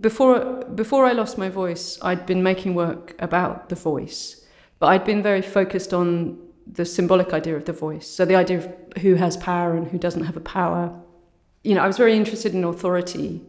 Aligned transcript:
Before, 0.00 0.64
before 0.74 1.06
I 1.06 1.12
lost 1.12 1.38
my 1.38 1.48
voice, 1.48 1.98
I'd 2.02 2.26
been 2.26 2.42
making 2.42 2.74
work 2.74 3.14
about 3.20 3.68
the 3.68 3.76
voice, 3.76 4.44
but 4.80 4.86
I'd 4.86 5.04
been 5.04 5.22
very 5.22 5.42
focused 5.42 5.94
on 5.94 6.38
the 6.66 6.84
symbolic 6.84 7.32
idea 7.32 7.56
of 7.56 7.64
the 7.64 7.72
voice. 7.72 8.08
So 8.08 8.24
the 8.24 8.34
idea 8.34 8.58
of 8.58 9.02
who 9.02 9.14
has 9.14 9.36
power 9.36 9.76
and 9.76 9.86
who 9.86 9.98
doesn't 9.98 10.24
have 10.24 10.36
a 10.36 10.40
power. 10.40 11.00
You 11.62 11.74
know, 11.74 11.82
I 11.82 11.86
was 11.86 11.96
very 11.96 12.16
interested 12.16 12.54
in 12.54 12.64
authority. 12.64 13.42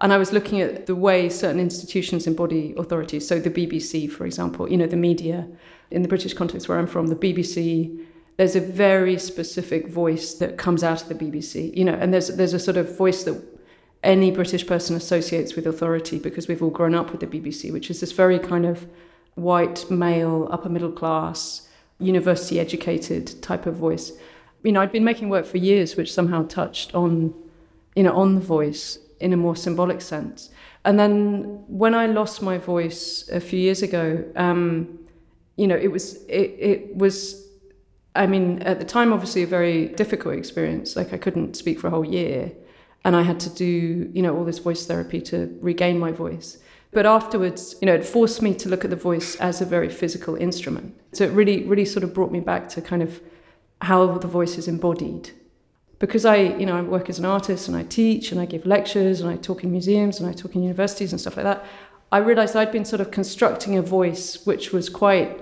And 0.00 0.12
I 0.12 0.18
was 0.18 0.32
looking 0.32 0.60
at 0.60 0.86
the 0.86 0.96
way 0.96 1.28
certain 1.28 1.60
institutions 1.60 2.26
embody 2.26 2.74
authority. 2.76 3.20
So 3.20 3.38
the 3.38 3.50
BBC, 3.50 4.10
for 4.10 4.26
example, 4.26 4.68
you 4.68 4.76
know, 4.76 4.88
the 4.88 4.96
media. 4.96 5.46
In 5.92 6.02
the 6.02 6.08
British 6.08 6.34
context 6.34 6.68
where 6.68 6.78
I'm 6.78 6.88
from, 6.88 7.06
the 7.06 7.14
BBC, 7.14 8.04
there's 8.36 8.56
a 8.56 8.60
very 8.60 9.18
specific 9.18 9.88
voice 9.88 10.34
that 10.34 10.58
comes 10.58 10.82
out 10.82 11.02
of 11.02 11.08
the 11.08 11.14
BBC, 11.14 11.76
you 11.76 11.84
know, 11.84 11.92
and 11.94 12.12
there's 12.12 12.28
there's 12.28 12.54
a 12.54 12.58
sort 12.58 12.78
of 12.78 12.96
voice 12.96 13.24
that 13.24 13.51
any 14.02 14.30
British 14.30 14.66
person 14.66 14.96
associates 14.96 15.54
with 15.54 15.66
authority 15.66 16.18
because 16.18 16.48
we've 16.48 16.62
all 16.62 16.70
grown 16.70 16.94
up 16.94 17.10
with 17.10 17.20
the 17.20 17.26
BBC, 17.26 17.72
which 17.72 17.90
is 17.90 18.00
this 18.00 18.12
very 18.12 18.38
kind 18.38 18.66
of 18.66 18.86
white, 19.34 19.90
male, 19.90 20.48
upper 20.50 20.68
middle 20.68 20.90
class, 20.90 21.68
university 21.98 22.58
educated 22.58 23.40
type 23.42 23.66
of 23.66 23.76
voice. 23.76 24.12
You 24.64 24.72
know, 24.72 24.80
I'd 24.80 24.92
been 24.92 25.04
making 25.04 25.28
work 25.28 25.46
for 25.46 25.58
years 25.58 25.96
which 25.96 26.12
somehow 26.12 26.46
touched 26.46 26.94
on, 26.94 27.32
you 27.94 28.02
know, 28.02 28.12
on 28.12 28.34
the 28.34 28.40
voice 28.40 28.98
in 29.20 29.32
a 29.32 29.36
more 29.36 29.54
symbolic 29.54 30.00
sense. 30.00 30.50
And 30.84 30.98
then 30.98 31.62
when 31.68 31.94
I 31.94 32.06
lost 32.06 32.42
my 32.42 32.58
voice 32.58 33.28
a 33.28 33.40
few 33.40 33.58
years 33.58 33.82
ago, 33.82 34.24
um, 34.34 34.98
you 35.56 35.68
know, 35.68 35.76
it 35.76 35.92
was 35.92 36.24
it, 36.24 36.56
it 36.58 36.96
was 36.96 37.40
I 38.14 38.26
mean, 38.26 38.60
at 38.62 38.78
the 38.78 38.84
time, 38.84 39.12
obviously, 39.12 39.42
a 39.42 39.46
very 39.46 39.86
difficult 39.88 40.34
experience. 40.34 40.96
Like, 40.96 41.14
I 41.14 41.16
couldn't 41.16 41.56
speak 41.56 41.80
for 41.80 41.86
a 41.86 41.90
whole 41.90 42.04
year 42.04 42.52
and 43.04 43.16
I 43.16 43.22
had 43.22 43.40
to 43.40 43.50
do, 43.50 44.10
you 44.12 44.22
know, 44.22 44.36
all 44.36 44.44
this 44.44 44.58
voice 44.58 44.86
therapy 44.86 45.20
to 45.22 45.56
regain 45.60 45.98
my 45.98 46.12
voice. 46.12 46.58
But 46.92 47.06
afterwards, 47.06 47.74
you 47.80 47.86
know, 47.86 47.94
it 47.94 48.04
forced 48.04 48.42
me 48.42 48.54
to 48.54 48.68
look 48.68 48.84
at 48.84 48.90
the 48.90 48.96
voice 48.96 49.34
as 49.36 49.60
a 49.60 49.64
very 49.64 49.88
physical 49.88 50.36
instrument. 50.36 50.94
So 51.12 51.24
it 51.24 51.32
really, 51.32 51.64
really 51.64 51.86
sort 51.86 52.04
of 52.04 52.12
brought 52.12 52.30
me 52.30 52.40
back 52.40 52.68
to 52.70 52.82
kind 52.82 53.02
of 53.02 53.20
how 53.80 54.18
the 54.18 54.28
voice 54.28 54.58
is 54.58 54.68
embodied. 54.68 55.30
Because 55.98 56.24
I, 56.24 56.36
you 56.36 56.66
know, 56.66 56.76
I 56.76 56.82
work 56.82 57.08
as 57.08 57.18
an 57.18 57.24
artist 57.24 57.68
and 57.68 57.76
I 57.76 57.84
teach 57.84 58.30
and 58.30 58.40
I 58.40 58.44
give 58.44 58.66
lectures 58.66 59.20
and 59.20 59.30
I 59.30 59.36
talk 59.36 59.64
in 59.64 59.70
museums 59.70 60.20
and 60.20 60.28
I 60.28 60.32
talk 60.32 60.54
in 60.54 60.62
universities 60.62 61.12
and 61.12 61.20
stuff 61.20 61.36
like 61.36 61.44
that. 61.44 61.64
I 62.10 62.18
realized 62.18 62.54
I'd 62.54 62.72
been 62.72 62.84
sort 62.84 63.00
of 63.00 63.10
constructing 63.10 63.76
a 63.76 63.82
voice 63.82 64.44
which 64.44 64.72
was 64.72 64.88
quite 64.90 65.40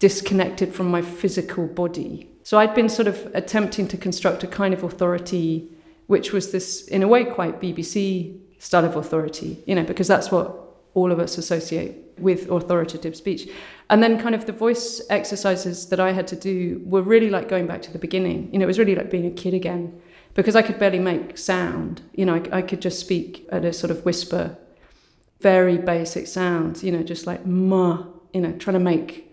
disconnected 0.00 0.74
from 0.74 0.90
my 0.90 1.02
physical 1.02 1.66
body. 1.66 2.28
So 2.42 2.58
I'd 2.58 2.74
been 2.74 2.88
sort 2.88 3.08
of 3.08 3.30
attempting 3.34 3.86
to 3.88 3.96
construct 3.96 4.42
a 4.42 4.46
kind 4.46 4.74
of 4.74 4.82
authority 4.82 5.68
which 6.08 6.32
was 6.32 6.50
this, 6.52 6.88
in 6.88 7.02
a 7.02 7.08
way, 7.08 7.24
quite 7.24 7.60
BBC 7.60 8.38
style 8.58 8.84
of 8.84 8.96
authority, 8.96 9.62
you 9.66 9.74
know, 9.74 9.84
because 9.84 10.08
that's 10.08 10.30
what 10.32 10.54
all 10.94 11.12
of 11.12 11.20
us 11.20 11.38
associate 11.38 11.96
with 12.18 12.50
authoritative 12.50 13.14
speech. 13.14 13.48
And 13.90 14.02
then, 14.02 14.20
kind 14.20 14.34
of, 14.34 14.46
the 14.46 14.52
voice 14.52 15.00
exercises 15.10 15.86
that 15.90 16.00
I 16.00 16.12
had 16.12 16.26
to 16.28 16.36
do 16.36 16.82
were 16.84 17.02
really 17.02 17.30
like 17.30 17.48
going 17.48 17.66
back 17.66 17.82
to 17.82 17.92
the 17.92 17.98
beginning. 17.98 18.48
You 18.52 18.58
know, 18.58 18.64
it 18.64 18.66
was 18.66 18.78
really 18.78 18.96
like 18.96 19.10
being 19.10 19.26
a 19.26 19.30
kid 19.30 19.54
again 19.54 20.00
because 20.34 20.56
I 20.56 20.62
could 20.62 20.78
barely 20.78 20.98
make 20.98 21.38
sound. 21.38 22.02
You 22.14 22.24
know, 22.24 22.34
I, 22.34 22.58
I 22.58 22.62
could 22.62 22.80
just 22.80 22.98
speak 22.98 23.46
at 23.52 23.64
a 23.64 23.72
sort 23.72 23.90
of 23.90 24.04
whisper, 24.04 24.56
very 25.40 25.78
basic 25.78 26.26
sounds, 26.26 26.82
you 26.82 26.90
know, 26.90 27.02
just 27.02 27.26
like 27.26 27.46
ma, 27.46 28.04
you 28.32 28.40
know, 28.40 28.52
trying 28.52 28.74
to 28.74 28.80
make 28.80 29.32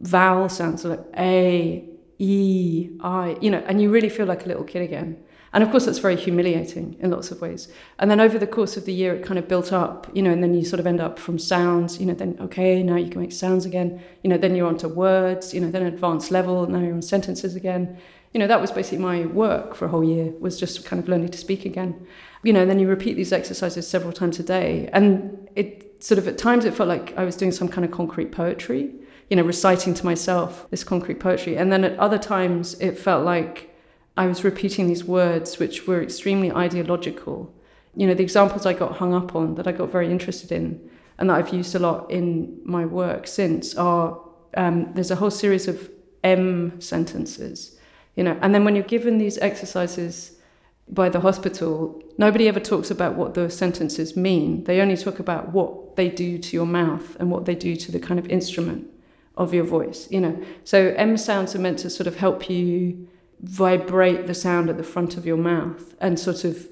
vowel 0.00 0.48
sounds 0.48 0.84
like 0.84 1.00
A, 1.18 1.84
E, 2.18 2.90
I, 3.00 3.36
you 3.40 3.50
know, 3.50 3.62
and 3.66 3.80
you 3.80 3.90
really 3.90 4.08
feel 4.08 4.26
like 4.26 4.44
a 4.46 4.48
little 4.48 4.64
kid 4.64 4.82
again. 4.82 5.22
And 5.52 5.64
of 5.64 5.70
course, 5.70 5.86
that's 5.86 5.98
very 5.98 6.16
humiliating 6.16 6.96
in 7.00 7.10
lots 7.10 7.30
of 7.30 7.40
ways. 7.40 7.68
And 7.98 8.10
then 8.10 8.20
over 8.20 8.38
the 8.38 8.46
course 8.46 8.76
of 8.76 8.84
the 8.84 8.92
year, 8.92 9.14
it 9.14 9.24
kind 9.24 9.38
of 9.38 9.48
built 9.48 9.72
up, 9.72 10.06
you 10.12 10.22
know, 10.22 10.30
and 10.30 10.42
then 10.42 10.54
you 10.54 10.64
sort 10.64 10.80
of 10.80 10.86
end 10.86 11.00
up 11.00 11.18
from 11.18 11.38
sounds, 11.38 11.98
you 11.98 12.06
know, 12.06 12.14
then, 12.14 12.36
okay, 12.40 12.82
now 12.82 12.96
you 12.96 13.08
can 13.08 13.20
make 13.22 13.32
sounds 13.32 13.64
again. 13.64 14.02
You 14.22 14.30
know, 14.30 14.36
then 14.36 14.54
you're 14.54 14.68
onto 14.68 14.88
words, 14.88 15.54
you 15.54 15.60
know, 15.60 15.70
then 15.70 15.86
advanced 15.86 16.30
level, 16.30 16.66
now 16.66 16.80
you're 16.80 16.94
on 16.94 17.02
sentences 17.02 17.56
again. 17.56 17.98
You 18.34 18.40
know, 18.40 18.46
that 18.46 18.60
was 18.60 18.70
basically 18.70 18.98
my 18.98 19.24
work 19.24 19.74
for 19.74 19.86
a 19.86 19.88
whole 19.88 20.04
year, 20.04 20.32
was 20.38 20.60
just 20.60 20.84
kind 20.84 21.02
of 21.02 21.08
learning 21.08 21.30
to 21.30 21.38
speak 21.38 21.64
again. 21.64 22.06
You 22.42 22.52
know, 22.52 22.60
and 22.60 22.70
then 22.70 22.78
you 22.78 22.86
repeat 22.86 23.14
these 23.14 23.32
exercises 23.32 23.88
several 23.88 24.12
times 24.12 24.38
a 24.38 24.42
day. 24.42 24.90
And 24.92 25.48
it 25.56 26.04
sort 26.04 26.18
of, 26.18 26.28
at 26.28 26.36
times, 26.36 26.66
it 26.66 26.74
felt 26.74 26.90
like 26.90 27.16
I 27.16 27.24
was 27.24 27.36
doing 27.36 27.52
some 27.52 27.68
kind 27.68 27.86
of 27.86 27.90
concrete 27.90 28.32
poetry, 28.32 28.92
you 29.30 29.36
know, 29.36 29.42
reciting 29.42 29.94
to 29.94 30.04
myself 30.04 30.66
this 30.70 30.84
concrete 30.84 31.20
poetry. 31.20 31.56
And 31.56 31.72
then 31.72 31.84
at 31.84 31.98
other 31.98 32.18
times, 32.18 32.74
it 32.80 32.98
felt 32.98 33.24
like, 33.24 33.67
I 34.18 34.26
was 34.26 34.42
repeating 34.42 34.88
these 34.88 35.04
words 35.04 35.60
which 35.60 35.86
were 35.86 36.02
extremely 36.02 36.50
ideological. 36.50 37.54
You 37.94 38.08
know, 38.08 38.14
the 38.14 38.24
examples 38.24 38.66
I 38.66 38.72
got 38.72 38.96
hung 38.96 39.14
up 39.14 39.36
on 39.36 39.54
that 39.54 39.68
I 39.68 39.72
got 39.72 39.92
very 39.92 40.10
interested 40.10 40.50
in 40.50 40.90
and 41.18 41.30
that 41.30 41.36
I've 41.38 41.54
used 41.54 41.74
a 41.76 41.78
lot 41.78 42.10
in 42.10 42.60
my 42.64 42.84
work 42.84 43.28
since 43.28 43.76
are 43.76 44.20
um, 44.56 44.92
there's 44.94 45.12
a 45.12 45.16
whole 45.16 45.30
series 45.30 45.68
of 45.68 45.88
M 46.24 46.80
sentences, 46.80 47.78
you 48.16 48.24
know, 48.24 48.36
and 48.42 48.52
then 48.52 48.64
when 48.64 48.74
you're 48.74 48.92
given 48.96 49.18
these 49.18 49.38
exercises 49.38 50.36
by 50.88 51.08
the 51.08 51.20
hospital, 51.20 52.02
nobody 52.18 52.48
ever 52.48 52.58
talks 52.58 52.90
about 52.90 53.14
what 53.14 53.34
those 53.34 53.56
sentences 53.56 54.16
mean. 54.16 54.64
They 54.64 54.80
only 54.80 54.96
talk 54.96 55.20
about 55.20 55.52
what 55.52 55.94
they 55.94 56.08
do 56.08 56.38
to 56.38 56.56
your 56.56 56.66
mouth 56.66 57.16
and 57.20 57.30
what 57.30 57.44
they 57.44 57.54
do 57.54 57.76
to 57.76 57.92
the 57.92 58.00
kind 58.00 58.18
of 58.18 58.26
instrument 58.26 58.88
of 59.36 59.54
your 59.54 59.64
voice, 59.64 60.10
you 60.10 60.20
know. 60.20 60.42
So 60.64 60.92
M 60.96 61.16
sounds 61.16 61.54
are 61.54 61.60
meant 61.60 61.78
to 61.80 61.90
sort 61.90 62.08
of 62.08 62.16
help 62.16 62.50
you 62.50 63.06
vibrate 63.40 64.26
the 64.26 64.34
sound 64.34 64.68
at 64.68 64.76
the 64.76 64.82
front 64.82 65.16
of 65.16 65.24
your 65.26 65.36
mouth. 65.36 65.94
And 66.00 66.18
sort 66.18 66.44
of 66.44 66.68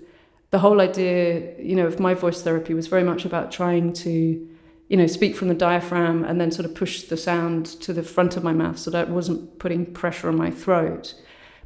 the 0.50 0.58
whole 0.58 0.80
idea 0.80 1.54
you 1.60 1.74
know 1.76 1.86
of 1.86 2.00
my 2.00 2.14
voice 2.14 2.42
therapy 2.42 2.74
was 2.74 2.86
very 2.86 3.02
much 3.02 3.24
about 3.24 3.52
trying 3.52 3.92
to 3.92 4.48
you 4.88 4.96
know 4.96 5.06
speak 5.06 5.36
from 5.36 5.48
the 5.48 5.54
diaphragm 5.54 6.24
and 6.24 6.40
then 6.40 6.50
sort 6.50 6.64
of 6.64 6.74
push 6.74 7.02
the 7.02 7.16
sound 7.16 7.66
to 7.66 7.92
the 7.92 8.02
front 8.02 8.36
of 8.36 8.44
my 8.44 8.52
mouth 8.52 8.78
so 8.78 8.90
that 8.90 9.08
it 9.08 9.12
wasn't 9.12 9.58
putting 9.58 9.86
pressure 9.92 10.28
on 10.28 10.36
my 10.36 10.50
throat. 10.50 11.14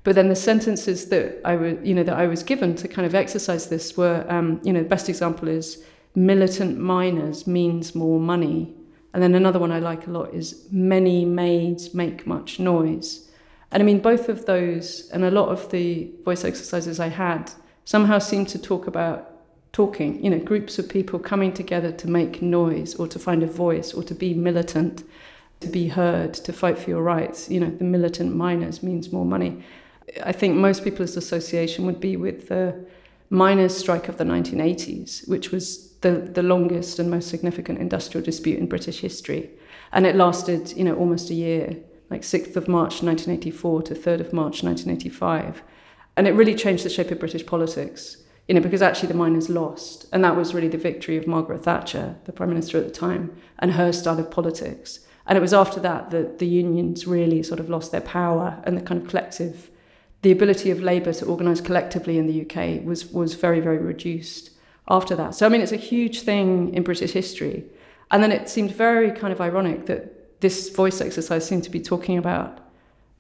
But 0.03 0.15
then 0.15 0.31
the 0.31 0.37
sentences 0.37 1.09
that 1.11 1.41
I 1.45 1.57
was 1.57 1.77
you 1.83 1.95
know 1.95 2.03
that 2.05 2.17
I 2.17 2.27
was 2.27 2.43
given 2.43 2.75
to 2.77 2.89
kind 2.89 3.07
of 3.07 3.15
exercise 3.15 3.69
this 3.69 3.97
were 3.97 4.25
um, 4.29 4.61
you 4.65 4.73
know 4.73 4.83
the 4.83 4.89
best 4.89 5.09
example 5.09 5.49
is 5.49 5.85
militant 6.15 6.79
miners 6.79 7.47
means 7.47 7.95
more 7.95 8.19
money. 8.19 8.75
And 9.13 9.23
then 9.23 9.35
another 9.35 9.59
one 9.59 9.73
I 9.73 9.81
like 9.81 10.07
a 10.07 10.11
lot 10.11 10.33
is 10.33 10.69
many 10.71 11.25
maids 11.25 11.95
make 11.95 12.27
much 12.27 12.61
noise 12.61 13.30
and 13.73 13.83
I 13.83 13.87
mean, 13.87 14.01
both 14.01 14.29
of 14.29 14.47
those 14.47 15.09
and 15.11 15.25
a 15.25 15.31
lot 15.31 15.49
of 15.49 15.71
the 15.71 16.11
voice 16.25 16.45
exercises 16.45 16.99
I 16.99 17.09
had 17.09 17.53
somehow 17.85 18.19
seemed 18.19 18.49
to 18.49 18.59
talk 18.59 18.87
about 18.87 19.31
talking, 19.73 20.23
you 20.23 20.31
know, 20.31 20.39
groups 20.39 20.79
of 20.79 20.89
people 20.89 21.19
coming 21.19 21.53
together 21.53 21.93
to 21.93 22.11
make 22.11 22.43
noise 22.43 22.97
or 22.97 23.07
to 23.07 23.19
find 23.19 23.43
a 23.43 23.47
voice 23.47 23.95
or 23.95 24.03
to 24.03 24.15
be 24.15 24.35
militant, 24.35 25.05
to 25.61 25.69
be 25.69 25.89
heard, 25.89 26.35
to 26.35 26.53
fight 26.53 26.79
for 26.79 26.91
your 26.91 27.03
rights. 27.03 27.49
You 27.49 27.61
know, 27.61 27.71
the 27.71 27.85
militant 27.85 28.35
miners 28.35 28.83
means 28.83 29.13
more 29.13 29.25
money. 29.25 29.63
I 30.25 30.33
think 30.33 30.57
most 30.57 30.83
people's 30.83 31.17
association 31.17 31.87
would 31.87 32.01
be 32.01 32.17
with 32.17 32.49
the 32.49 32.85
miners' 33.29 33.77
strike 33.77 34.09
of 34.09 34.17
the 34.17 34.25
1980s, 34.25 35.29
which 35.29 35.53
was 35.53 35.93
the, 36.01 36.11
the 36.11 36.43
longest 36.43 36.99
and 36.99 37.09
most 37.09 37.29
significant 37.29 37.79
industrial 37.79 38.25
dispute 38.25 38.59
in 38.59 38.67
British 38.67 39.01
history. 39.01 39.51
And 39.93 40.07
it 40.07 40.17
lasted, 40.17 40.77
you 40.77 40.83
know, 40.83 40.97
almost 40.97 41.31
a 41.31 41.35
year 41.35 41.77
like 42.11 42.23
6th 42.23 42.57
of 42.57 42.69
March 42.69 43.03
1984 43.03 43.83
to 43.83 43.95
3rd 43.95 44.21
of 44.21 44.33
March 44.33 44.63
1985. 44.63 45.63
And 46.17 46.27
it 46.27 46.33
really 46.33 46.55
changed 46.55 46.85
the 46.85 46.91
shape 46.91 47.11
of 47.11 47.21
British 47.21 47.47
politics, 47.47 48.19
you 48.49 48.55
know, 48.55 48.61
because 48.61 48.83
actually 48.83 49.09
the 49.09 49.15
miners 49.15 49.49
lost. 49.49 50.07
And 50.13 50.25
that 50.25 50.37
was 50.37 50.53
really 50.53 50.69
the 50.69 50.77
victory 50.77 51.17
of 51.17 51.27
Margaret 51.27 51.63
Thatcher, 51.63 52.17
the 52.25 52.33
Prime 52.33 52.49
Minister 52.49 52.79
at 52.79 52.85
the 52.85 52.91
time, 52.91 53.37
and 53.61 53.73
her 53.73 53.93
style 53.93 54.19
of 54.19 54.31
politics. 54.31 55.01
And 55.27 55.39
it 55.39 55.41
was 55.41 55.55
after 55.55 55.79
that 55.81 56.11
that 56.11 56.41
the 56.41 56.47
unions 56.47 57.07
really 57.07 57.43
sort 57.45 57.61
of 57.61 57.71
lost 57.71 57.93
their 57.93 58.01
power 58.01 58.61
and 58.65 58.77
the 58.77 58.83
kind 58.83 59.01
of 59.01 59.09
collective, 59.09 59.71
the 60.23 60.33
ability 60.33 60.71
of 60.71 60.83
labour 60.83 61.13
to 61.13 61.27
organise 61.27 61.61
collectively 61.61 62.19
in 62.19 62.27
the 62.27 62.43
UK 62.43 62.85
was, 62.85 63.07
was 63.13 63.35
very, 63.35 63.61
very 63.61 63.79
reduced 63.79 64.51
after 64.89 65.15
that. 65.15 65.37
So, 65.37 65.47
I 65.47 65.49
mean, 65.49 65.61
it's 65.61 65.73
a 65.73 65.77
huge 65.77 66.23
thing 66.23 66.75
in 66.75 66.83
British 66.83 67.13
history. 67.13 67.65
And 68.11 68.23
then 68.23 68.33
it 68.33 68.49
seemed 68.49 68.73
very 68.73 69.13
kind 69.13 69.33
of 69.33 69.41
ironic 69.41 69.87
that 69.87 70.20
this 70.41 70.71
voice 70.71 71.01
exercise 71.01 71.47
seemed 71.47 71.65
to 71.65 71.71
be 71.71 71.81
talking 71.81 72.19
about 72.19 72.59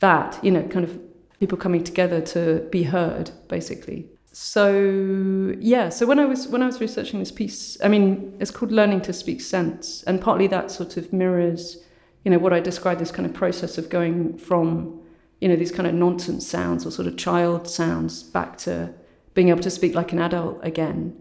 that, 0.00 0.38
you 0.42 0.50
know, 0.50 0.62
kind 0.64 0.84
of 0.84 0.98
people 1.38 1.56
coming 1.56 1.84
together 1.84 2.20
to 2.20 2.66
be 2.70 2.82
heard, 2.82 3.30
basically. 3.48 4.08
So 4.32 5.54
yeah, 5.58 5.88
so 5.88 6.06
when 6.06 6.18
I 6.18 6.24
was 6.24 6.46
when 6.48 6.62
I 6.62 6.66
was 6.66 6.80
researching 6.80 7.18
this 7.18 7.32
piece, 7.32 7.76
I 7.82 7.88
mean, 7.88 8.36
it's 8.40 8.50
called 8.50 8.70
learning 8.70 9.00
to 9.02 9.12
speak 9.12 9.40
sense, 9.40 10.02
and 10.04 10.20
partly 10.20 10.46
that 10.48 10.70
sort 10.70 10.96
of 10.96 11.12
mirrors, 11.12 11.78
you 12.24 12.30
know, 12.30 12.38
what 12.38 12.52
I 12.52 12.60
described 12.60 13.00
this 13.00 13.10
kind 13.10 13.26
of 13.26 13.34
process 13.34 13.76
of 13.76 13.88
going 13.88 14.38
from, 14.38 15.00
you 15.40 15.48
know, 15.48 15.56
these 15.56 15.72
kind 15.72 15.88
of 15.88 15.94
nonsense 15.94 16.46
sounds 16.46 16.86
or 16.86 16.90
sort 16.90 17.08
of 17.08 17.16
child 17.16 17.68
sounds 17.68 18.22
back 18.22 18.56
to 18.58 18.94
being 19.34 19.48
able 19.48 19.62
to 19.62 19.70
speak 19.70 19.94
like 19.94 20.12
an 20.12 20.20
adult 20.20 20.60
again. 20.62 21.16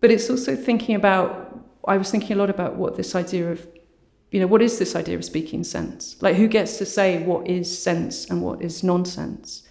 But 0.00 0.12
it's 0.12 0.30
also 0.30 0.54
thinking 0.54 0.94
about 0.94 1.58
I 1.86 1.96
was 1.96 2.10
thinking 2.10 2.32
a 2.32 2.38
lot 2.38 2.50
about 2.50 2.76
what 2.76 2.96
this 2.96 3.14
idea 3.14 3.50
of 3.50 3.66
you 4.30 4.40
know, 4.40 4.46
what 4.46 4.62
is 4.62 4.78
this 4.78 4.94
idea 4.94 5.16
of 5.16 5.24
speaking 5.24 5.64
sense? 5.64 6.16
Like, 6.20 6.36
who 6.36 6.48
gets 6.48 6.76
to 6.78 6.86
say 6.86 7.22
what 7.22 7.46
is 7.48 7.66
sense 7.78 8.28
and 8.28 8.42
what 8.42 8.60
is 8.60 8.82
nonsense? 8.82 9.62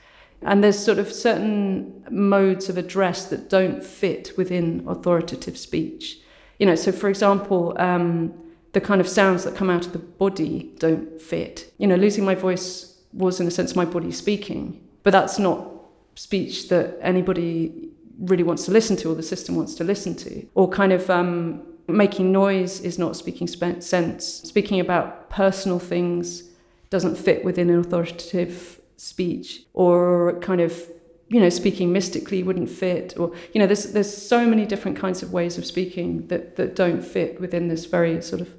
And 0.42 0.63
there's 0.63 0.77
sort 0.77 1.00
of 1.00 1.12
certain 1.12 2.04
modes 2.09 2.69
of 2.69 2.77
address 2.77 3.25
that 3.25 3.50
don't 3.50 3.83
fit 3.83 4.33
within 4.38 4.83
authoritative 4.88 5.57
speech. 5.57 6.19
You 6.59 6.65
know, 6.65 6.75
so 6.75 6.92
for 6.92 7.09
example, 7.09 7.75
um, 7.80 8.33
the 8.74 8.81
kind 8.81 9.01
of 9.01 9.07
sounds 9.07 9.44
that 9.44 9.56
come 9.56 9.69
out 9.69 9.86
of 9.86 9.94
the 9.94 10.00
body 10.00 10.71
don't 10.77 11.21
fit. 11.21 11.74
You 11.77 11.88
know, 11.88 11.95
losing 11.95 12.25
my 12.25 12.36
voice 12.36 13.00
was 13.13 13.39
in 13.39 13.48
a 13.48 13.51
sense 13.51 13.75
my 13.75 13.86
body 13.86 14.12
speaking, 14.12 14.88
but 15.04 15.12
that's 15.12 15.39
not 15.39 15.71
speech 16.15 16.69
that 16.69 16.98
anybody 17.01 17.89
really 18.19 18.44
wants 18.44 18.65
to 18.65 18.71
listen 18.71 18.95
to 18.98 19.12
or 19.12 19.15
the 19.15 19.24
system 19.24 19.56
wants 19.56 19.75
to 19.75 19.83
listen 19.83 20.15
to. 20.15 20.45
Or 20.56 20.68
kind 20.68 20.92
of 20.92 21.09
um, 21.09 21.63
making 21.88 22.31
noise 22.31 22.81
is 22.81 23.00
not 23.00 23.16
speaking 23.16 23.48
sense. 23.48 24.25
Speaking 24.25 24.80
about 24.80 25.30
personal 25.30 25.80
things 25.80 26.44
doesn't 26.89 27.18
fit 27.18 27.44
within 27.44 27.69
an 27.69 27.80
authoritative 27.80 28.80
speech. 28.98 29.63
Or 29.74 30.39
kind 30.42 30.62
of 30.62 30.89
you 31.30 31.42
know, 31.42 31.50
speaking 31.50 31.92
mystically 31.92 32.42
wouldn't 32.42 32.69
fit, 32.69 33.13
or 33.18 33.34
you 33.54 33.60
know, 33.60 33.68
there's 33.68 33.92
there's 33.92 34.16
so 34.16 34.45
many 34.48 34.66
different 34.66 34.98
kinds 34.98 35.22
of 35.22 35.34
ways 35.34 35.57
of 35.57 35.66
speaking 35.66 36.28
that 36.28 36.56
that 36.56 36.75
don't 36.75 37.01
fit 37.01 37.42
within 37.42 37.68
this 37.68 37.86
very 37.86 38.22
sort 38.22 38.42
of 38.42 38.54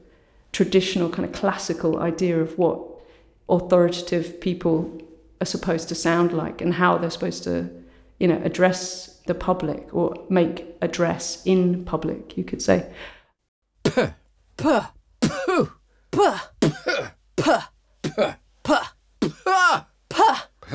traditional 0.52 1.08
kind 1.08 1.24
of 1.24 1.32
classical 1.32 1.98
idea 1.98 2.38
of 2.38 2.58
what 2.58 2.78
authoritative 3.48 4.40
people 4.40 5.00
are 5.40 5.46
supposed 5.46 5.88
to 5.88 5.94
sound 5.94 6.32
like 6.32 6.60
and 6.60 6.74
how 6.74 6.98
they're 6.98 7.10
supposed 7.10 7.44
to, 7.44 7.70
you 8.18 8.28
know, 8.28 8.40
address 8.44 9.20
the 9.26 9.34
public 9.34 9.94
or 9.94 10.14
make 10.28 10.66
address 10.82 11.42
in 11.46 11.84
public, 11.84 12.36
you 12.36 12.44
could 12.44 12.60
say. 12.60 12.90
П. 14.58 14.64
Пу. 15.20 15.68
П. 16.10 16.18
П. 16.60 16.70
П. 17.36 17.42
П. 18.64 18.74
П. 19.20 19.28
П. 20.08 20.16
П. 20.58 20.74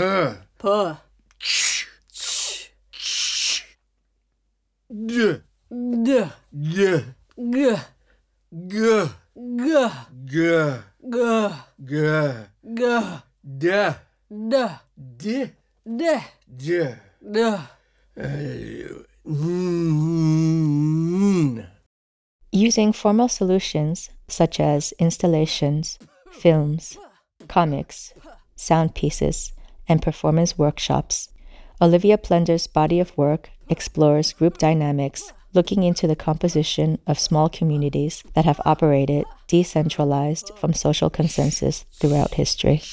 П. 0.58 0.98
Ч. 1.38 1.88
Ч. 2.10 2.72
Ч. 2.92 3.66
Д. 4.90 5.42
Д. 5.70 6.32
Д. 6.54 7.04
Г. 7.36 7.78
Г. 8.54 9.10
Г. 9.36 9.92
Г. 10.32 10.80
Г. 11.02 11.20
Г. 11.78 12.48
Г. 12.64 13.22
Да. 13.44 14.00
Да. 14.30 14.80
Де. 14.96 15.52
Де. 15.86 16.22
Де. 16.48 17.02
Да. 17.22 17.68
Н. 18.16 19.14
Using 22.56 22.94
formal 22.94 23.30
solutions 23.30 24.12
such 24.28 24.60
as 24.60 24.94
installations, 25.00 25.98
films, 26.32 27.00
comics, 27.48 28.14
sound 28.56 28.94
pieces, 28.94 29.54
and 29.88 30.04
performance 30.04 30.56
workshops, 30.56 31.30
Olivia 31.82 32.16
Plender's 32.16 32.68
body 32.68 33.00
of 33.00 33.18
work 33.18 33.50
explores 33.70 34.34
group 34.34 34.60
dynamics, 34.60 35.34
looking 35.56 35.82
into 35.82 36.06
the 36.06 36.16
composition 36.16 37.00
of 37.08 37.18
small 37.18 37.50
communities 37.50 38.24
that 38.36 38.46
have 38.46 38.62
operated 38.66 39.26
decentralized 39.48 40.52
from 40.56 40.74
social 40.74 41.10
consensus 41.10 41.86
throughout 41.94 42.36
history. 42.36 42.84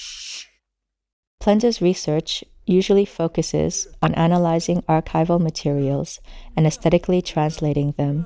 Plender's 1.39 1.83
research 1.83 2.43
usually 2.65 3.05
focuses 3.05 3.89
on 4.01 4.15
analyzing 4.15 4.81
archival 4.89 5.39
materials 5.39 6.19
and 6.57 6.67
aesthetically 6.67 7.21
translating 7.21 7.93
them, 7.99 8.25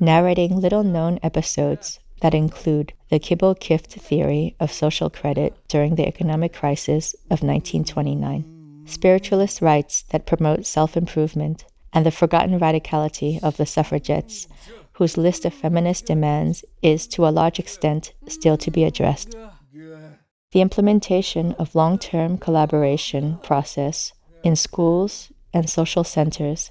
narrating 0.00 0.60
little 0.60 0.84
known 0.84 1.18
episodes 1.22 2.00
that 2.20 2.34
include 2.34 2.92
the 3.10 3.18
Kibbo 3.20 3.58
Kift 3.58 3.92
theory 4.00 4.56
of 4.58 4.72
social 4.72 5.10
credit 5.10 5.54
during 5.68 5.94
the 5.94 6.06
economic 6.06 6.52
crisis 6.52 7.14
of 7.30 7.42
1929 7.42 8.54
spiritualist 8.86 9.62
rites 9.62 10.02
that 10.10 10.26
promote 10.26 10.66
self 10.66 10.96
improvement, 10.96 11.64
and 11.92 12.04
the 12.04 12.10
forgotten 12.10 12.58
radicality 12.58 13.42
of 13.42 13.56
the 13.56 13.66
suffragettes, 13.66 14.46
whose 14.94 15.16
list 15.16 15.44
of 15.44 15.54
feminist 15.54 16.06
demands 16.06 16.64
is 16.82 17.06
to 17.08 17.26
a 17.26 17.30
large 17.30 17.58
extent 17.58 18.12
still 18.28 18.56
to 18.56 18.70
be 18.70 18.84
addressed. 18.84 19.34
The 20.52 20.60
implementation 20.60 21.52
of 21.52 21.74
long 21.74 21.98
term 21.98 22.38
collaboration 22.38 23.38
process 23.42 24.12
in 24.42 24.56
schools 24.56 25.32
and 25.52 25.68
social 25.68 26.04
centers 26.04 26.70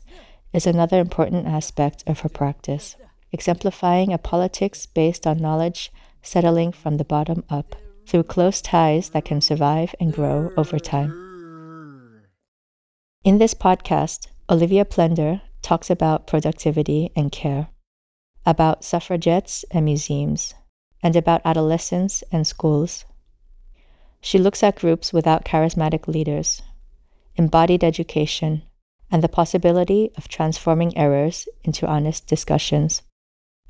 is 0.54 0.68
another 0.68 1.00
important 1.00 1.48
aspect 1.48 2.04
of 2.06 2.20
her 2.22 2.30
practice, 2.30 2.96
exemplifying 3.34 4.14
a 4.14 4.18
politics 4.18 4.86
based 4.86 5.28
on 5.28 5.38
knowledge 5.40 5.92
settling 6.22 6.72
from 6.72 6.98
the 6.98 7.04
bottom 7.04 7.44
up 7.50 7.76
through 8.06 8.24
close 8.24 8.62
ties 8.62 9.10
that 9.10 9.26
can 9.26 9.42
survive 9.42 9.94
and 10.00 10.14
grow 10.14 10.52
over 10.56 10.80
time. 10.80 11.12
In 13.24 13.40
this 13.40 13.54
podcast, 13.54 14.28
Olivia 14.50 14.86
Plender 14.86 15.42
talks 15.62 15.90
about 15.90 16.28
productivity 16.28 17.12
and 17.16 17.32
care, 17.32 17.70
about 18.46 18.84
suffragettes 18.84 19.66
and 19.72 19.86
museums, 19.86 20.54
and 21.02 21.16
about 21.16 21.42
adolescence 21.46 22.24
and 22.32 22.46
schools. 22.46 23.06
She 24.22 24.38
looks 24.38 24.62
at 24.62 24.80
groups 24.80 25.12
without 25.12 25.46
charismatic 25.46 26.08
leaders, 26.08 26.62
embodied 27.36 27.84
education, 27.84 28.64
and 29.10 29.24
the 29.24 29.30
possibility 29.30 30.12
of 30.18 30.28
transforming 30.28 30.98
errors 30.98 31.48
into 31.64 31.88
honest 31.88 32.28
discussions. 32.28 33.02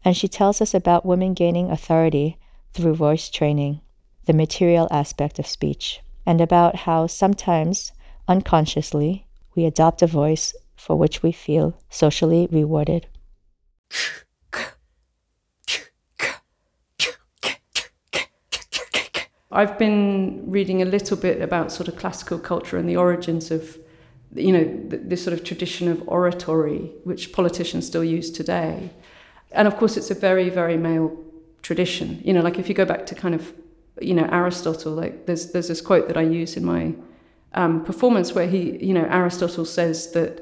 And 0.05 0.17
she 0.17 0.27
tells 0.27 0.61
us 0.61 0.73
about 0.73 1.05
women 1.05 1.33
gaining 1.33 1.69
authority 1.69 2.37
through 2.73 2.95
voice 2.95 3.29
training, 3.29 3.81
the 4.25 4.33
material 4.33 4.87
aspect 4.91 5.39
of 5.39 5.47
speech, 5.47 6.01
and 6.25 6.41
about 6.41 6.75
how 6.75 7.07
sometimes, 7.07 7.91
unconsciously, 8.27 9.25
we 9.55 9.65
adopt 9.65 10.01
a 10.01 10.07
voice 10.07 10.53
for 10.75 10.97
which 10.97 11.23
we 11.23 11.31
feel 11.31 11.77
socially 11.89 12.47
rewarded. 12.51 13.07
I've 19.51 19.77
been 19.77 20.43
reading 20.47 20.81
a 20.81 20.85
little 20.85 21.15
bit 21.15 21.39
about 21.39 21.71
sort 21.71 21.87
of 21.87 21.95
classical 21.95 22.39
culture 22.39 22.75
and 22.75 22.89
the 22.89 22.97
origins 22.97 23.51
of, 23.51 23.77
you 24.33 24.51
know, 24.51 24.81
this 24.89 25.23
sort 25.23 25.37
of 25.37 25.43
tradition 25.43 25.87
of 25.87 26.01
oratory, 26.09 26.91
which 27.03 27.31
politicians 27.31 27.85
still 27.85 28.03
use 28.03 28.31
today. 28.31 28.89
And 29.53 29.67
of 29.67 29.77
course, 29.77 29.97
it's 29.97 30.11
a 30.11 30.15
very, 30.15 30.49
very 30.49 30.77
male 30.77 31.17
tradition. 31.61 32.21
You 32.23 32.33
know, 32.33 32.41
like 32.41 32.59
if 32.59 32.67
you 32.69 32.75
go 32.75 32.85
back 32.85 33.05
to 33.07 33.15
kind 33.15 33.35
of, 33.35 33.53
you 34.01 34.13
know, 34.13 34.27
Aristotle, 34.31 34.93
like 34.93 35.25
there's 35.25 35.51
there's 35.51 35.67
this 35.67 35.81
quote 35.81 36.07
that 36.07 36.17
I 36.17 36.23
use 36.23 36.57
in 36.57 36.65
my 36.65 36.93
um, 37.53 37.83
performance 37.83 38.33
where 38.33 38.47
he, 38.47 38.83
you 38.83 38.93
know, 38.93 39.05
Aristotle 39.05 39.65
says 39.65 40.11
that, 40.11 40.41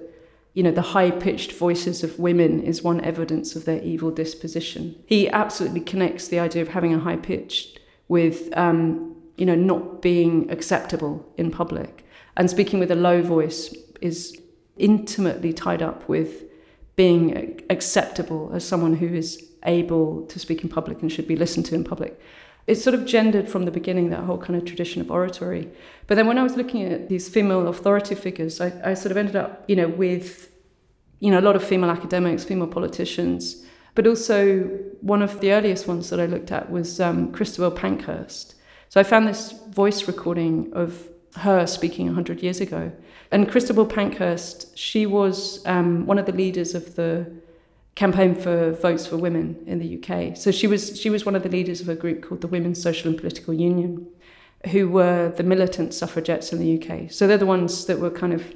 you 0.54 0.63
know, 0.63 0.72
the 0.72 0.81
high 0.81 1.12
pitched 1.12 1.52
voices 1.54 2.04
of 2.04 2.18
women 2.19 2.62
is 2.63 2.81
one 2.81 3.02
evidence 3.02 3.56
of 3.56 3.66
their 3.66 3.81
evil 3.84 4.12
disposition. 4.12 4.96
He 5.06 5.30
absolutely 5.30 5.81
connects 5.81 6.27
the 6.30 6.39
idea 6.39 6.62
of 6.62 6.70
having 6.70 6.94
a 6.94 7.00
high 7.00 7.18
pitched 7.18 7.80
with, 8.08 8.56
um, 8.58 9.15
you 9.38 9.46
know, 9.46 9.56
not 9.56 10.01
being 10.01 10.50
acceptable 10.50 11.25
in 11.38 11.51
public. 11.51 12.06
And 12.38 12.50
speaking 12.50 12.80
with 12.80 12.91
a 12.91 12.96
low 12.96 13.22
voice 13.22 13.75
is 14.00 14.41
intimately 14.77 15.53
tied 15.53 15.82
up 15.82 16.08
with 16.08 16.44
being 16.95 17.62
acceptable 17.69 18.51
as 18.53 18.63
someone 18.65 18.95
who 18.95 19.07
is 19.07 19.50
able 19.63 20.25
to 20.27 20.39
speak 20.39 20.63
in 20.63 20.69
public 20.69 21.01
and 21.01 21.12
should 21.12 21.27
be 21.27 21.36
listened 21.36 21.65
to 21.65 21.75
in 21.75 21.83
public 21.83 22.19
it's 22.67 22.83
sort 22.83 22.93
of 22.93 23.05
gendered 23.05 23.50
from 23.50 23.65
the 23.65 23.71
beginning, 23.71 24.10
that 24.12 24.24
whole 24.24 24.38
kind 24.38 24.55
of 24.55 24.65
tradition 24.65 25.01
of 25.01 25.10
oratory. 25.10 25.69
But 26.07 26.15
then 26.15 26.27
when 26.27 26.38
I 26.38 26.43
was 26.43 26.55
looking 26.55 26.83
at 26.83 27.10
these 27.10 27.27
female 27.27 27.67
authority 27.67 28.15
figures, 28.15 28.62
I, 28.62 28.71
I 28.83 28.93
sort 28.93 29.12
of 29.12 29.17
ended 29.17 29.36
up, 29.36 29.65
you 29.67 29.75
know, 29.75 29.88
with, 29.88 30.51
you 31.19 31.31
know, 31.31 31.39
a 31.39 31.41
lot 31.41 31.55
of 31.55 31.63
female 31.63 31.89
academics, 31.89 32.43
female 32.43 32.67
politicians, 32.67 33.65
but 33.95 34.07
also 34.07 34.63
one 35.01 35.21
of 35.21 35.41
the 35.41 35.51
earliest 35.51 35.88
ones 35.88 36.10
that 36.12 36.19
I 36.19 36.27
looked 36.27 36.51
at 36.51 36.71
was 36.71 37.00
um, 37.00 37.31
Christabel 37.31 37.71
Pankhurst. 37.71 38.55
So 38.89 39.00
I 39.00 39.03
found 39.03 39.27
this 39.27 39.51
voice 39.69 40.07
recording 40.07 40.71
of 40.74 41.10
her 41.38 41.65
speaking 41.65 42.05
100 42.05 42.43
years 42.43 42.62
ago. 42.62 42.91
And 43.31 43.50
Christabel 43.50 43.85
Pankhurst, 43.85 44.77
she 44.77 45.05
was 45.05 45.65
um, 45.65 46.05
one 46.05 46.19
of 46.19 46.25
the 46.25 46.33
leaders 46.33 46.75
of 46.75 46.95
the 46.95 47.31
campaign 47.95 48.35
for 48.35 48.71
votes 48.71 49.07
for 49.07 49.17
women 49.17 49.61
in 49.65 49.79
the 49.79 49.97
UK. 49.97 50.35
So 50.35 50.51
she 50.51 50.67
was 50.67 51.00
she 51.00 51.09
was 51.09 51.25
one 51.25 51.35
of 51.35 51.43
the 51.43 51.50
leaders 51.50 51.81
of 51.81 51.89
a 51.89 51.95
group 51.95 52.23
called 52.23 52.41
the 52.41 52.47
Women's 52.47 52.81
Social 52.81 53.09
and 53.09 53.17
Political 53.17 53.53
Union, 53.53 54.07
who 54.71 54.89
were 54.89 55.33
the 55.35 55.43
militant 55.43 55.93
suffragettes 55.93 56.51
in 56.51 56.59
the 56.59 56.77
UK. 56.77 57.11
So 57.11 57.27
they're 57.27 57.38
the 57.38 57.45
ones 57.45 57.85
that 57.85 58.00
were 58.00 58.09
kind 58.09 58.33
of, 58.33 58.53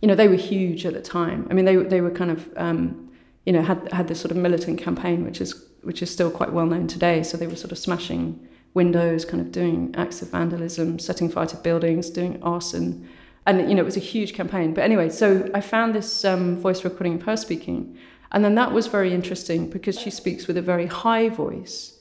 you 0.00 0.08
know, 0.08 0.14
they 0.14 0.28
were 0.28 0.34
huge 0.34 0.86
at 0.86 0.94
the 0.94 1.02
time. 1.02 1.46
I 1.50 1.54
mean, 1.54 1.64
they 1.64 1.76
they 1.76 2.00
were 2.00 2.10
kind 2.10 2.30
of, 2.30 2.48
um, 2.56 3.12
you 3.46 3.52
know, 3.52 3.62
had 3.62 3.92
had 3.92 4.08
this 4.08 4.20
sort 4.20 4.32
of 4.32 4.36
militant 4.36 4.80
campaign, 4.80 5.24
which 5.24 5.40
is 5.40 5.64
which 5.82 6.02
is 6.02 6.10
still 6.10 6.30
quite 6.30 6.52
well 6.52 6.66
known 6.66 6.88
today. 6.88 7.22
So 7.22 7.36
they 7.36 7.46
were 7.46 7.56
sort 7.56 7.72
of 7.72 7.78
smashing 7.78 8.48
windows, 8.74 9.24
kind 9.24 9.40
of 9.40 9.52
doing 9.52 9.94
acts 9.96 10.20
of 10.20 10.30
vandalism, 10.30 10.98
setting 10.98 11.28
fire 11.28 11.46
to 11.46 11.56
buildings, 11.56 12.10
doing 12.10 12.42
arson. 12.42 13.08
And 13.46 13.68
you 13.68 13.74
know 13.74 13.82
it 13.82 13.84
was 13.84 13.96
a 13.96 14.00
huge 14.00 14.32
campaign. 14.34 14.72
But 14.74 14.84
anyway, 14.84 15.10
so 15.10 15.50
I 15.54 15.60
found 15.60 15.94
this 15.94 16.24
um, 16.24 16.58
voice 16.58 16.84
recording 16.84 17.16
of 17.16 17.22
her 17.22 17.36
speaking, 17.36 17.96
and 18.32 18.44
then 18.44 18.54
that 18.56 18.72
was 18.72 18.86
very 18.86 19.12
interesting 19.12 19.70
because 19.70 19.98
she 19.98 20.10
speaks 20.10 20.46
with 20.46 20.56
a 20.56 20.62
very 20.62 20.86
high 20.86 21.28
voice, 21.28 21.98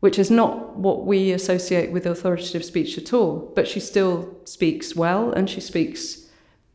which 0.00 0.18
is 0.18 0.30
not 0.30 0.76
what 0.76 1.06
we 1.06 1.32
associate 1.32 1.90
with 1.92 2.06
authoritative 2.06 2.64
speech 2.64 2.98
at 2.98 3.12
all. 3.12 3.52
But 3.56 3.66
she 3.66 3.80
still 3.80 4.36
speaks 4.44 4.94
well 4.94 5.32
and 5.32 5.48
she 5.48 5.60
speaks 5.60 6.28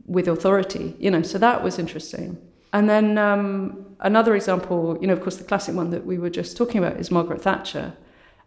with 0.08 0.28
authority, 0.28 0.96
you 1.00 1.12
know, 1.12 1.22
so 1.22 1.38
that 1.38 1.64
was 1.64 1.78
interesting. 1.78 2.38
And 2.74 2.90
then 2.90 3.18
um, 3.18 3.86
another 4.00 4.36
example, 4.36 4.98
you 5.00 5.08
know, 5.08 5.14
of 5.14 5.22
course, 5.22 5.38
the 5.38 5.44
classic 5.44 5.76
one 5.76 5.90
that 5.92 6.06
we 6.06 6.18
were 6.18 6.30
just 6.30 6.58
talking 6.58 6.84
about 6.84 7.00
is 7.00 7.12
Margaret 7.12 7.42
Thatcher. 7.42 7.94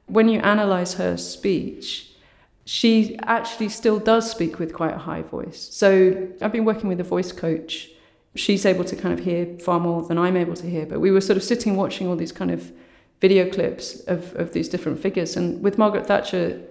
When 0.06 0.28
you 0.28 0.40
analyze 0.40 0.94
her 0.94 1.16
speech, 1.16 2.09
she 2.70 3.18
actually 3.24 3.68
still 3.68 3.98
does 3.98 4.30
speak 4.30 4.60
with 4.60 4.72
quite 4.72 4.94
a 4.94 4.98
high 4.98 5.22
voice. 5.22 5.68
So 5.72 6.28
I've 6.40 6.52
been 6.52 6.64
working 6.64 6.88
with 6.88 7.00
a 7.00 7.08
voice 7.16 7.32
coach. 7.32 7.90
She's 8.36 8.64
able 8.64 8.84
to 8.84 8.94
kind 8.94 9.12
of 9.12 9.24
hear 9.24 9.58
far 9.58 9.80
more 9.80 10.04
than 10.04 10.16
I'm 10.16 10.36
able 10.36 10.54
to 10.54 10.70
hear. 10.70 10.86
But 10.86 11.00
we 11.00 11.10
were 11.10 11.20
sort 11.20 11.36
of 11.36 11.42
sitting 11.42 11.74
watching 11.74 12.06
all 12.06 12.14
these 12.14 12.30
kind 12.30 12.52
of 12.52 12.70
video 13.20 13.50
clips 13.50 13.98
of, 14.02 14.36
of 14.36 14.52
these 14.52 14.68
different 14.68 15.00
figures. 15.00 15.36
And 15.36 15.60
with 15.64 15.78
Margaret 15.78 16.06
Thatcher, 16.06 16.62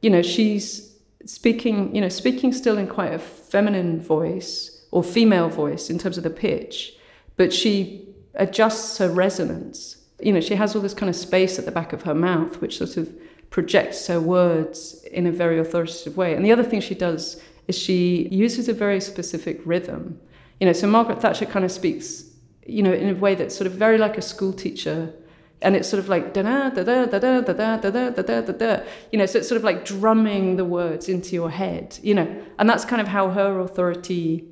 you 0.00 0.10
know, 0.10 0.22
she's 0.22 0.94
speaking, 1.24 1.92
you 1.92 2.02
know, 2.02 2.08
speaking 2.08 2.52
still 2.52 2.78
in 2.78 2.86
quite 2.86 3.12
a 3.12 3.18
feminine 3.18 4.00
voice 4.00 4.86
or 4.92 5.02
female 5.02 5.48
voice 5.48 5.90
in 5.90 5.98
terms 5.98 6.16
of 6.16 6.22
the 6.22 6.30
pitch, 6.30 6.94
but 7.36 7.52
she 7.52 8.06
adjusts 8.36 8.98
her 8.98 9.10
resonance. 9.10 9.96
You 10.20 10.34
know, 10.34 10.40
she 10.40 10.54
has 10.54 10.76
all 10.76 10.82
this 10.82 10.94
kind 10.94 11.10
of 11.10 11.16
space 11.16 11.58
at 11.58 11.64
the 11.64 11.72
back 11.72 11.92
of 11.92 12.02
her 12.02 12.14
mouth, 12.14 12.60
which 12.60 12.78
sort 12.78 12.96
of 12.96 13.12
projects 13.50 14.06
her 14.06 14.20
words 14.20 14.97
in 15.12 15.26
a 15.26 15.32
very 15.32 15.58
authoritative 15.58 16.16
way. 16.16 16.34
And 16.34 16.44
the 16.44 16.52
other 16.52 16.64
thing 16.64 16.80
she 16.80 16.94
does 16.94 17.40
is 17.66 17.76
she 17.76 18.28
uses 18.30 18.68
a 18.68 18.72
very 18.72 19.00
specific 19.00 19.60
rhythm. 19.64 20.20
You 20.60 20.66
know, 20.66 20.72
so 20.72 20.86
Margaret 20.86 21.20
Thatcher 21.20 21.46
kind 21.46 21.64
of 21.64 21.70
speaks, 21.70 22.24
you 22.66 22.82
know, 22.82 22.92
in 22.92 23.08
a 23.08 23.14
way 23.14 23.34
that's 23.34 23.56
sort 23.56 23.66
of 23.66 23.74
very 23.74 23.98
like 23.98 24.16
a 24.18 24.22
school 24.22 24.52
teacher 24.52 25.14
and 25.60 25.74
it's 25.74 25.88
sort 25.88 25.98
of 25.98 26.08
like 26.08 26.32
da 26.32 26.42
da 26.42 26.70
da 26.70 26.82
da 26.82 27.04
da 27.06 27.18
da 27.18 27.40
da 27.40 27.76
da 27.76 27.90
da 27.90 28.10
da 28.10 28.22
da 28.22 28.40
da 28.40 28.52
da 28.52 28.82
you 29.10 29.18
know 29.18 29.26
so 29.26 29.38
it's 29.38 29.48
sort 29.48 29.56
of 29.56 29.64
like 29.64 29.84
drumming 29.84 30.56
the 30.56 30.64
words 30.64 31.08
into 31.08 31.34
your 31.34 31.50
head 31.50 31.98
you 32.02 32.14
know 32.14 32.42
and 32.58 32.70
that's 32.70 32.84
kind 32.84 33.00
of 33.00 33.08
how 33.08 33.30
her 33.30 33.58
authority 33.60 34.44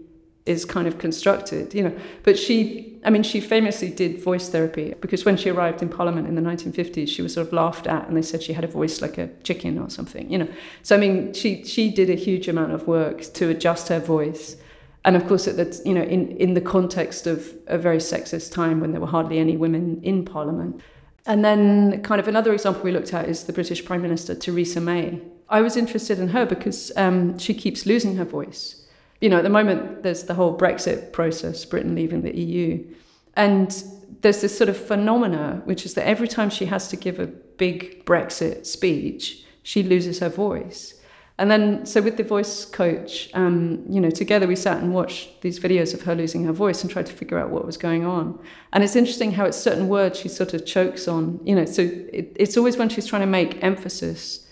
is 0.47 0.65
kind 0.65 0.87
of 0.87 0.99
constructed 0.99 1.75
you 1.75 1.83
know 1.83 1.97
but 2.23 2.39
she 2.39 2.99
i 3.05 3.11
mean 3.11 3.23
she 3.23 3.41
famously 3.41 3.91
did 3.91 4.23
voice 4.23 4.49
therapy 4.49 4.95
because 5.01 5.25
when 5.25 5.37
she 5.37 5.51
arrived 5.51 5.83
in 5.83 5.89
parliament 5.89 6.27
in 6.27 6.35
the 6.35 6.43
1950s 6.43 7.09
she 7.09 7.21
was 7.21 7.35
sort 7.35 7.47
of 7.47 7.53
laughed 7.53 7.87
at 7.87 8.07
and 8.09 8.17
they 8.17 8.23
said 8.23 8.43
she 8.43 8.53
had 8.53 8.65
a 8.65 8.69
voice 8.69 9.03
like 9.03 9.19
a 9.19 9.29
chicken 9.43 9.79
or 9.79 9.91
something 9.91 10.31
you 10.31 10.39
know 10.39 10.49
so 10.83 10.97
i 10.97 10.99
mean 10.99 11.33
she 11.33 11.65
she 11.65 11.91
did 11.91 12.09
a 12.09 12.15
huge 12.15 12.49
amount 12.49 12.73
of 12.73 12.87
work 12.87 13.23
to 13.35 13.49
adjust 13.49 13.89
her 13.89 14.01
voice 14.01 14.57
and 15.07 15.15
of 15.15 15.29
course, 15.29 15.45
that 15.45 15.81
you 15.87 15.95
know, 15.95 16.03
in, 16.03 16.37
in 16.37 16.55
the 16.55 16.61
context 16.61 17.29
of 17.29 17.55
a 17.69 17.79
very 17.79 17.99
sexist 17.99 18.51
time 18.51 18.81
when 18.81 18.91
there 18.91 19.01
were 19.01 19.07
hardly 19.07 19.39
any 19.39 19.57
women 19.57 20.01
in 20.03 20.25
Parliament, 20.25 20.81
and 21.27 21.45
then, 21.45 22.03
kind 22.03 22.21
of 22.21 22.29
another 22.29 22.53
example 22.53 22.83
we 22.83 22.93
looked 22.93 23.13
at 23.13 23.29
is 23.29 23.45
the 23.45 23.53
British 23.53 23.85
Prime 23.85 24.03
Minister, 24.03 24.35
Theresa 24.35 24.81
May. 24.81 25.21
I 25.49 25.61
was 25.61 25.77
interested 25.77 26.19
in 26.21 26.29
her 26.29 26.47
because 26.47 26.93
um, 26.97 27.39
she 27.39 27.53
keeps 27.55 27.85
losing 27.85 28.17
her 28.17 28.25
voice. 28.25 28.86
You 29.21 29.29
know, 29.29 29.39
at 29.39 29.45
the 29.45 29.51
moment, 29.51 30.03
there's 30.03 30.25
the 30.25 30.35
whole 30.35 30.57
Brexit 30.57 31.13
process, 31.13 31.65
Britain 31.65 31.95
leaving 31.95 32.23
the 32.23 32.37
EU. 32.37 32.85
And 33.35 33.71
there's 34.21 34.41
this 34.41 34.57
sort 34.57 34.69
of 34.69 34.77
phenomena, 34.77 35.63
which 35.65 35.87
is 35.87 35.95
that 35.95 36.07
every 36.07 36.29
time 36.29 36.51
she 36.51 36.67
has 36.67 36.89
to 36.89 36.97
give 36.97 37.19
a 37.19 37.27
big 37.27 38.05
Brexit 38.05 38.67
speech, 38.67 39.45
she 39.63 39.83
loses 39.83 40.19
her 40.21 40.29
voice. 40.29 40.95
And 41.39 41.51
then, 41.51 41.85
so 41.85 42.01
with 42.01 42.17
the 42.17 42.25
voice 42.25 42.65
coach, 42.65 43.29
um, 43.35 43.85
you 43.91 44.01
know, 44.01 44.09
together 44.09 44.47
we 44.47 44.57
sat 44.57 44.79
and 44.83 44.95
watched 44.95 45.43
these 45.43 45.61
videos 45.61 45.93
of 45.93 46.01
her 46.03 46.15
losing 46.15 46.45
her 46.45 46.53
voice 46.53 46.83
and 46.83 46.91
tried 46.91 47.07
to 47.07 47.13
figure 47.13 47.39
out 47.39 47.51
what 47.51 47.67
was 47.67 47.77
going 47.77 48.07
on. 48.07 48.39
And 48.73 48.83
it's 48.83 48.97
interesting 48.97 49.33
how 49.33 49.45
it's 49.45 49.59
certain 49.59 49.89
words 49.89 50.19
she 50.19 50.29
sort 50.29 50.55
of 50.55 50.65
chokes 50.65 51.07
on, 51.07 51.39
you 51.45 51.55
know, 51.55 51.67
so 51.67 51.83
it, 51.83 52.35
it's 52.37 52.57
always 52.57 52.79
when 52.79 52.89
she's 52.89 53.07
trying 53.07 53.21
to 53.21 53.27
make 53.27 53.63
emphasis 53.63 54.46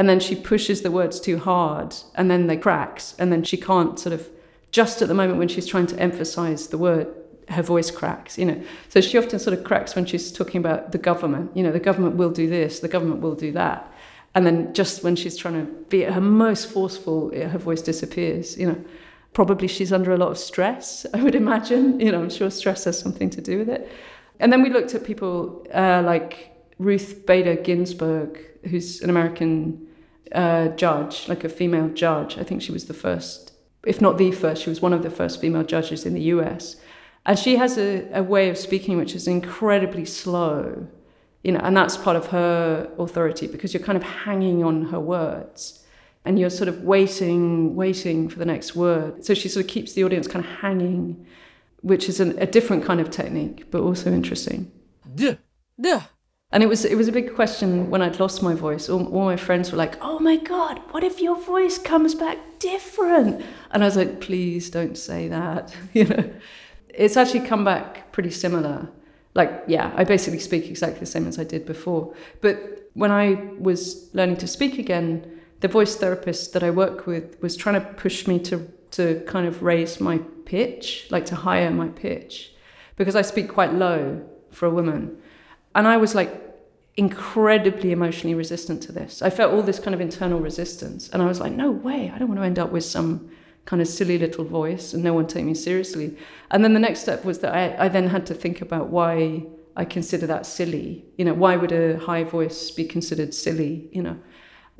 and 0.00 0.08
then 0.08 0.18
she 0.18 0.34
pushes 0.34 0.80
the 0.80 0.90
words 0.90 1.20
too 1.20 1.38
hard 1.38 1.94
and 2.14 2.30
then 2.30 2.46
they 2.46 2.56
cracks 2.56 3.14
and 3.18 3.30
then 3.30 3.42
she 3.42 3.56
can't 3.56 3.98
sort 3.98 4.12
of, 4.12 4.28
just 4.70 5.02
at 5.02 5.08
the 5.08 5.14
moment 5.14 5.38
when 5.38 5.48
she's 5.48 5.66
trying 5.66 5.86
to 5.86 5.98
emphasize 5.98 6.68
the 6.68 6.78
word, 6.78 7.06
her 7.48 7.62
voice 7.62 7.90
cracks, 7.90 8.38
you 8.38 8.46
know. 8.46 8.60
So 8.88 9.00
she 9.00 9.18
often 9.18 9.38
sort 9.38 9.58
of 9.58 9.64
cracks 9.64 9.94
when 9.94 10.06
she's 10.06 10.32
talking 10.32 10.58
about 10.58 10.92
the 10.92 10.98
government, 10.98 11.56
you 11.56 11.62
know, 11.62 11.72
the 11.72 11.80
government 11.80 12.16
will 12.16 12.30
do 12.30 12.48
this, 12.48 12.80
the 12.80 12.88
government 12.88 13.20
will 13.20 13.34
do 13.34 13.52
that 13.52 13.92
and 14.34 14.46
then 14.46 14.72
just 14.72 15.02
when 15.02 15.16
she's 15.16 15.36
trying 15.36 15.54
to 15.54 15.72
be 15.88 16.04
at 16.04 16.12
her 16.12 16.20
most 16.20 16.70
forceful, 16.70 17.30
her 17.34 17.58
voice 17.58 17.82
disappears. 17.82 18.56
You 18.56 18.66
know, 18.66 18.84
probably 19.32 19.66
she's 19.66 19.92
under 19.92 20.12
a 20.12 20.16
lot 20.16 20.30
of 20.30 20.38
stress. 20.38 21.04
I 21.14 21.22
would 21.22 21.34
imagine. 21.34 21.98
You 22.00 22.12
know, 22.12 22.20
I'm 22.20 22.30
sure 22.30 22.50
stress 22.50 22.84
has 22.84 22.98
something 22.98 23.30
to 23.30 23.40
do 23.40 23.58
with 23.58 23.68
it. 23.68 23.90
And 24.38 24.52
then 24.52 24.62
we 24.62 24.70
looked 24.70 24.94
at 24.94 25.04
people 25.04 25.66
uh, 25.74 26.02
like 26.04 26.56
Ruth 26.78 27.26
Bader 27.26 27.56
Ginsburg, 27.56 28.38
who's 28.64 29.02
an 29.02 29.10
American 29.10 29.86
judge, 30.76 31.28
like 31.28 31.44
a 31.44 31.48
female 31.48 31.88
judge. 31.88 32.38
I 32.38 32.44
think 32.44 32.62
she 32.62 32.72
was 32.72 32.86
the 32.86 32.94
first, 32.94 33.52
if 33.84 34.00
not 34.00 34.18
the 34.18 34.30
first, 34.30 34.62
she 34.62 34.70
was 34.70 34.80
one 34.80 34.92
of 34.92 35.02
the 35.02 35.10
first 35.10 35.40
female 35.40 35.64
judges 35.64 36.06
in 36.06 36.14
the 36.14 36.22
U.S. 36.34 36.76
And 37.26 37.38
she 37.38 37.56
has 37.56 37.78
a, 37.78 38.08
a 38.12 38.22
way 38.22 38.48
of 38.48 38.56
speaking 38.56 38.96
which 38.96 39.14
is 39.14 39.28
incredibly 39.28 40.04
slow 40.04 40.88
you 41.42 41.52
know, 41.52 41.60
and 41.60 41.76
that's 41.76 41.96
part 41.96 42.16
of 42.16 42.26
her 42.26 42.90
authority 42.98 43.46
because 43.46 43.72
you're 43.72 43.82
kind 43.82 43.96
of 43.96 44.02
hanging 44.02 44.62
on 44.62 44.86
her 44.86 45.00
words 45.00 45.84
and 46.24 46.38
you're 46.38 46.50
sort 46.50 46.68
of 46.68 46.82
waiting, 46.82 47.74
waiting 47.74 48.28
for 48.28 48.38
the 48.38 48.44
next 48.44 48.76
word. 48.76 49.24
So 49.24 49.32
she 49.32 49.48
sort 49.48 49.64
of 49.64 49.70
keeps 49.70 49.94
the 49.94 50.04
audience 50.04 50.26
kind 50.26 50.44
of 50.44 50.50
hanging, 50.50 51.26
which 51.80 52.10
is 52.10 52.20
an, 52.20 52.38
a 52.38 52.46
different 52.46 52.84
kind 52.84 53.00
of 53.00 53.10
technique, 53.10 53.70
but 53.70 53.80
also 53.80 54.12
interesting. 54.12 54.70
Duh. 55.14 55.36
Duh. 55.80 56.02
And 56.52 56.62
it 56.62 56.68
was 56.68 56.84
it 56.84 56.96
was 56.96 57.08
a 57.08 57.12
big 57.12 57.34
question 57.34 57.90
when 57.90 58.02
I'd 58.02 58.18
lost 58.18 58.42
my 58.42 58.54
voice. 58.54 58.88
All, 58.88 59.06
all 59.14 59.24
my 59.24 59.36
friends 59.36 59.70
were 59.70 59.78
like, 59.78 59.96
"Oh 60.00 60.18
my 60.18 60.36
god, 60.36 60.80
what 60.90 61.04
if 61.04 61.20
your 61.20 61.36
voice 61.40 61.78
comes 61.78 62.14
back 62.14 62.38
different?" 62.58 63.44
And 63.70 63.82
I 63.82 63.86
was 63.86 63.96
like, 63.96 64.20
"Please 64.20 64.68
don't 64.68 64.98
say 64.98 65.28
that." 65.28 65.74
you 65.92 66.04
know, 66.04 66.30
it's 66.88 67.16
actually 67.16 67.40
come 67.40 67.64
back 67.64 68.10
pretty 68.12 68.30
similar 68.30 68.88
like 69.34 69.62
yeah 69.66 69.92
i 69.96 70.04
basically 70.04 70.38
speak 70.38 70.66
exactly 70.66 71.00
the 71.00 71.06
same 71.06 71.26
as 71.26 71.38
i 71.38 71.44
did 71.44 71.64
before 71.64 72.14
but 72.40 72.88
when 72.94 73.10
i 73.10 73.34
was 73.58 74.10
learning 74.14 74.36
to 74.36 74.46
speak 74.46 74.78
again 74.78 75.40
the 75.60 75.68
voice 75.68 75.96
therapist 75.96 76.52
that 76.52 76.62
i 76.62 76.70
work 76.70 77.06
with 77.06 77.40
was 77.40 77.56
trying 77.56 77.80
to 77.80 77.86
push 77.94 78.26
me 78.26 78.38
to 78.38 78.66
to 78.90 79.22
kind 79.26 79.46
of 79.46 79.62
raise 79.62 80.00
my 80.00 80.18
pitch 80.44 81.06
like 81.10 81.24
to 81.24 81.36
higher 81.36 81.70
my 81.70 81.88
pitch 81.88 82.52
because 82.96 83.14
i 83.14 83.22
speak 83.22 83.48
quite 83.48 83.72
low 83.72 84.20
for 84.50 84.66
a 84.66 84.70
woman 84.70 85.16
and 85.74 85.86
i 85.86 85.96
was 85.96 86.14
like 86.14 86.46
incredibly 86.96 87.92
emotionally 87.92 88.34
resistant 88.34 88.82
to 88.82 88.92
this 88.92 89.22
i 89.22 89.30
felt 89.30 89.54
all 89.54 89.62
this 89.62 89.78
kind 89.78 89.94
of 89.94 90.00
internal 90.00 90.40
resistance 90.40 91.08
and 91.10 91.22
i 91.22 91.26
was 91.26 91.40
like 91.40 91.52
no 91.52 91.70
way 91.70 92.10
i 92.14 92.18
don't 92.18 92.28
want 92.28 92.40
to 92.40 92.44
end 92.44 92.58
up 92.58 92.70
with 92.70 92.84
some 92.84 93.30
kind 93.64 93.82
of 93.82 93.88
silly 93.88 94.18
little 94.18 94.44
voice 94.44 94.94
and 94.94 95.04
no 95.04 95.14
one 95.14 95.26
take 95.26 95.44
me 95.44 95.54
seriously. 95.54 96.16
And 96.50 96.64
then 96.64 96.72
the 96.72 96.80
next 96.80 97.00
step 97.00 97.24
was 97.24 97.40
that 97.40 97.54
I, 97.54 97.84
I 97.84 97.88
then 97.88 98.08
had 98.08 98.26
to 98.26 98.34
think 98.34 98.60
about 98.60 98.88
why 98.88 99.46
I 99.76 99.84
consider 99.84 100.26
that 100.26 100.46
silly. 100.46 101.04
You 101.16 101.24
know, 101.24 101.34
why 101.34 101.56
would 101.56 101.72
a 101.72 101.98
high 101.98 102.24
voice 102.24 102.70
be 102.70 102.84
considered 102.84 103.34
silly? 103.34 103.88
You 103.92 104.02
know, 104.02 104.18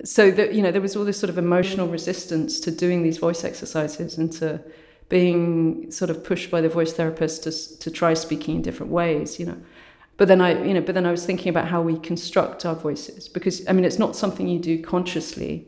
so 0.04 0.30
that 0.32 0.54
you 0.54 0.62
know 0.62 0.72
there 0.72 0.80
was 0.80 0.96
all 0.96 1.04
this 1.04 1.20
sort 1.20 1.30
of 1.30 1.38
emotional 1.38 1.86
resistance 1.88 2.58
to 2.60 2.70
doing 2.70 3.02
these 3.02 3.18
voice 3.18 3.44
exercises 3.44 4.18
and 4.18 4.32
to 4.32 4.60
being 5.08 5.90
sort 5.90 6.10
of 6.10 6.24
pushed 6.24 6.50
by 6.50 6.60
the 6.60 6.68
voice 6.68 6.92
therapist 6.92 7.44
to 7.44 7.78
to 7.78 7.90
try 7.90 8.14
speaking 8.14 8.56
in 8.56 8.62
different 8.62 8.90
ways. 8.90 9.38
You 9.38 9.46
know. 9.46 9.58
But 10.20 10.28
then 10.28 10.40
I, 10.40 10.50
you 10.62 10.74
know, 10.74 10.82
but 10.82 10.94
then 10.94 11.06
I 11.06 11.10
was 11.10 11.24
thinking 11.24 11.48
about 11.48 11.68
how 11.68 11.80
we 11.80 11.98
construct 11.98 12.66
our 12.66 12.76
voices 12.76 13.28
because 13.28 13.66
I 13.66 13.72
mean 13.72 13.86
it's 13.86 13.98
not 13.98 14.14
something 14.14 14.46
you 14.46 14.60
do 14.60 14.82
consciously 14.82 15.66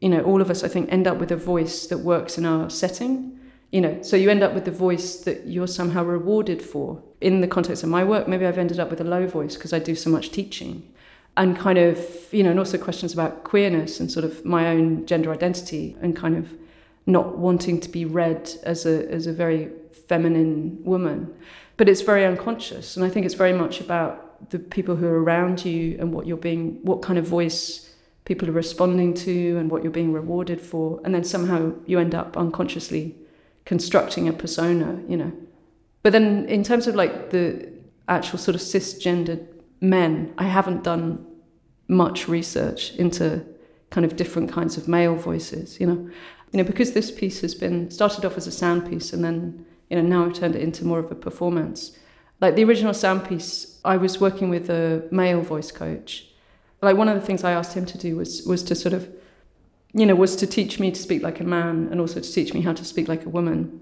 you 0.00 0.08
know, 0.08 0.20
all 0.22 0.40
of 0.40 0.50
us, 0.50 0.62
I 0.62 0.68
think, 0.68 0.92
end 0.92 1.06
up 1.06 1.18
with 1.18 1.30
a 1.30 1.36
voice 1.36 1.86
that 1.86 1.98
works 1.98 2.36
in 2.36 2.44
our 2.44 2.68
setting. 2.68 3.38
You 3.72 3.80
know, 3.80 4.02
so 4.02 4.16
you 4.16 4.30
end 4.30 4.42
up 4.42 4.54
with 4.54 4.64
the 4.64 4.70
voice 4.70 5.16
that 5.22 5.46
you're 5.46 5.66
somehow 5.66 6.04
rewarded 6.04 6.62
for. 6.62 7.02
In 7.20 7.40
the 7.40 7.48
context 7.48 7.82
of 7.82 7.88
my 7.88 8.04
work, 8.04 8.28
maybe 8.28 8.46
I've 8.46 8.58
ended 8.58 8.78
up 8.78 8.90
with 8.90 9.00
a 9.00 9.04
low 9.04 9.26
voice 9.26 9.56
because 9.56 9.72
I 9.72 9.78
do 9.78 9.94
so 9.94 10.10
much 10.10 10.30
teaching. 10.30 10.92
And 11.36 11.56
kind 11.56 11.78
of, 11.78 11.98
you 12.32 12.42
know, 12.42 12.50
and 12.50 12.58
also 12.58 12.78
questions 12.78 13.12
about 13.12 13.44
queerness 13.44 14.00
and 14.00 14.10
sort 14.10 14.24
of 14.24 14.44
my 14.44 14.68
own 14.68 15.04
gender 15.06 15.32
identity 15.32 15.96
and 16.00 16.16
kind 16.16 16.36
of 16.36 16.54
not 17.04 17.36
wanting 17.36 17.80
to 17.80 17.88
be 17.88 18.04
read 18.04 18.50
as 18.62 18.86
a 18.86 19.10
as 19.10 19.26
a 19.26 19.32
very 19.32 19.70
feminine 20.08 20.82
woman. 20.82 21.34
But 21.76 21.88
it's 21.88 22.00
very 22.00 22.24
unconscious. 22.24 22.96
And 22.96 23.04
I 23.04 23.10
think 23.10 23.26
it's 23.26 23.34
very 23.34 23.52
much 23.52 23.80
about 23.80 24.26
the 24.50 24.58
people 24.58 24.96
who 24.96 25.06
are 25.06 25.22
around 25.22 25.64
you 25.64 25.96
and 25.98 26.12
what 26.12 26.26
you're 26.26 26.36
being 26.36 26.78
what 26.82 27.02
kind 27.02 27.18
of 27.18 27.26
voice 27.26 27.94
people 28.24 28.48
are 28.48 28.52
responding 28.52 29.14
to 29.14 29.56
and 29.56 29.70
what 29.70 29.82
you're 29.82 29.92
being 29.92 30.12
rewarded 30.12 30.60
for 30.60 31.00
and 31.04 31.14
then 31.14 31.24
somehow 31.24 31.72
you 31.86 31.98
end 31.98 32.14
up 32.14 32.36
unconsciously 32.36 33.14
constructing 33.64 34.28
a 34.28 34.32
persona 34.32 35.00
you 35.08 35.16
know 35.16 35.32
but 36.02 36.12
then 36.12 36.46
in 36.48 36.62
terms 36.62 36.86
of 36.86 36.94
like 36.94 37.30
the 37.30 37.68
actual 38.08 38.38
sort 38.38 38.54
of 38.54 38.60
cisgendered 38.60 39.46
men 39.80 40.32
i 40.38 40.44
haven't 40.44 40.82
done 40.82 41.24
much 41.88 42.28
research 42.28 42.94
into 42.96 43.44
kind 43.90 44.04
of 44.04 44.16
different 44.16 44.50
kinds 44.50 44.76
of 44.76 44.88
male 44.88 45.14
voices 45.14 45.80
you 45.80 45.86
know 45.86 46.10
you 46.52 46.58
know 46.58 46.64
because 46.64 46.92
this 46.92 47.10
piece 47.10 47.40
has 47.40 47.54
been 47.54 47.90
started 47.90 48.24
off 48.24 48.36
as 48.36 48.46
a 48.46 48.52
sound 48.52 48.88
piece 48.88 49.12
and 49.12 49.24
then 49.24 49.64
you 49.90 49.96
know 49.96 50.02
now 50.02 50.24
i've 50.24 50.34
turned 50.34 50.54
it 50.54 50.62
into 50.62 50.84
more 50.84 50.98
of 50.98 51.10
a 51.10 51.14
performance 51.14 51.96
like 52.40 52.54
the 52.56 52.64
original 52.64 52.94
sound 52.94 53.26
piece 53.26 53.80
i 53.84 53.96
was 53.96 54.20
working 54.20 54.48
with 54.48 54.68
a 54.70 55.06
male 55.10 55.40
voice 55.40 55.70
coach 55.72 56.26
like 56.82 56.96
one 56.96 57.08
of 57.08 57.14
the 57.14 57.26
things 57.26 57.44
I 57.44 57.52
asked 57.52 57.74
him 57.74 57.86
to 57.86 57.98
do 57.98 58.16
was 58.16 58.42
was 58.46 58.62
to 58.64 58.74
sort 58.74 58.94
of, 58.94 59.08
you 59.92 60.06
know, 60.06 60.14
was 60.14 60.36
to 60.36 60.46
teach 60.46 60.78
me 60.78 60.90
to 60.90 61.00
speak 61.00 61.22
like 61.22 61.40
a 61.40 61.44
man 61.44 61.88
and 61.90 62.00
also 62.00 62.20
to 62.20 62.32
teach 62.32 62.52
me 62.54 62.60
how 62.60 62.72
to 62.72 62.84
speak 62.84 63.08
like 63.08 63.24
a 63.24 63.28
woman. 63.28 63.80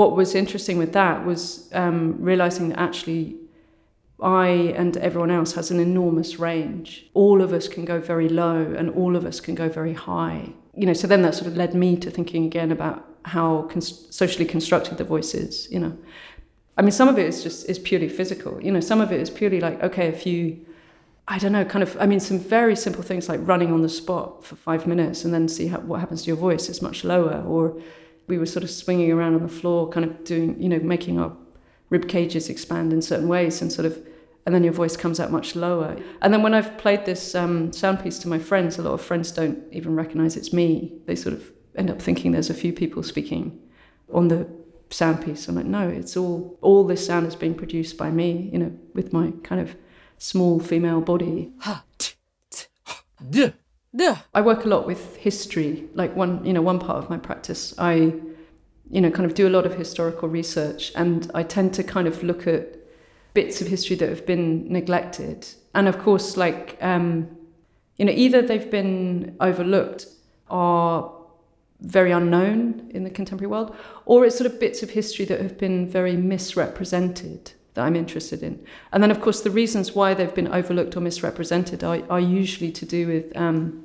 what 0.00 0.16
was 0.16 0.34
interesting 0.34 0.78
with 0.78 0.92
that 0.92 1.24
was 1.24 1.70
um, 1.72 2.16
realizing 2.18 2.70
that 2.70 2.78
actually 2.80 3.36
I 4.20 4.48
and 4.80 4.96
everyone 4.96 5.30
else 5.30 5.52
has 5.52 5.70
an 5.70 5.78
enormous 5.78 6.40
range. 6.40 7.06
All 7.14 7.40
of 7.40 7.52
us 7.52 7.68
can 7.68 7.84
go 7.84 8.00
very 8.00 8.28
low 8.28 8.74
and 8.78 8.90
all 8.90 9.14
of 9.14 9.24
us 9.24 9.38
can 9.38 9.54
go 9.54 9.68
very 9.68 9.92
high. 9.92 10.52
You 10.74 10.86
know, 10.86 10.92
so 10.92 11.06
then 11.06 11.22
that 11.22 11.34
sort 11.36 11.46
of 11.46 11.56
led 11.56 11.72
me 11.74 11.96
to 11.98 12.10
thinking 12.10 12.44
again 12.44 12.72
about 12.72 13.05
how 13.26 13.68
socially 13.80 14.44
constructed 14.44 14.98
the 14.98 15.04
voice 15.04 15.34
is, 15.34 15.68
you 15.70 15.80
know. 15.80 15.98
I 16.76 16.82
mean, 16.82 16.92
some 16.92 17.08
of 17.08 17.18
it 17.18 17.26
is 17.26 17.42
just 17.42 17.68
is 17.68 17.78
purely 17.78 18.08
physical. 18.08 18.62
You 18.62 18.70
know, 18.70 18.80
some 18.80 19.00
of 19.00 19.10
it 19.10 19.20
is 19.20 19.30
purely 19.30 19.60
like, 19.60 19.82
okay, 19.82 20.06
if 20.06 20.24
you, 20.26 20.64
I 21.26 21.38
don't 21.38 21.50
know, 21.50 21.64
kind 21.64 21.82
of, 21.82 21.96
I 21.98 22.06
mean, 22.06 22.20
some 22.20 22.38
very 22.38 22.76
simple 22.76 23.02
things 23.02 23.28
like 23.28 23.40
running 23.42 23.72
on 23.72 23.82
the 23.82 23.88
spot 23.88 24.44
for 24.44 24.54
five 24.54 24.86
minutes 24.86 25.24
and 25.24 25.34
then 25.34 25.48
see 25.48 25.66
how, 25.66 25.80
what 25.80 25.98
happens 25.98 26.22
to 26.22 26.28
your 26.28 26.36
voice 26.36 26.68
It's 26.68 26.80
much 26.80 27.02
lower. 27.02 27.42
Or 27.42 27.76
we 28.28 28.38
were 28.38 28.46
sort 28.46 28.62
of 28.62 28.70
swinging 28.70 29.10
around 29.10 29.34
on 29.34 29.42
the 29.42 29.48
floor, 29.48 29.88
kind 29.88 30.06
of 30.06 30.22
doing, 30.22 30.62
you 30.62 30.68
know, 30.68 30.78
making 30.78 31.18
our 31.18 31.36
rib 31.90 32.08
cages 32.08 32.48
expand 32.48 32.92
in 32.92 33.02
certain 33.02 33.26
ways 33.26 33.60
and 33.60 33.72
sort 33.72 33.86
of 33.86 34.06
and 34.44 34.54
then 34.54 34.62
your 34.62 34.72
voice 34.72 34.96
comes 34.96 35.18
out 35.18 35.32
much 35.32 35.56
lower. 35.56 35.96
And 36.22 36.32
then 36.32 36.40
when 36.40 36.54
I've 36.54 36.78
played 36.78 37.04
this 37.04 37.34
um, 37.34 37.72
sound 37.72 38.00
piece 38.00 38.16
to 38.20 38.28
my 38.28 38.38
friends, 38.38 38.78
a 38.78 38.82
lot 38.82 38.92
of 38.92 39.00
friends 39.00 39.32
don't 39.32 39.58
even 39.72 39.96
recognize 39.96 40.36
it's 40.36 40.52
me. 40.52 40.92
They 41.06 41.16
sort 41.16 41.34
of 41.34 41.50
end 41.76 41.90
up 41.90 42.00
thinking 42.00 42.32
there's 42.32 42.50
a 42.50 42.54
few 42.54 42.72
people 42.72 43.02
speaking 43.02 43.58
on 44.12 44.28
the 44.28 44.46
sound 44.90 45.24
piece. 45.24 45.48
I'm 45.48 45.56
like, 45.56 45.66
no, 45.66 45.88
it's 45.88 46.16
all 46.16 46.58
all 46.60 46.84
this 46.84 47.04
sound 47.04 47.26
is 47.26 47.36
being 47.36 47.54
produced 47.54 47.96
by 47.96 48.10
me, 48.10 48.50
you 48.52 48.58
know, 48.58 48.72
with 48.94 49.12
my 49.12 49.32
kind 49.42 49.60
of 49.60 49.76
small 50.18 50.60
female 50.60 51.00
body. 51.00 51.52
I 54.34 54.42
work 54.42 54.64
a 54.64 54.68
lot 54.68 54.86
with 54.86 55.16
history. 55.16 55.88
Like 55.94 56.14
one, 56.14 56.44
you 56.44 56.52
know, 56.52 56.62
one 56.62 56.78
part 56.78 56.98
of 56.98 57.10
my 57.10 57.16
practice, 57.16 57.74
I, 57.78 58.12
you 58.90 59.00
know, 59.00 59.10
kind 59.10 59.24
of 59.24 59.34
do 59.34 59.48
a 59.48 59.50
lot 59.50 59.66
of 59.66 59.74
historical 59.74 60.28
research, 60.28 60.92
and 60.94 61.30
I 61.34 61.42
tend 61.42 61.74
to 61.74 61.82
kind 61.82 62.06
of 62.06 62.22
look 62.22 62.46
at 62.46 62.76
bits 63.34 63.60
of 63.60 63.68
history 63.68 63.96
that 63.96 64.08
have 64.08 64.26
been 64.26 64.70
neglected. 64.70 65.46
And 65.74 65.88
of 65.88 65.98
course, 65.98 66.36
like, 66.36 66.78
um, 66.80 67.28
you 67.96 68.04
know, 68.04 68.12
either 68.12 68.42
they've 68.42 68.70
been 68.70 69.36
overlooked 69.40 70.06
or 70.48 71.15
very 71.80 72.10
unknown 72.10 72.90
in 72.94 73.04
the 73.04 73.10
contemporary 73.10 73.50
world, 73.50 73.76
or 74.04 74.24
it's 74.24 74.36
sort 74.36 74.50
of 74.50 74.58
bits 74.58 74.82
of 74.82 74.90
history 74.90 75.24
that 75.26 75.40
have 75.40 75.58
been 75.58 75.86
very 75.88 76.16
misrepresented 76.16 77.52
that 77.74 77.84
I'm 77.84 77.96
interested 77.96 78.42
in. 78.42 78.64
And 78.92 79.02
then, 79.02 79.10
of 79.10 79.20
course, 79.20 79.42
the 79.42 79.50
reasons 79.50 79.94
why 79.94 80.14
they've 80.14 80.34
been 80.34 80.48
overlooked 80.48 80.96
or 80.96 81.00
misrepresented 81.00 81.84
are, 81.84 82.00
are 82.08 82.20
usually 82.20 82.72
to 82.72 82.86
do 82.86 83.06
with, 83.06 83.36
um, 83.36 83.84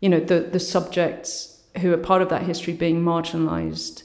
you 0.00 0.08
know, 0.08 0.20
the, 0.20 0.40
the 0.40 0.60
subjects 0.60 1.62
who 1.80 1.92
are 1.92 1.98
part 1.98 2.22
of 2.22 2.28
that 2.30 2.42
history 2.42 2.72
being 2.72 3.00
marginalized 3.02 4.02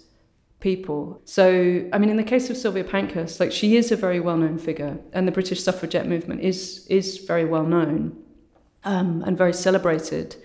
people. 0.59 1.19
So, 1.25 1.89
I 1.91 1.97
mean, 1.97 2.09
in 2.09 2.17
the 2.17 2.23
case 2.23 2.49
of 2.49 2.57
Sylvia 2.57 2.83
Pankhurst, 2.83 3.39
like 3.39 3.51
she 3.51 3.75
is 3.75 3.91
a 3.91 3.95
very 3.95 4.19
well-known 4.19 4.59
figure, 4.59 4.97
and 5.11 5.27
the 5.27 5.31
British 5.31 5.61
suffragette 5.63 6.07
movement 6.07 6.41
is 6.41 6.85
is 6.87 7.17
very 7.17 7.45
well 7.45 7.65
known 7.65 8.15
um, 8.83 9.23
and 9.25 9.37
very 9.37 9.53
celebrated. 9.53 10.35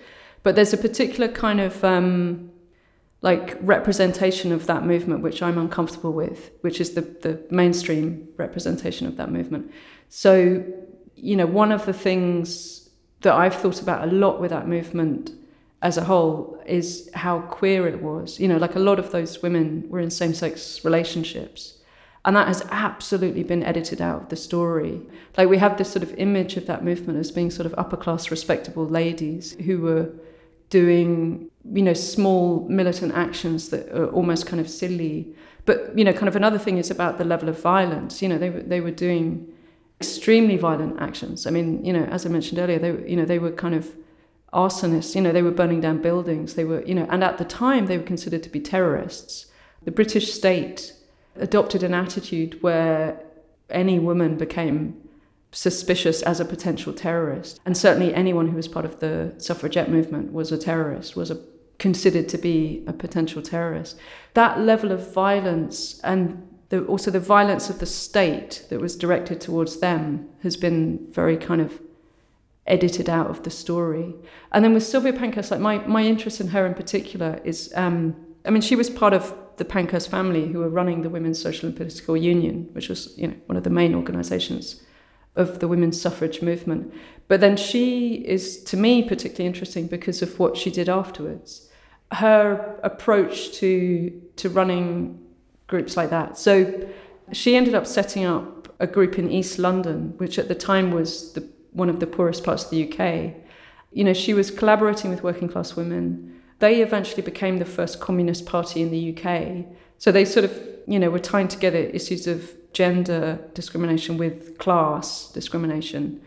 But 0.42 0.54
there's 0.56 0.72
a 0.72 0.78
particular 0.78 1.28
kind 1.28 1.60
of 1.60 1.84
um, 1.84 2.50
like 3.20 3.56
representation 3.60 4.52
of 4.52 4.66
that 4.66 4.84
movement 4.84 5.22
which 5.22 5.42
I'm 5.42 5.58
uncomfortable 5.58 6.12
with, 6.12 6.50
which 6.60 6.80
is 6.80 6.94
the 6.94 7.02
the 7.02 7.42
mainstream 7.50 8.28
representation 8.36 9.06
of 9.06 9.16
that 9.16 9.30
movement. 9.30 9.72
So, 10.08 10.64
you 11.14 11.36
know, 11.36 11.46
one 11.46 11.72
of 11.72 11.84
the 11.86 11.92
things 11.92 12.88
that 13.20 13.34
I've 13.34 13.54
thought 13.54 13.82
about 13.82 14.06
a 14.06 14.10
lot 14.10 14.40
with 14.40 14.50
that 14.50 14.68
movement 14.68 15.32
as 15.82 15.96
a 15.96 16.04
whole 16.04 16.60
is 16.66 17.10
how 17.14 17.40
queer 17.40 17.86
it 17.86 18.02
was. 18.02 18.38
You 18.40 18.48
know, 18.48 18.56
like 18.56 18.76
a 18.76 18.80
lot 18.80 18.98
of 18.98 19.10
those 19.10 19.42
women 19.42 19.84
were 19.88 20.00
in 20.00 20.10
same 20.10 20.34
sex 20.34 20.84
relationships. 20.84 21.74
And 22.24 22.36
that 22.36 22.48
has 22.48 22.66
absolutely 22.70 23.44
been 23.44 23.62
edited 23.62 24.00
out 24.02 24.22
of 24.22 24.28
the 24.28 24.36
story. 24.36 25.00
Like 25.36 25.48
we 25.48 25.58
have 25.58 25.78
this 25.78 25.90
sort 25.90 26.02
of 26.02 26.12
image 26.14 26.56
of 26.56 26.66
that 26.66 26.84
movement 26.84 27.18
as 27.18 27.30
being 27.30 27.50
sort 27.50 27.66
of 27.66 27.74
upper 27.78 27.96
class, 27.96 28.30
respectable 28.30 28.86
ladies 28.86 29.52
who 29.64 29.80
were 29.80 30.10
doing, 30.68 31.50
you 31.72 31.82
know, 31.82 31.94
small 31.94 32.66
militant 32.68 33.12
actions 33.14 33.68
that 33.70 33.88
are 33.90 34.06
almost 34.06 34.46
kind 34.46 34.60
of 34.60 34.68
silly. 34.68 35.34
But, 35.64 35.96
you 35.98 36.04
know, 36.04 36.12
kind 36.12 36.28
of 36.28 36.36
another 36.36 36.58
thing 36.58 36.78
is 36.78 36.90
about 36.90 37.18
the 37.18 37.24
level 37.24 37.48
of 37.48 37.60
violence. 37.60 38.22
You 38.22 38.28
know, 38.28 38.38
they 38.38 38.50
were, 38.50 38.62
they 38.62 38.80
were 38.80 38.90
doing 38.90 39.46
extremely 40.00 40.56
violent 40.56 41.00
actions. 41.00 41.46
I 41.46 41.50
mean, 41.50 41.84
you 41.84 41.92
know, 41.92 42.04
as 42.04 42.24
I 42.24 42.28
mentioned 42.28 42.58
earlier, 42.58 42.78
they, 42.78 43.10
you 43.10 43.16
know, 43.16 43.24
they 43.24 43.38
were 43.38 43.50
kind 43.50 43.74
of 43.74 43.94
arsonists. 44.52 45.14
You 45.14 45.20
know, 45.20 45.32
they 45.32 45.42
were 45.42 45.50
burning 45.50 45.80
down 45.80 46.00
buildings. 46.00 46.54
They 46.54 46.64
were, 46.64 46.82
you 46.84 46.94
know, 46.94 47.06
and 47.10 47.22
at 47.22 47.38
the 47.38 47.44
time 47.44 47.86
they 47.86 47.98
were 47.98 48.04
considered 48.04 48.42
to 48.44 48.48
be 48.48 48.60
terrorists. 48.60 49.46
The 49.84 49.90
British 49.90 50.32
state 50.32 50.94
adopted 51.36 51.82
an 51.82 51.94
attitude 51.94 52.62
where 52.62 53.22
any 53.70 53.98
woman 53.98 54.36
became 54.36 54.96
suspicious 55.52 56.22
as 56.22 56.40
a 56.40 56.44
potential 56.44 56.92
terrorist, 56.92 57.60
and 57.64 57.76
certainly 57.76 58.12
anyone 58.14 58.48
who 58.48 58.56
was 58.56 58.68
part 58.68 58.84
of 58.84 59.00
the 59.00 59.34
suffragette 59.38 59.90
movement 59.90 60.32
was 60.32 60.52
a 60.52 60.58
terrorist, 60.58 61.16
was 61.16 61.30
a, 61.30 61.40
considered 61.78 62.28
to 62.28 62.38
be 62.38 62.82
a 62.86 62.92
potential 62.92 63.40
terrorist. 63.42 63.96
That 64.34 64.60
level 64.60 64.92
of 64.92 65.12
violence 65.12 66.00
and 66.02 66.44
the, 66.70 66.84
also 66.84 67.10
the 67.10 67.20
violence 67.20 67.70
of 67.70 67.78
the 67.78 67.86
state 67.86 68.66
that 68.68 68.80
was 68.80 68.96
directed 68.96 69.40
towards 69.40 69.80
them 69.80 70.28
has 70.42 70.56
been 70.56 71.06
very 71.10 71.36
kind 71.36 71.60
of 71.60 71.80
edited 72.66 73.08
out 73.08 73.30
of 73.30 73.42
the 73.44 73.50
story. 73.50 74.14
And 74.52 74.64
then 74.64 74.74
with 74.74 74.84
Sylvia 74.84 75.12
Pankhurst, 75.12 75.50
like 75.50 75.60
my, 75.60 75.78
my 75.86 76.02
interest 76.02 76.40
in 76.40 76.48
her 76.48 76.66
in 76.66 76.74
particular 76.74 77.40
is, 77.44 77.72
um, 77.74 78.14
I 78.44 78.50
mean, 78.50 78.60
she 78.60 78.76
was 78.76 78.90
part 78.90 79.14
of 79.14 79.34
the 79.56 79.64
Pankhurst 79.64 80.10
family 80.10 80.48
who 80.48 80.58
were 80.58 80.68
running 80.68 81.02
the 81.02 81.08
Women's 81.08 81.40
Social 81.40 81.68
and 81.68 81.76
Political 81.76 82.16
Union, 82.18 82.68
which 82.72 82.88
was, 82.88 83.16
you 83.16 83.28
know, 83.28 83.34
one 83.46 83.56
of 83.56 83.64
the 83.64 83.70
main 83.70 83.94
organisations 83.94 84.82
of 85.36 85.60
the 85.60 85.68
women's 85.68 86.00
suffrage 86.00 86.42
movement. 86.42 86.92
But 87.28 87.40
then 87.40 87.56
she 87.56 88.16
is, 88.16 88.62
to 88.64 88.76
me, 88.76 89.02
particularly 89.02 89.46
interesting 89.46 89.86
because 89.86 90.20
of 90.20 90.38
what 90.38 90.56
she 90.56 90.70
did 90.70 90.88
afterwards. 90.88 91.67
Her 92.12 92.78
approach 92.82 93.52
to 93.54 94.22
to 94.36 94.48
running 94.48 95.18
groups 95.66 95.96
like 95.96 96.10
that. 96.10 96.38
So 96.38 96.88
she 97.32 97.56
ended 97.56 97.74
up 97.74 97.86
setting 97.86 98.24
up 98.24 98.74
a 98.80 98.86
group 98.86 99.18
in 99.18 99.30
East 99.30 99.58
London, 99.58 100.14
which 100.16 100.38
at 100.38 100.48
the 100.48 100.54
time 100.54 100.90
was 100.90 101.32
the 101.32 101.46
one 101.72 101.88
of 101.88 102.00
the 102.00 102.06
poorest 102.06 102.44
parts 102.44 102.64
of 102.64 102.70
the 102.70 102.90
UK. 102.90 103.34
You 103.92 104.04
know, 104.04 104.12
she 104.12 104.34
was 104.34 104.50
collaborating 104.50 105.10
with 105.10 105.22
working 105.22 105.48
class 105.48 105.76
women. 105.76 106.40
They 106.58 106.82
eventually 106.82 107.22
became 107.22 107.58
the 107.58 107.64
first 107.64 108.00
communist 108.00 108.46
party 108.46 108.82
in 108.82 108.90
the 108.90 109.16
UK. 109.16 109.66
So 109.98 110.10
they 110.10 110.24
sort 110.24 110.44
of, 110.44 110.60
you 110.86 110.98
know, 110.98 111.10
were 111.10 111.18
tying 111.18 111.48
together 111.48 111.78
issues 111.78 112.26
of 112.26 112.52
gender 112.72 113.38
discrimination 113.54 114.18
with 114.18 114.58
class 114.58 115.30
discrimination. 115.32 116.20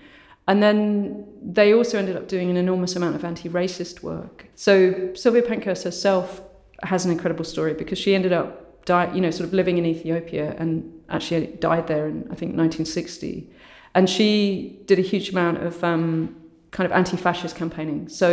And 0.48 0.62
then 0.62 1.26
they 1.42 1.74
also 1.74 1.98
ended 1.98 2.16
up 2.16 2.28
doing 2.28 2.50
an 2.50 2.58
enormous 2.58 2.96
amount 2.96 3.16
of 3.16 3.24
anti 3.24 3.50
racist 3.50 4.04
work. 4.04 4.48
So 4.56 5.14
Sylvia 5.14 5.44
Pankhurst 5.44 5.84
herself 5.84 6.42
has 6.84 7.06
an 7.06 7.12
incredible 7.12 7.46
story 7.46 7.74
because 7.74 8.00
she 8.00 8.16
ended 8.16 8.34
up, 8.34 8.84
you 9.14 9.22
know, 9.22 9.32
sort 9.32 9.48
of 9.48 9.54
living 9.54 9.78
in 9.78 9.86
Ethiopia 9.86 10.56
and 10.58 10.92
actually 11.10 11.48
died 11.48 11.88
there 11.88 12.08
in, 12.08 12.24
I 12.32 12.36
think, 12.36 12.56
1960. 12.58 13.50
And 13.94 14.10
she 14.10 14.80
did 14.86 14.98
a 15.00 15.02
huge 15.02 15.30
amount 15.30 15.64
of 15.64 15.84
um, 15.84 16.36
kind 16.72 16.86
of 16.86 16.92
anti 16.92 17.18
fascist 17.18 17.56
campaigning. 17.56 18.10
So 18.10 18.32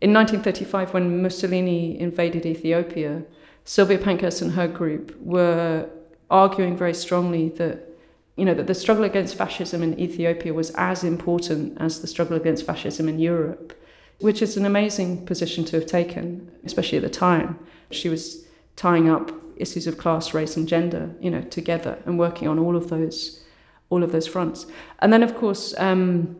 in 0.00 0.12
1935, 0.12 0.94
when 0.94 1.22
Mussolini 1.22 1.98
invaded 1.98 2.46
Ethiopia, 2.46 3.22
Sylvia 3.64 3.98
Pankhurst 3.98 4.42
and 4.42 4.52
her 4.52 4.68
group 4.68 5.16
were 5.20 5.88
arguing 6.30 6.76
very 6.76 6.94
strongly 6.94 7.48
that 7.50 7.88
you 8.36 8.44
know 8.44 8.54
that 8.54 8.66
the 8.66 8.74
struggle 8.74 9.04
against 9.04 9.36
fascism 9.36 9.82
in 9.82 9.98
Ethiopia 9.98 10.52
was 10.52 10.70
as 10.70 11.04
important 11.04 11.76
as 11.80 12.00
the 12.00 12.06
struggle 12.06 12.36
against 12.36 12.66
fascism 12.66 13.08
in 13.08 13.18
Europe, 13.18 13.72
which 14.20 14.42
is 14.42 14.56
an 14.56 14.66
amazing 14.66 15.24
position 15.26 15.64
to 15.66 15.76
have 15.76 15.86
taken, 15.86 16.50
especially 16.64 16.98
at 16.98 17.04
the 17.04 17.10
time. 17.10 17.58
She 17.90 18.08
was 18.08 18.44
tying 18.76 19.08
up 19.08 19.30
issues 19.56 19.86
of 19.86 19.98
class, 19.98 20.34
race, 20.34 20.56
and 20.56 20.66
gender, 20.66 21.14
you 21.20 21.30
know, 21.30 21.42
together 21.42 21.98
and 22.06 22.18
working 22.18 22.48
on 22.48 22.58
all 22.58 22.76
of 22.76 22.90
those 22.90 23.44
all 23.90 24.02
of 24.02 24.12
those 24.12 24.26
fronts. 24.26 24.66
And 25.00 25.12
then, 25.12 25.22
of 25.22 25.36
course, 25.36 25.74
um, 25.78 26.36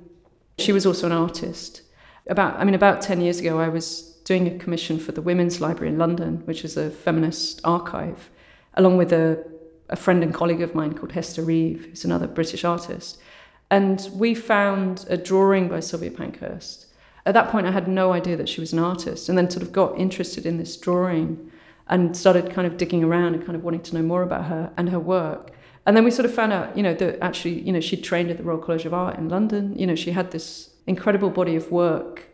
she 0.59 0.73
was 0.73 0.87
also 0.87 1.07
an 1.07 1.13
artist. 1.13 1.83
About, 2.27 2.59
I 2.59 2.65
mean, 2.65 2.75
about 2.75 3.03
10 3.03 3.21
years 3.21 3.39
ago, 3.39 3.61
I 3.61 3.69
was 3.69 4.03
doing 4.25 4.47
a 4.49 4.59
commission 4.59 4.99
for 4.99 5.13
the 5.13 5.21
Women's 5.21 5.61
Library 5.61 5.93
in 5.93 5.99
London, 5.99 6.43
which 6.47 6.65
is 6.65 6.77
a 6.77 6.91
feminist 6.91 7.61
archive, 7.63 8.31
along 8.75 8.97
with 8.97 9.13
a, 9.13 9.45
a 9.95 9.97
friend 9.97 10.25
and 10.25 10.35
colleague 10.35 10.61
of 10.61 10.75
mine 10.75 10.93
called 10.93 11.13
Hester 11.13 11.43
Reeve, 11.43 11.87
who's 11.87 12.05
another 12.05 12.27
British 12.27 12.65
artist. 12.65 13.17
And 13.71 14.11
we 14.13 14.35
found 14.35 15.07
a 15.09 15.17
drawing 15.17 15.69
by 15.69 15.79
Sylvia 15.79 16.11
Pankhurst. 16.11 16.87
At 17.25 17.35
that 17.35 17.49
point, 17.49 17.69
I 17.69 17.71
had 17.71 17.87
no 17.87 18.13
idea 18.13 18.37
that 18.37 18.49
she 18.49 18.61
was 18.61 18.73
an 18.73 18.81
artist, 18.81 19.29
and 19.29 19.39
then 19.39 19.49
sort 19.49 19.63
of 19.63 19.71
got 19.71 19.97
interested 19.97 20.47
in 20.47 20.59
this 20.59 20.77
drawing 20.77 21.49
and 21.87 22.17
started 22.17 22.51
kind 22.51 22.67
of 22.67 22.77
digging 22.77 23.05
around 23.05 23.35
and 23.35 23.47
kind 23.47 23.55
of 23.55 23.63
wanting 23.63 23.83
to 23.83 23.95
know 23.95 24.03
more 24.03 24.25
about 24.25 24.47
her 24.47 24.73
and 24.77 24.89
her 24.89 24.99
work. 24.99 25.53
And 25.87 25.97
then 25.97 26.03
we 26.03 26.11
sort 26.11 26.27
of 26.27 26.35
found 26.35 26.53
out, 26.53 26.77
you 26.77 26.83
know, 26.83 26.95
that 26.95 27.23
actually, 27.23 27.61
you 27.61 27.73
know, 27.73 27.81
she 27.81 27.97
trained 27.97 28.33
at 28.33 28.39
the 28.39 28.43
Royal 28.43 28.59
College 28.59 28.87
of 28.87 28.93
Art 28.93 29.17
in 29.17 29.29
London. 29.29 29.79
You 29.79 29.87
know, 29.87 29.95
she 29.95 30.11
had 30.11 30.33
this 30.33 30.71
incredible 30.89 31.31
body 31.31 31.55
of 31.55 31.71
work. 31.71 32.25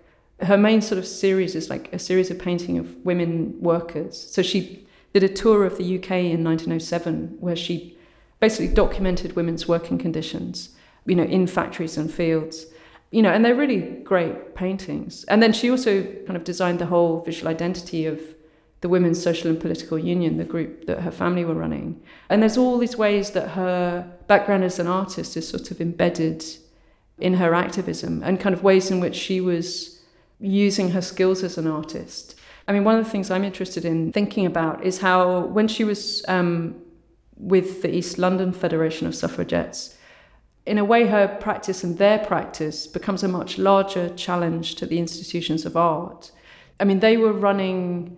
Her 0.41 0.57
main 0.57 0.81
sort 0.81 0.99
of 0.99 1.07
series 1.07 1.55
is 1.55 1.69
like 1.69 1.93
a 1.93 1.99
series 1.99 2.31
of 2.31 2.39
painting 2.39 2.79
of 2.79 2.97
women 3.05 3.61
workers. 3.61 4.17
So 4.17 4.41
she 4.41 4.87
did 5.13 5.23
a 5.23 5.29
tour 5.29 5.65
of 5.65 5.77
the 5.77 5.99
UK 5.99 6.11
in 6.11 6.45
1907 6.45 7.37
where 7.41 7.57
she 7.57 7.97
basically 8.39 8.75
documented 8.75 9.37
women's 9.37 9.69
working 9.69 9.99
conditions, 9.99 10.71
you 11.07 11.15
know, 11.15 11.25
in 11.25 11.47
factories 11.47 11.97
and 11.97 12.13
fields. 12.13 12.67
You 13.11 13.23
know, 13.23 13.33
and 13.33 13.45
they're 13.45 13.57
really 13.57 13.81
great 13.81 14.55
paintings. 14.55 15.25
And 15.25 15.43
then 15.43 15.53
she 15.53 15.69
also 15.69 16.05
kind 16.27 16.37
of 16.37 16.45
designed 16.45 16.79
the 16.79 16.87
whole 16.87 17.23
visual 17.23 17.51
identity 17.51 18.07
of 18.07 18.21
the 18.81 18.89
Women's 18.89 19.23
Social 19.23 19.51
and 19.51 19.61
Political 19.61 19.99
Union, 19.99 20.39
the 20.39 20.45
group 20.45 20.87
that 20.87 21.01
her 21.01 21.11
family 21.11 21.45
were 21.45 21.55
running. 21.55 22.01
And 22.31 22.41
there's 22.41 22.57
all 22.57 22.79
these 22.79 22.97
ways 22.97 23.33
that 23.33 23.51
her 23.51 24.11
background 24.27 24.65
as 24.65 24.79
an 24.79 24.87
artist 24.87 25.37
is 25.37 25.49
sort 25.49 25.71
of 25.71 25.81
embedded 25.81 26.45
in 27.19 27.35
her 27.35 27.55
activism 27.55 28.23
and 28.23 28.41
kind 28.41 28.55
of 28.55 28.63
ways 28.63 28.91
in 28.91 29.01
which 29.01 29.17
she 29.17 29.41
was 29.41 30.01
using 30.39 30.93
her 30.93 31.03
skills 31.03 31.43
as 31.43 31.59
an 31.59 31.67
artist. 31.67 32.35
I 32.71 32.73
mean, 32.73 32.85
one 32.85 32.97
of 32.97 33.05
the 33.05 33.11
things 33.11 33.33
I'm 33.33 33.43
interested 33.43 33.85
in 33.85 34.13
thinking 34.13 34.47
about 34.47 34.85
is 34.85 35.01
how 35.01 35.41
when 35.47 35.67
she 35.67 35.83
was 35.83 36.25
um, 36.29 36.81
with 37.37 37.83
the 37.83 37.93
East 37.93 38.17
London 38.17 38.53
Federation 38.53 39.09
of 39.09 39.15
Suffragettes, 39.17 39.97
in 40.67 40.79
a 40.79 40.85
way, 40.85 41.09
her 41.09 41.27
practice 41.41 41.83
and 41.83 41.99
their 41.99 42.21
practice 42.21 42.87
becomes 42.87 43.25
a 43.25 43.29
much 43.29 43.59
larger 43.59 44.09
challenge 44.11 44.77
to 44.77 44.87
the 44.87 45.01
institutions 45.01 45.67
of 45.67 45.77
art. 45.77 46.31
I 46.79 46.85
mean, 46.85 47.01
they 47.01 47.17
were 47.17 47.33
running 47.33 48.17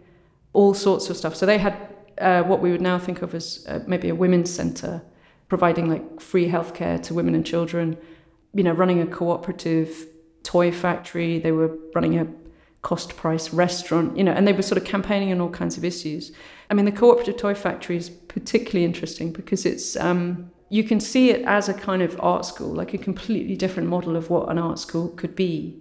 all 0.52 0.74
sorts 0.74 1.08
of 1.08 1.16
stuff. 1.16 1.34
So 1.34 1.46
they 1.46 1.56
had 1.56 1.74
uh, 2.18 2.42
what 2.42 2.60
we 2.60 2.72
would 2.72 2.82
now 2.82 2.98
think 2.98 3.22
of 3.22 3.34
as 3.34 3.64
uh, 3.70 3.78
maybe 3.86 4.10
a 4.10 4.14
women's 4.14 4.52
centre, 4.52 5.00
providing 5.48 5.88
like 5.88 6.20
free 6.20 6.50
healthcare 6.50 7.02
to 7.04 7.14
women 7.14 7.34
and 7.34 7.46
children, 7.46 7.96
you 8.52 8.64
know, 8.64 8.72
running 8.72 9.00
a 9.00 9.06
cooperative 9.06 10.08
toy 10.42 10.70
factory. 10.70 11.38
They 11.38 11.52
were 11.52 11.74
running 11.94 12.18
a 12.18 12.26
cost 12.83 13.16
price 13.16 13.53
restaurant, 13.53 14.16
you 14.16 14.25
know, 14.25 14.33
and 14.33 14.47
they 14.47 14.53
were 14.53 14.62
sort 14.62 14.81
of 14.81 14.85
campaigning 14.85 15.33
on 15.33 15.40
all 15.40 15.49
kinds 15.49 15.77
of 15.79 15.85
issues. 15.85 16.33
I 16.68 16.75
mean, 16.75 16.85
the 16.85 16.92
cooperative 16.92 17.37
toy 17.37 17.55
factory 17.55 17.97
is 17.97 18.11
particularly 18.11 18.85
interesting 18.85 19.33
because 19.33 19.64
it's 19.64 19.97
um, 19.97 20.51
you 20.68 20.83
can 20.83 20.99
see 21.01 21.31
it 21.31 21.42
as 21.45 21.68
a 21.68 21.75
kind 21.75 22.03
of 22.03 22.18
art 22.21 22.45
school, 22.45 22.73
like 22.73 22.92
a 22.92 22.99
completely 22.99 23.57
different 23.57 23.88
model 23.88 24.16
of 24.16 24.31
what 24.31 24.49
an 24.49 24.59
art 24.59 24.79
school 24.79 25.09
could 25.11 25.37
be. 25.37 25.81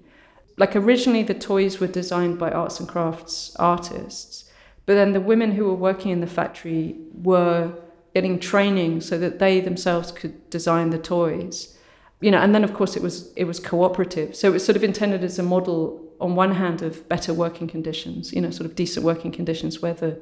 Like 0.58 0.76
originally, 0.76 1.24
the 1.24 1.34
toys 1.34 1.80
were 1.80 1.88
designed 1.88 2.38
by 2.38 2.52
arts 2.52 2.80
and 2.80 2.88
crafts 2.88 3.56
artists, 3.56 4.52
but 4.86 4.94
then 4.94 5.14
the 5.14 5.22
women 5.22 5.54
who 5.54 5.66
were 5.66 5.76
working 5.76 6.12
in 6.12 6.20
the 6.22 6.28
factory 6.28 6.98
were 7.14 7.74
getting 8.14 8.38
training 8.38 9.02
so 9.02 9.18
that 9.18 9.40
they 9.40 9.60
themselves 9.60 10.12
could 10.12 10.50
design 10.50 10.90
the 10.90 11.00
toys 11.00 11.78
you 12.22 12.30
know, 12.30 12.38
and 12.38 12.54
then 12.54 12.64
of 12.64 12.74
course 12.74 12.96
it 12.96 13.02
was 13.02 13.34
it 13.36 13.46
was 13.46 13.60
cooperative. 13.60 14.36
So 14.36 14.48
it 14.48 14.54
was 14.54 14.64
sort 14.64 14.76
of 14.76 14.84
intended 14.84 15.24
as 15.24 15.40
a 15.40 15.44
model 15.44 16.08
on 16.22 16.36
one 16.36 16.54
hand 16.54 16.82
of 16.82 17.08
better 17.10 17.34
working 17.34 17.68
conditions, 17.68 18.32
you 18.32 18.42
know, 18.42 18.52
sort 18.52 18.66
of 18.70 18.76
decent 18.76 19.06
working 19.06 19.32
conditions 19.32 19.82
where 19.82 19.94
the 19.94 20.20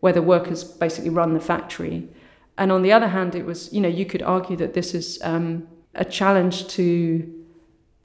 where 0.00 0.12
the 0.12 0.22
workers 0.22 0.64
basically 0.64 1.10
run 1.10 1.32
the 1.32 1.40
factory, 1.40 2.08
and 2.58 2.72
on 2.72 2.82
the 2.82 2.92
other 2.92 3.08
hand, 3.08 3.34
it 3.34 3.46
was 3.46 3.72
you 3.72 3.80
know 3.80 3.88
you 3.88 4.04
could 4.04 4.22
argue 4.22 4.56
that 4.56 4.74
this 4.74 4.94
is 4.94 5.20
um, 5.22 5.68
a 5.94 6.04
challenge 6.04 6.66
to 6.68 6.84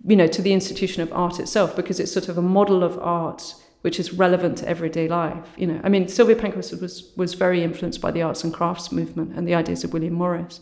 you 0.06 0.16
know 0.16 0.28
to 0.28 0.42
the 0.42 0.54
institution 0.54 1.02
of 1.02 1.12
art 1.14 1.40
itself 1.40 1.76
because 1.76 2.00
it's 2.00 2.12
sort 2.12 2.30
of 2.30 2.38
a 2.38 2.42
model 2.42 2.84
of 2.84 3.00
art 3.00 3.56
which 3.82 4.00
is 4.00 4.12
relevant 4.12 4.58
to 4.58 4.68
everyday 4.68 5.08
life. 5.08 5.48
You 5.56 5.68
know, 5.68 5.80
I 5.84 5.90
mean, 5.90 6.08
Sylvia 6.08 6.36
Pankhurst 6.36 6.82
was 6.82 7.12
was 7.16 7.34
very 7.34 7.64
influenced 7.64 8.02
by 8.02 8.12
the 8.12 8.22
arts 8.22 8.44
and 8.44 8.54
crafts 8.54 8.92
movement 8.92 9.38
and 9.38 9.48
the 9.48 9.56
ideas 9.56 9.84
of 9.84 9.94
William 9.94 10.14
Morris 10.14 10.60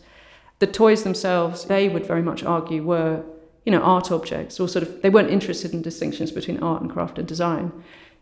the 0.58 0.66
toys 0.66 1.02
themselves, 1.02 1.64
they 1.64 1.88
would 1.88 2.06
very 2.06 2.22
much 2.22 2.42
argue, 2.42 2.82
were 2.82 3.22
you 3.66 3.72
know 3.72 3.82
art 3.82 4.10
objects, 4.10 4.58
or 4.58 4.68
sort 4.68 4.82
of 4.84 5.02
they 5.02 5.10
weren't 5.10 5.30
interested 5.30 5.74
in 5.74 5.82
distinctions 5.82 6.30
between 6.32 6.62
art 6.62 6.80
and 6.80 6.90
craft 6.90 7.18
and 7.18 7.28
design. 7.28 7.72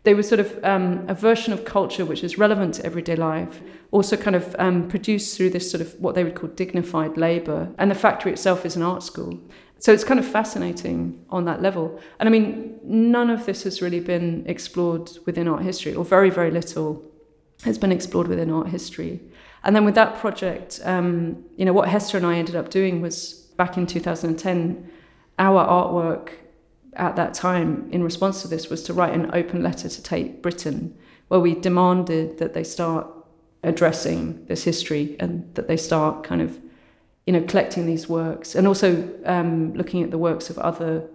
They 0.03 0.13
were 0.13 0.23
sort 0.23 0.39
of 0.39 0.63
um, 0.63 1.05
a 1.07 1.15
version 1.15 1.53
of 1.53 1.65
culture 1.65 2.05
which 2.05 2.23
is 2.23 2.37
relevant 2.37 2.75
to 2.75 2.85
everyday 2.85 3.15
life, 3.15 3.61
also 3.91 4.17
kind 4.17 4.35
of 4.35 4.55
um, 4.59 4.87
produced 4.87 5.35
through 5.35 5.51
this 5.51 5.69
sort 5.71 5.81
of 5.81 5.99
what 5.99 6.13
they 6.13 6.23
would 6.23 6.35
call 6.35 6.49
dignified 6.49 7.17
labour. 7.17 7.69
And 7.79 7.89
the 7.89 7.95
factory 7.95 8.31
itself 8.31 8.65
is 8.65 8.75
an 8.75 8.83
art 8.83 9.01
school. 9.01 9.39
So 9.79 9.91
it's 9.91 10.03
kind 10.03 10.19
of 10.19 10.25
fascinating 10.25 11.25
on 11.29 11.45
that 11.45 11.61
level. 11.61 11.99
And 12.19 12.29
I 12.29 12.31
mean, 12.31 12.79
none 12.83 13.29
of 13.29 13.45
this 13.45 13.63
has 13.63 13.81
really 13.81 13.99
been 13.99 14.43
explored 14.47 15.09
within 15.25 15.47
art 15.47 15.63
history, 15.63 15.95
or 15.95 16.05
very, 16.05 16.29
very 16.29 16.51
little 16.51 17.03
has 17.63 17.77
been 17.77 17.91
explored 17.91 18.27
within 18.27 18.51
art 18.51 18.67
history. 18.67 19.21
And 19.63 19.75
then 19.75 19.85
with 19.85 19.95
that 19.95 20.17
project, 20.19 20.79
um, 20.83 21.43
you 21.57 21.65
know, 21.65 21.73
what 21.73 21.89
Hester 21.89 22.17
and 22.17 22.25
I 22.25 22.35
ended 22.35 22.55
up 22.55 22.69
doing 22.69 23.01
was 23.01 23.33
back 23.57 23.77
in 23.77 23.87
2010, 23.87 24.91
our 25.37 25.65
artwork 25.67 26.29
at 26.93 27.15
that 27.15 27.33
time 27.33 27.89
in 27.91 28.03
response 28.03 28.41
to 28.41 28.47
this 28.47 28.69
was 28.69 28.83
to 28.83 28.93
write 28.93 29.13
an 29.13 29.29
open 29.33 29.61
letter 29.61 29.89
to 29.89 30.03
Tate 30.03 30.41
Britain, 30.41 30.97
where 31.27 31.39
we 31.39 31.55
demanded 31.55 32.37
that 32.37 32.53
they 32.53 32.63
start 32.63 33.07
addressing 33.63 34.45
this 34.45 34.63
history 34.63 35.15
and 35.19 35.53
that 35.55 35.67
they 35.67 35.77
start 35.77 36.23
kind 36.23 36.41
of, 36.41 36.59
you 37.25 37.33
know, 37.33 37.41
collecting 37.41 37.85
these 37.85 38.07
works 38.07 38.55
and 38.55 38.67
also 38.67 39.09
um, 39.25 39.73
looking 39.73 40.03
at 40.03 40.11
the 40.11 40.17
works 40.17 40.49
of 40.49 40.57
other 40.59 41.07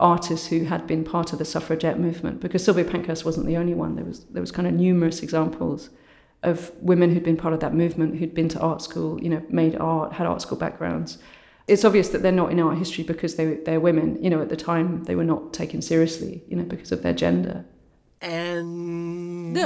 artists 0.00 0.46
who 0.46 0.64
had 0.64 0.86
been 0.86 1.04
part 1.04 1.32
of 1.32 1.38
the 1.38 1.44
suffragette 1.44 1.98
movement 1.98 2.40
because 2.40 2.64
Sylvia 2.64 2.84
Pankhurst 2.84 3.24
wasn't 3.24 3.46
the 3.46 3.56
only 3.56 3.74
one. 3.74 3.96
There 3.96 4.04
was 4.04 4.24
there 4.26 4.40
was 4.40 4.52
kind 4.52 4.66
of 4.66 4.74
numerous 4.74 5.22
examples 5.22 5.90
of 6.42 6.70
women 6.80 7.12
who'd 7.12 7.24
been 7.24 7.36
part 7.36 7.52
of 7.52 7.60
that 7.60 7.74
movement, 7.74 8.16
who'd 8.16 8.34
been 8.34 8.48
to 8.48 8.60
art 8.60 8.80
school, 8.80 9.20
you 9.22 9.28
know, 9.28 9.42
made 9.48 9.76
art, 9.76 10.12
had 10.12 10.26
art 10.26 10.40
school 10.40 10.56
backgrounds. 10.56 11.18
It's 11.68 11.84
obvious 11.84 12.08
that 12.08 12.22
they're 12.22 12.32
not 12.32 12.50
in 12.50 12.60
art 12.60 12.78
history 12.78 13.04
because 13.04 13.36
they, 13.36 13.54
they're 13.54 13.80
women. 13.80 14.22
You 14.22 14.30
know, 14.30 14.40
at 14.40 14.48
the 14.48 14.56
time, 14.56 15.04
they 15.04 15.14
were 15.14 15.24
not 15.24 15.52
taken 15.52 15.82
seriously, 15.82 16.42
you 16.48 16.56
know, 16.56 16.64
because 16.64 16.92
of 16.92 17.02
their 17.02 17.12
gender. 17.12 17.64
And 18.20 19.56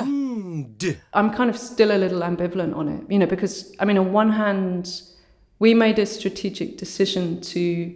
I'm 1.15 1.33
kind 1.33 1.49
of 1.49 1.57
still 1.57 1.91
a 1.91 1.97
little 1.97 2.21
ambivalent 2.21 2.77
on 2.77 2.89
it, 2.89 3.11
you 3.11 3.19
know, 3.19 3.27
because, 3.27 3.75
I 3.79 3.87
mean, 3.87 3.97
on 3.97 4.13
one 4.13 4.31
hand, 4.31 5.03
we 5.59 5.73
made 5.73 5.99
a 5.99 6.05
strategic 6.05 6.77
decision 6.77 7.41
to 7.41 7.95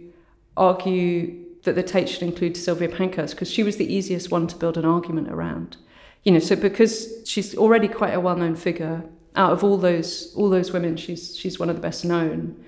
argue 0.55 1.45
that 1.63 1.75
the 1.75 1.83
Tate 1.83 2.09
should 2.09 2.23
include 2.23 2.57
Sylvia 2.57 2.89
Pankhurst 2.89 3.35
because 3.35 3.51
she 3.51 3.61
was 3.61 3.77
the 3.77 3.93
easiest 3.93 4.31
one 4.31 4.47
to 4.47 4.55
build 4.55 4.77
an 4.77 4.85
argument 4.85 5.29
around 5.29 5.77
you 6.27 6.33
know, 6.33 6.39
so 6.39 6.57
because 6.57 7.21
she's 7.23 7.55
already 7.55 7.87
quite 7.87 8.13
a 8.13 8.19
well-known 8.19 8.57
figure, 8.57 9.01
out 9.37 9.53
of 9.53 9.63
all 9.63 9.77
those 9.77 10.33
all 10.35 10.49
those 10.49 10.73
women, 10.73 10.97
she's 10.97 11.37
she's 11.37 11.57
one 11.57 11.69
of 11.69 11.77
the 11.77 11.81
best 11.81 12.03
known. 12.03 12.61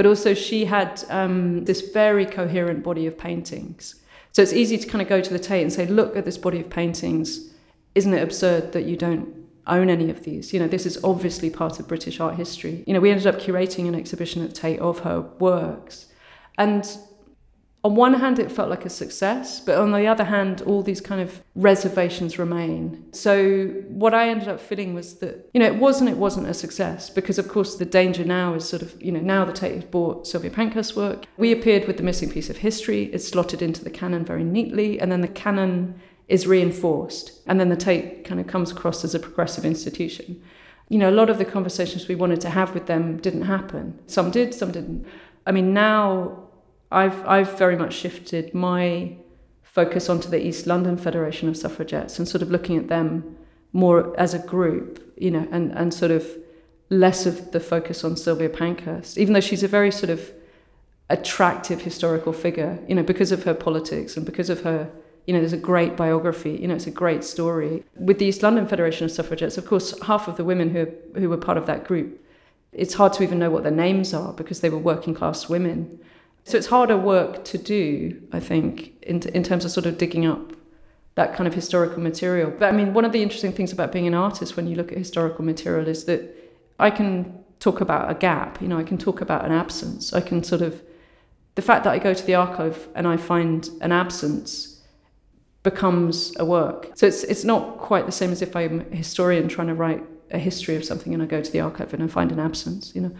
But 0.00 0.06
also, 0.06 0.32
she 0.32 0.64
had 0.64 1.04
um, 1.10 1.66
this 1.66 1.82
very 1.82 2.24
coherent 2.24 2.82
body 2.82 3.06
of 3.06 3.18
paintings. 3.18 3.96
So 4.32 4.40
it's 4.40 4.54
easy 4.54 4.78
to 4.78 4.88
kind 4.88 5.02
of 5.02 5.08
go 5.08 5.20
to 5.20 5.30
the 5.30 5.38
Tate 5.38 5.60
and 5.60 5.70
say, 5.70 5.84
look 5.84 6.16
at 6.16 6.24
this 6.24 6.38
body 6.38 6.58
of 6.58 6.70
paintings. 6.70 7.50
Isn't 7.94 8.14
it 8.14 8.22
absurd 8.22 8.72
that 8.72 8.86
you 8.86 8.96
don't 8.96 9.28
own 9.66 9.90
any 9.90 10.08
of 10.08 10.22
these? 10.22 10.54
You 10.54 10.60
know, 10.60 10.68
this 10.68 10.86
is 10.86 11.04
obviously 11.04 11.50
part 11.50 11.78
of 11.78 11.86
British 11.86 12.18
art 12.18 12.36
history. 12.36 12.82
You 12.86 12.94
know, 12.94 13.00
we 13.00 13.10
ended 13.10 13.26
up 13.26 13.34
curating 13.34 13.88
an 13.88 13.94
exhibition 13.94 14.42
at 14.42 14.54
Tate 14.54 14.80
of 14.80 15.00
her 15.00 15.20
works. 15.20 16.06
And 16.56 16.90
on 17.82 17.94
one 17.94 18.12
hand, 18.12 18.38
it 18.38 18.52
felt 18.52 18.68
like 18.68 18.84
a 18.84 18.90
success, 18.90 19.58
but 19.58 19.78
on 19.78 19.90
the 19.90 20.06
other 20.06 20.24
hand, 20.24 20.60
all 20.62 20.82
these 20.82 21.00
kind 21.00 21.20
of 21.22 21.42
reservations 21.54 22.38
remain. 22.38 23.10
So, 23.12 23.68
what 23.88 24.12
I 24.12 24.28
ended 24.28 24.48
up 24.48 24.60
feeling 24.60 24.92
was 24.92 25.14
that, 25.20 25.48
you 25.54 25.60
know, 25.60 25.66
it 25.66 25.76
wasn't, 25.76 26.10
it 26.10 26.18
wasn't 26.18 26.48
a 26.48 26.52
success 26.52 27.08
because, 27.08 27.38
of 27.38 27.48
course, 27.48 27.76
the 27.76 27.86
danger 27.86 28.22
now 28.22 28.52
is 28.52 28.68
sort 28.68 28.82
of, 28.82 29.00
you 29.02 29.10
know, 29.10 29.20
now 29.20 29.46
the 29.46 29.54
Tate 29.54 29.76
has 29.76 29.84
bought 29.84 30.26
Sylvia 30.26 30.50
Pankhurst's 30.50 30.94
work. 30.94 31.24
We 31.38 31.52
appeared 31.52 31.86
with 31.86 31.96
the 31.96 32.02
missing 32.02 32.30
piece 32.30 32.50
of 32.50 32.58
history, 32.58 33.04
it's 33.14 33.26
slotted 33.26 33.62
into 33.62 33.82
the 33.82 33.90
canon 33.90 34.26
very 34.26 34.44
neatly, 34.44 35.00
and 35.00 35.10
then 35.10 35.22
the 35.22 35.28
canon 35.28 35.98
is 36.28 36.46
reinforced, 36.46 37.40
and 37.46 37.58
then 37.58 37.70
the 37.70 37.76
Tate 37.76 38.26
kind 38.26 38.40
of 38.40 38.46
comes 38.46 38.70
across 38.70 39.04
as 39.04 39.14
a 39.14 39.18
progressive 39.18 39.64
institution. 39.64 40.42
You 40.90 40.98
know, 40.98 41.08
a 41.08 41.12
lot 41.12 41.30
of 41.30 41.38
the 41.38 41.46
conversations 41.46 42.08
we 42.08 42.14
wanted 42.14 42.42
to 42.42 42.50
have 42.50 42.74
with 42.74 42.86
them 42.86 43.16
didn't 43.16 43.42
happen. 43.42 43.98
Some 44.06 44.30
did, 44.30 44.52
some 44.52 44.70
didn't. 44.70 45.06
I 45.46 45.52
mean, 45.52 45.72
now 45.72 46.49
I've 46.90 47.26
I've 47.26 47.58
very 47.58 47.76
much 47.76 47.94
shifted 47.94 48.54
my 48.54 49.16
focus 49.62 50.08
onto 50.08 50.28
the 50.28 50.44
East 50.44 50.66
London 50.66 50.96
Federation 50.96 51.48
of 51.48 51.56
Suffragettes 51.56 52.18
and 52.18 52.28
sort 52.28 52.42
of 52.42 52.50
looking 52.50 52.76
at 52.76 52.88
them 52.88 53.36
more 53.72 54.18
as 54.18 54.34
a 54.34 54.38
group, 54.38 55.14
you 55.16 55.30
know, 55.30 55.46
and, 55.52 55.70
and 55.72 55.94
sort 55.94 56.10
of 56.10 56.26
less 56.88 57.24
of 57.24 57.52
the 57.52 57.60
focus 57.60 58.02
on 58.02 58.16
Sylvia 58.16 58.48
Pankhurst, 58.48 59.16
even 59.16 59.32
though 59.32 59.40
she's 59.40 59.62
a 59.62 59.68
very 59.68 59.92
sort 59.92 60.10
of 60.10 60.32
attractive 61.08 61.82
historical 61.82 62.32
figure, 62.32 62.78
you 62.88 62.94
know, 62.94 63.02
because 63.02 63.30
of 63.30 63.44
her 63.44 63.54
politics 63.54 64.16
and 64.16 64.26
because 64.26 64.50
of 64.50 64.62
her, 64.62 64.90
you 65.26 65.32
know, 65.32 65.40
there's 65.40 65.52
a 65.52 65.56
great 65.56 65.96
biography, 65.96 66.52
you 66.52 66.66
know, 66.66 66.74
it's 66.74 66.88
a 66.88 66.90
great 66.90 67.22
story. 67.22 67.84
With 67.94 68.18
the 68.18 68.26
East 68.26 68.42
London 68.42 68.66
Federation 68.66 69.04
of 69.04 69.12
Suffragettes, 69.12 69.56
of 69.56 69.66
course, 69.66 69.98
half 70.00 70.26
of 70.26 70.36
the 70.36 70.44
women 70.44 70.70
who, 70.70 70.88
who 71.18 71.28
were 71.28 71.36
part 71.36 71.58
of 71.58 71.66
that 71.66 71.84
group, 71.84 72.24
it's 72.72 72.94
hard 72.94 73.12
to 73.14 73.22
even 73.22 73.38
know 73.38 73.50
what 73.50 73.62
their 73.62 73.72
names 73.72 74.12
are 74.12 74.32
because 74.32 74.60
they 74.60 74.70
were 74.70 74.78
working 74.78 75.14
class 75.14 75.48
women. 75.48 76.00
So 76.44 76.56
it's 76.56 76.66
harder 76.66 76.96
work 76.96 77.44
to 77.44 77.58
do, 77.58 78.20
I 78.32 78.40
think, 78.40 78.94
in, 79.02 79.20
in 79.28 79.42
terms 79.42 79.64
of 79.64 79.70
sort 79.70 79.86
of 79.86 79.98
digging 79.98 80.26
up 80.26 80.52
that 81.14 81.34
kind 81.34 81.46
of 81.46 81.54
historical 81.54 82.00
material. 82.00 82.50
But 82.50 82.72
I 82.72 82.72
mean, 82.72 82.94
one 82.94 83.04
of 83.04 83.12
the 83.12 83.22
interesting 83.22 83.52
things 83.52 83.72
about 83.72 83.92
being 83.92 84.06
an 84.06 84.14
artist 84.14 84.56
when 84.56 84.66
you 84.66 84.76
look 84.76 84.90
at 84.92 84.98
historical 84.98 85.44
material 85.44 85.86
is 85.86 86.04
that 86.04 86.34
I 86.78 86.90
can 86.90 87.38
talk 87.58 87.80
about 87.80 88.10
a 88.10 88.14
gap, 88.14 88.60
you 88.62 88.68
know, 88.68 88.78
I 88.78 88.84
can 88.84 88.96
talk 88.96 89.20
about 89.20 89.44
an 89.44 89.52
absence. 89.52 90.12
I 90.12 90.20
can 90.20 90.42
sort 90.42 90.62
of, 90.62 90.82
the 91.56 91.62
fact 91.62 91.84
that 91.84 91.92
I 91.92 91.98
go 91.98 92.14
to 92.14 92.26
the 92.26 92.34
archive 92.34 92.88
and 92.94 93.06
I 93.06 93.16
find 93.16 93.68
an 93.82 93.92
absence 93.92 94.80
becomes 95.62 96.34
a 96.38 96.44
work. 96.44 96.90
So 96.94 97.06
it's, 97.06 97.22
it's 97.24 97.44
not 97.44 97.76
quite 97.78 98.06
the 98.06 98.12
same 98.12 98.32
as 98.32 98.40
if 98.40 98.56
I'm 98.56 98.80
a 98.92 98.96
historian 98.96 99.46
trying 99.46 99.66
to 99.66 99.74
write 99.74 100.02
a 100.30 100.38
history 100.38 100.76
of 100.76 100.84
something 100.84 101.12
and 101.12 101.22
I 101.22 101.26
go 101.26 101.42
to 101.42 101.52
the 101.52 101.60
archive 101.60 101.92
and 101.92 102.02
I 102.02 102.06
find 102.06 102.32
an 102.32 102.40
absence, 102.40 102.94
you 102.94 103.02
know. 103.02 103.12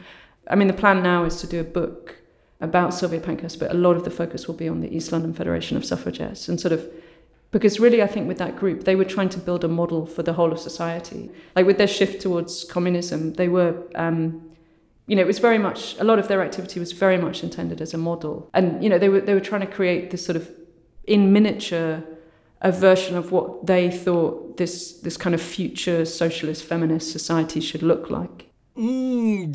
I 0.49 0.55
mean, 0.55 0.69
the 0.69 0.75
plan 0.75 1.03
now 1.03 1.25
is 1.25 1.41
to 1.43 1.47
do 1.47 1.61
a 1.61 1.65
book 1.65 2.17
about 2.61 2.93
Sylvia 2.93 3.21
Pankhurst, 3.21 3.59
but 3.59 3.71
a 3.71 3.75
lot 3.75 3.97
of 3.97 4.05
the 4.05 4.11
focus 4.11 4.47
will 4.47 4.55
be 4.55 4.69
on 4.69 4.81
the 4.81 4.95
East 4.95 5.13
London 5.13 5.33
Federation 5.33 5.77
of 5.77 5.85
Suffragettes 5.85 6.49
and 6.49 6.61
sort 6.61 6.73
of 6.73 6.89
because 7.53 7.81
really 7.81 8.01
I 8.01 8.07
think 8.07 8.29
with 8.29 8.39
that 8.39 8.57
group 8.57 8.85
they 8.85 8.95
were 8.95 9.05
trying 9.05 9.29
to 9.31 9.39
build 9.39 9.65
a 9.65 9.69
model 9.69 10.07
for 10.07 10.23
the 10.23 10.35
whole 10.35 10.53
of 10.53 10.59
society. 10.59 11.31
Like 11.57 11.67
with 11.67 11.79
their 11.79 11.89
shift 11.89 12.23
towards 12.23 12.65
communism, 12.65 13.33
they 13.35 13.49
were 13.49 13.75
um, 13.95 14.51
you 15.07 15.17
know, 15.17 15.23
it 15.23 15.27
was 15.27 15.41
very 15.41 15.59
much 15.59 15.97
a 15.99 16.05
lot 16.05 16.21
of 16.21 16.29
their 16.29 16.41
activity 16.41 16.79
was 16.79 16.93
very 16.93 17.19
much 17.19 17.43
intended 17.43 17.81
as 17.81 17.93
a 17.93 17.99
model. 17.99 18.49
And 18.55 18.83
you 18.83 18.89
know, 18.89 18.99
they 18.99 19.09
were 19.09 19.21
they 19.21 19.35
were 19.35 19.41
trying 19.41 19.63
to 19.63 19.67
create 19.67 20.11
this 20.11 20.25
sort 20.25 20.37
of 20.37 20.49
in 21.05 21.33
miniature 21.33 22.05
a 22.63 22.71
version 22.71 23.17
of 23.17 23.33
what 23.33 23.67
they 23.67 23.91
thought 23.91 24.57
this 24.57 25.01
this 25.01 25.17
kind 25.17 25.35
of 25.35 25.41
future 25.41 26.05
socialist 26.05 26.63
feminist 26.65 27.11
society 27.11 27.61
should 27.61 27.83
look 27.83 28.11
like. 28.11 28.50
Mm, 28.81 29.53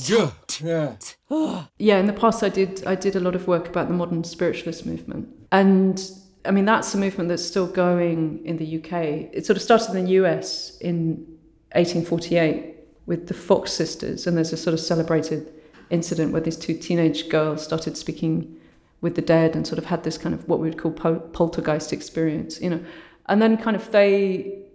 yeah, 1.80 1.98
in 1.98 2.06
the 2.06 2.14
past 2.14 2.44
I 2.44 2.50
did 2.50 2.86
I 2.86 2.94
did 2.94 3.16
a 3.16 3.20
lot 3.20 3.34
of 3.34 3.48
work 3.48 3.68
about 3.68 3.88
the 3.88 3.94
modern 3.94 4.24
spiritualist 4.24 4.86
movement. 4.86 5.28
And 5.52 6.00
I 6.46 6.52
mean 6.52 6.66
that's 6.66 6.94
a 6.94 6.98
movement 6.98 7.30
that's 7.30 7.44
still 7.44 7.66
going 7.66 8.46
in 8.46 8.58
the 8.58 8.78
UK. 8.78 8.94
It 9.34 9.46
sort 9.46 9.58
of 9.58 9.64
started 9.64 9.96
in 9.96 10.06
the 10.06 10.12
US 10.24 10.78
in 10.78 11.26
1848 11.72 12.76
with 13.08 13.28
the 13.28 13.34
Fox 13.34 13.72
sisters, 13.72 14.28
and 14.28 14.38
there's 14.38 14.54
a 14.54 14.58
sort 14.58 14.76
of 14.76 14.80
celebrated 14.80 15.52
incident 15.90 16.32
where 16.32 16.42
these 16.42 16.58
two 16.58 16.76
teenage 16.76 17.30
girls 17.30 17.64
started 17.64 17.98
speaking 17.98 18.56
with 19.02 19.16
the 19.16 19.22
dead 19.22 19.56
and 19.56 19.66
sort 19.66 19.78
of 19.78 19.86
had 19.86 20.04
this 20.04 20.18
kind 20.18 20.34
of 20.34 20.48
what 20.48 20.60
we 20.60 20.70
would 20.70 20.78
call 20.78 20.92
pol- 20.92 21.20
poltergeist 21.20 21.92
experience, 21.92 22.62
you 22.62 22.70
know. 22.70 22.84
And 23.28 23.42
then 23.42 23.58
kind 23.58 23.76
of 23.76 23.92
they 23.92 24.66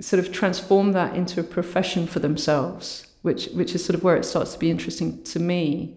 sort 0.00 0.20
of 0.20 0.32
transform 0.32 0.92
that 0.92 1.16
into 1.16 1.40
a 1.40 1.42
profession 1.42 2.06
for 2.06 2.18
themselves, 2.20 3.05
which 3.26 3.48
which 3.48 3.74
is 3.74 3.84
sort 3.84 3.94
of 3.94 4.02
where 4.02 4.16
it 4.16 4.24
starts 4.24 4.52
to 4.54 4.58
be 4.58 4.70
interesting 4.70 5.22
to 5.24 5.38
me. 5.38 5.96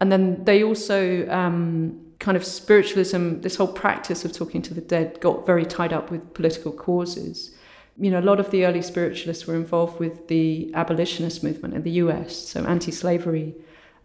And 0.00 0.10
then 0.12 0.44
they 0.44 0.62
also 0.62 1.28
um, 1.28 2.00
kind 2.20 2.36
of 2.36 2.44
spiritualism, 2.44 3.40
this 3.40 3.56
whole 3.56 3.72
practice 3.84 4.24
of 4.24 4.32
talking 4.32 4.62
to 4.62 4.72
the 4.72 4.80
dead, 4.80 5.20
got 5.20 5.44
very 5.44 5.66
tied 5.66 5.92
up 5.92 6.10
with 6.10 6.22
political 6.34 6.72
causes. 6.72 7.54
You 7.98 8.10
know, 8.12 8.20
a 8.20 8.28
lot 8.30 8.38
of 8.38 8.50
the 8.52 8.64
early 8.64 8.80
spiritualists 8.80 9.46
were 9.46 9.56
involved 9.56 9.98
with 9.98 10.28
the 10.28 10.70
abolitionist 10.74 11.42
movement 11.42 11.74
in 11.74 11.82
the 11.82 11.90
US, 12.02 12.36
so 12.36 12.64
anti-slavery 12.64 13.54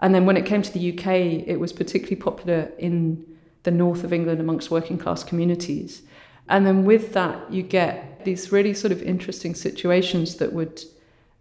and 0.03 0.13
then 0.13 0.25
when 0.25 0.35
it 0.35 0.45
came 0.45 0.61
to 0.61 0.73
the 0.73 0.91
UK, 0.91 1.47
it 1.47 1.61
was 1.61 1.71
particularly 1.71 2.17
popular 2.17 2.69
in 2.77 3.25
the 3.63 3.71
north 3.71 4.03
of 4.03 4.11
England 4.11 4.41
amongst 4.41 4.69
working 4.69 4.97
class 4.97 5.23
communities. 5.23 6.01
And 6.49 6.65
then 6.65 6.83
with 6.83 7.13
that, 7.13 7.49
you 7.49 7.63
get 7.63 8.25
these 8.25 8.51
really 8.51 8.73
sort 8.73 8.91
of 8.91 9.01
interesting 9.01 9.55
situations 9.55 10.35
that 10.35 10.51
would 10.51 10.83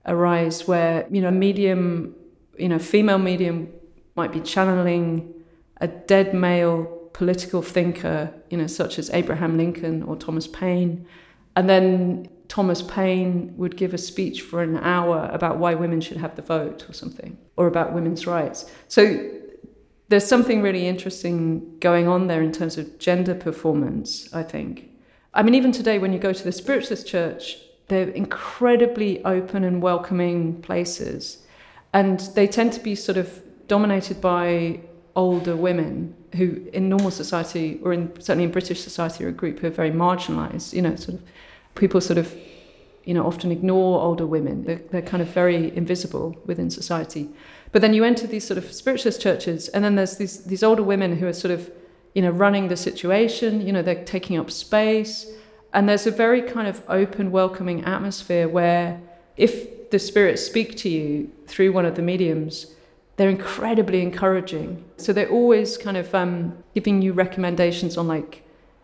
arise 0.06 0.66
where, 0.66 1.06
you 1.10 1.20
know, 1.20 1.30
medium, 1.30 2.14
you 2.58 2.68
know, 2.68 2.78
female 2.78 3.18
medium 3.18 3.72
might 4.16 4.32
be 4.32 4.40
channeling 4.40 5.32
a 5.80 5.88
dead 5.88 6.34
male 6.34 6.84
political 7.12 7.62
thinker, 7.62 8.32
you 8.50 8.56
know, 8.56 8.66
such 8.66 8.98
as 8.98 9.10
Abraham 9.10 9.56
Lincoln 9.56 10.02
or 10.02 10.16
Thomas 10.16 10.46
Paine. 10.46 11.06
And 11.56 11.68
then 11.68 12.28
Thomas 12.48 12.82
Paine 12.82 13.54
would 13.56 13.76
give 13.76 13.94
a 13.94 13.98
speech 13.98 14.42
for 14.42 14.62
an 14.62 14.76
hour 14.76 15.30
about 15.32 15.58
why 15.58 15.74
women 15.74 16.00
should 16.00 16.18
have 16.18 16.36
the 16.36 16.42
vote 16.42 16.88
or 16.88 16.92
something, 16.92 17.38
or 17.56 17.66
about 17.66 17.92
women's 17.92 18.26
rights. 18.26 18.70
So 18.88 19.30
there's 20.08 20.26
something 20.26 20.60
really 20.60 20.86
interesting 20.86 21.78
going 21.78 22.08
on 22.08 22.26
there 22.26 22.42
in 22.42 22.52
terms 22.52 22.76
of 22.76 22.98
gender 22.98 23.34
performance, 23.34 24.32
I 24.34 24.42
think. 24.42 24.90
I 25.32 25.42
mean, 25.42 25.54
even 25.54 25.72
today, 25.72 25.98
when 25.98 26.12
you 26.12 26.18
go 26.18 26.34
to 26.34 26.44
the 26.44 26.52
Spiritualist 26.52 27.06
Church, 27.06 27.56
they're 27.88 28.08
incredibly 28.08 29.24
open 29.24 29.64
and 29.64 29.82
welcoming 29.82 30.60
places. 30.62 31.44
And 31.92 32.20
they 32.34 32.46
tend 32.46 32.72
to 32.74 32.80
be 32.80 32.94
sort 32.94 33.18
of 33.18 33.42
dominated 33.68 34.20
by 34.20 34.80
older 35.14 35.56
women 35.56 36.14
who, 36.36 36.66
in 36.72 36.88
normal 36.88 37.10
society, 37.10 37.78
or 37.82 37.92
in, 37.92 38.10
certainly 38.20 38.44
in 38.44 38.50
British 38.50 38.80
society, 38.80 39.24
are 39.24 39.28
a 39.28 39.32
group 39.32 39.58
who 39.58 39.66
are 39.66 39.70
very 39.70 39.90
marginalized, 39.90 40.72
you 40.72 40.80
know, 40.80 40.96
sort 40.96 41.18
of 41.18 41.22
people 41.74 42.00
sort 42.00 42.18
of 42.18 42.34
you 43.04 43.14
know 43.14 43.26
often 43.26 43.50
ignore 43.50 44.00
older 44.00 44.26
women. 44.26 44.64
They're, 44.64 44.80
they're 44.90 45.02
kind 45.02 45.22
of 45.22 45.28
very 45.28 45.74
invisible 45.76 46.36
within 46.46 46.70
society. 46.70 47.28
But 47.72 47.82
then 47.82 47.94
you 47.94 48.04
enter 48.04 48.26
these 48.26 48.46
sort 48.46 48.58
of 48.58 48.72
spiritualist 48.72 49.20
churches 49.20 49.68
and 49.68 49.84
then 49.84 49.96
there's 49.96 50.16
these 50.16 50.44
these 50.44 50.62
older 50.62 50.82
women 50.82 51.16
who 51.16 51.26
are 51.26 51.32
sort 51.32 51.52
of 51.52 51.70
you 52.14 52.22
know 52.22 52.30
running 52.30 52.68
the 52.68 52.76
situation 52.76 53.60
you 53.66 53.72
know 53.72 53.82
they're 53.82 54.04
taking 54.04 54.38
up 54.38 54.50
space 54.50 55.26
and 55.74 55.88
there's 55.88 56.06
a 56.06 56.10
very 56.10 56.42
kind 56.42 56.68
of 56.68 56.82
open 56.88 57.30
welcoming 57.30 57.84
atmosphere 57.84 58.48
where 58.48 59.00
if 59.36 59.90
the 59.90 59.98
spirits 59.98 60.44
speak 60.44 60.76
to 60.76 60.88
you 60.88 61.30
through 61.46 61.72
one 61.72 61.84
of 61.84 61.94
the 61.94 62.02
mediums 62.02 62.74
they're 63.16 63.30
incredibly 63.30 64.00
encouraging 64.02 64.84
so 64.96 65.12
they're 65.12 65.28
always 65.28 65.76
kind 65.76 65.96
of 65.96 66.14
um, 66.14 66.56
giving 66.74 67.02
you 67.02 67.12
recommendations 67.12 67.96
on 67.96 68.08
like 68.08 68.42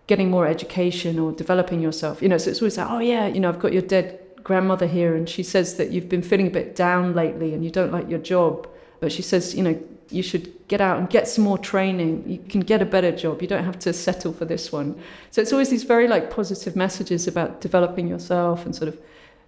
getting 0.08 0.30
more 0.30 0.46
education 0.46 1.18
or 1.18 1.30
developing 1.30 1.80
yourself. 1.80 2.20
You 2.20 2.28
know, 2.28 2.38
so 2.38 2.50
it's 2.50 2.60
always 2.60 2.76
like, 2.76 2.90
oh 2.90 2.98
yeah, 2.98 3.28
you 3.28 3.38
know, 3.38 3.48
I've 3.48 3.60
got 3.60 3.72
your 3.72 3.82
dead 3.82 4.18
grandmother 4.42 4.86
here, 4.86 5.14
and 5.14 5.28
she 5.28 5.44
says 5.44 5.76
that 5.76 5.92
you've 5.92 6.08
been 6.08 6.22
feeling 6.22 6.48
a 6.48 6.50
bit 6.50 6.74
down 6.74 7.14
lately 7.14 7.54
and 7.54 7.62
you 7.64 7.70
don't 7.70 7.92
like 7.92 8.08
your 8.08 8.18
job. 8.18 8.66
But 9.00 9.12
she 9.12 9.22
says, 9.22 9.54
you 9.54 9.62
know, 9.62 9.80
you 10.10 10.22
should 10.22 10.52
get 10.68 10.80
out 10.80 10.98
and 10.98 11.08
get 11.10 11.28
some 11.28 11.44
more 11.44 11.58
training. 11.58 12.24
You 12.26 12.38
can 12.48 12.60
get 12.60 12.82
a 12.82 12.86
better 12.86 13.12
job. 13.12 13.42
You 13.42 13.48
don't 13.48 13.64
have 13.64 13.78
to 13.80 13.92
settle 13.92 14.32
for 14.32 14.44
this 14.44 14.72
one. 14.72 14.98
So 15.30 15.40
it's 15.42 15.52
always 15.52 15.70
these 15.70 15.84
very 15.84 16.08
like 16.08 16.30
positive 16.30 16.76
messages 16.76 17.26
about 17.26 17.60
developing 17.60 18.08
yourself 18.08 18.64
and 18.64 18.74
sort 18.74 18.88
of 18.88 18.98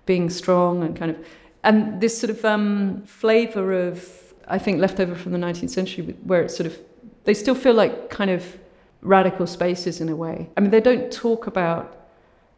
being 0.06 0.30
strong 0.30 0.82
and 0.82 0.96
kind 0.96 1.10
of, 1.10 1.26
and 1.62 2.00
this 2.00 2.18
sort 2.18 2.30
of 2.30 2.44
um, 2.44 3.02
flavor 3.04 3.88
of, 3.88 4.34
I 4.48 4.58
think, 4.58 4.80
left 4.80 4.98
over 5.00 5.14
from 5.14 5.32
the 5.32 5.38
19th 5.38 5.70
century, 5.70 6.16
where 6.24 6.42
it's 6.42 6.56
sort 6.56 6.66
of, 6.66 6.78
they 7.24 7.34
still 7.34 7.54
feel 7.54 7.74
like 7.74 8.10
kind 8.10 8.30
of 8.30 8.58
radical 9.02 9.46
spaces 9.46 10.00
in 10.00 10.08
a 10.08 10.16
way. 10.16 10.50
I 10.56 10.60
mean, 10.60 10.70
they 10.70 10.80
don't 10.80 11.12
talk 11.12 11.46
about 11.46 11.96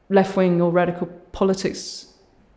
left 0.09 0.37
wing 0.37 0.61
or 0.61 0.71
radical 0.71 1.07
politics 1.33 2.13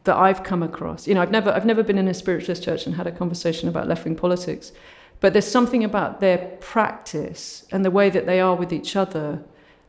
that 0.06 0.16
I've 0.16 0.44
come 0.44 0.64
across. 0.64 1.08
You 1.08 1.16
know, 1.16 1.22
I've 1.22 1.32
never 1.32 1.52
I've 1.52 1.66
never 1.66 1.84
been 1.84 1.98
in 1.98 2.08
a 2.08 2.14
spiritualist 2.14 2.64
church 2.64 2.86
and 2.86 2.96
had 2.96 3.08
a 3.08 3.12
conversation 3.12 3.68
about 3.68 3.88
left 3.88 4.06
wing 4.06 4.16
politics, 4.16 4.72
but 5.20 5.34
there's 5.34 5.50
something 5.50 5.84
about 5.84 6.20
their 6.20 6.38
practice 6.60 7.66
and 7.72 7.84
the 7.84 7.92
way 7.92 8.10
that 8.10 8.26
they 8.26 8.40
are 8.40 8.56
with 8.56 8.72
each 8.72 8.96
other. 8.96 9.44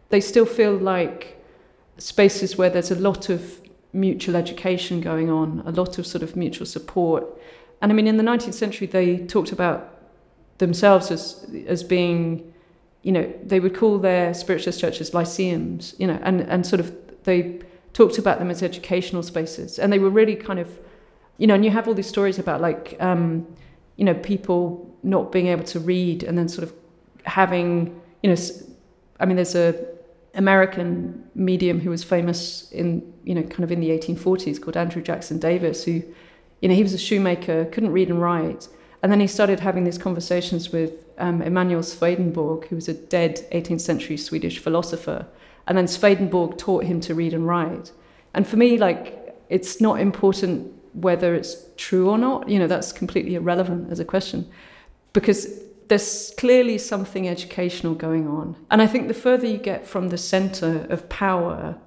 They 0.09 0.21
still 0.21 0.47
feel 0.47 0.77
like 0.77 1.43
spaces 1.99 2.57
where 2.57 2.71
there's 2.71 2.91
a 2.91 2.97
lot 2.97 3.29
of 3.29 3.61
mutual 3.93 4.37
education 4.37 5.01
going 5.01 5.31
on, 5.31 5.63
a 5.67 5.71
lot 5.71 5.99
of 5.99 6.07
sort 6.07 6.23
of 6.23 6.37
mutual 6.37 6.67
support. 6.67 7.25
And 7.81 7.91
I 7.91 7.95
mean, 7.95 8.07
in 8.07 8.17
the 8.17 8.23
19th 8.23 8.55
century, 8.55 8.87
they 8.87 9.19
talked 9.19 9.53
about 9.53 9.93
themselves 10.59 11.11
as 11.11 11.47
as 11.67 11.83
being 11.83 12.53
you 13.07 13.13
know, 13.13 13.33
they 13.45 13.61
would 13.61 13.73
call 13.73 13.99
their 13.99 14.35
spiritualist 14.35 14.81
churches 14.81 15.15
lyceums, 15.15 15.95
you 15.97 16.09
know, 16.09 16.19
and, 16.25 16.41
and 16.41 16.67
sort 16.67 16.81
of 16.81 16.93
they 17.23 17.61
talked 17.93 18.19
about 18.19 18.41
them 18.41 18.51
as 18.51 18.65
educational 18.65 19.23
spaces. 19.23 19.79
And 19.79 19.93
they 19.93 20.01
were 20.01 20.11
really 20.11 20.35
kind 20.35 20.59
of, 20.59 20.69
you 21.39 21.47
know, 21.47 21.55
and 21.55 21.65
you 21.65 21.71
have 21.71 21.87
all 21.87 21.95
these 21.95 22.09
stories 22.09 22.41
about 22.41 22.61
like, 22.61 22.97
um, 22.99 23.47
you 23.97 24.05
know, 24.05 24.15
people 24.15 24.95
not 25.03 25.33
being 25.33 25.49
able 25.49 25.65
to 25.65 25.81
read 25.81 26.23
and 26.23 26.37
then 26.37 26.49
sort 26.49 26.69
of 26.69 26.75
having, 27.25 28.01
you 28.23 28.31
know, 28.31 28.37
I 29.19 29.27
mean, 29.27 29.37
there's 29.37 29.55
a 29.55 29.87
American 30.35 31.25
medium 31.35 31.81
who 31.81 31.91
was 31.91 32.05
famous 32.05 32.71
in, 32.71 33.13
you 33.25 33.35
know, 33.35 33.43
kind 33.43 33.65
of 33.65 33.73
in 33.73 33.81
the 33.81 33.91
1840s 33.91 34.61
called 34.61 34.77
Andrew 34.77 35.03
Jackson 35.03 35.39
Davis, 35.39 35.85
who, 35.85 36.03
you 36.61 36.69
know, 36.69 36.75
he 36.75 36.83
was 36.83 36.93
a 36.93 36.99
shoemaker, 36.99 37.65
couldn't 37.67 37.93
read 37.93 38.11
and 38.11 38.21
write. 38.21 38.69
And 39.03 39.11
then 39.11 39.21
he 39.21 39.27
started 39.27 39.61
having 39.61 39.85
these 39.85 39.99
conversations 39.99 40.73
with 40.73 40.93
um, 41.19 41.41
Emanuel 41.41 41.83
Swedenborg, 41.83 42.67
who 42.67 42.77
was 42.77 42.89
a 42.89 42.95
dead 42.95 43.47
18th 43.53 43.81
century 43.81 44.17
Swedish 44.17 44.59
philosopher. 44.59 45.27
And 45.67 45.77
then 45.77 45.89
Swedenborg 45.89 46.59
taught 46.59 46.85
him 46.85 47.01
to 47.03 47.15
read 47.15 47.33
and 47.33 47.47
write. 47.47 47.93
And 48.35 48.47
for 48.47 48.57
me, 48.57 48.79
like, 48.79 49.37
it's 49.49 49.81
not 49.81 50.01
important 50.01 50.73
whether 50.97 51.35
it's 51.35 51.57
true 51.77 52.09
or 52.09 52.19
not. 52.19 52.49
You 52.49 52.59
know, 52.59 52.67
that's 52.67 52.93
completely 52.93 53.35
irrelevant 53.35 53.91
as 53.91 54.01
a 54.01 54.05
question 54.05 54.49
because 55.13 55.63
there's 55.89 56.33
clearly 56.37 56.79
something 56.79 57.29
educational 57.29 57.95
going 57.95 58.27
on. 58.27 58.57
And 58.71 58.83
I 58.83 58.87
think 58.87 59.09
the 59.09 59.15
further 59.15 59.47
you 59.47 59.59
get 59.59 59.87
from 59.87 60.09
the 60.09 60.19
center 60.19 60.87
of 60.91 61.09
power, 61.09 61.79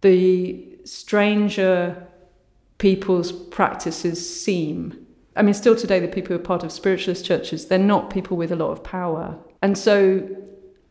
the 0.00 0.66
stranger 0.84 2.06
people's 2.78 3.30
practices 3.30 4.18
seem. 4.42 5.06
I 5.36 5.42
mean, 5.42 5.54
still 5.54 5.76
today, 5.76 6.00
the 6.00 6.08
people 6.08 6.34
who 6.34 6.42
are 6.42 6.44
part 6.44 6.64
of 6.64 6.72
spiritualist 6.72 7.24
churches, 7.24 7.66
they're 7.66 7.78
not 7.78 8.10
people 8.10 8.36
with 8.36 8.50
a 8.50 8.56
lot 8.56 8.70
of 8.72 8.82
power. 8.82 9.38
And 9.62 9.78
so 9.78 10.28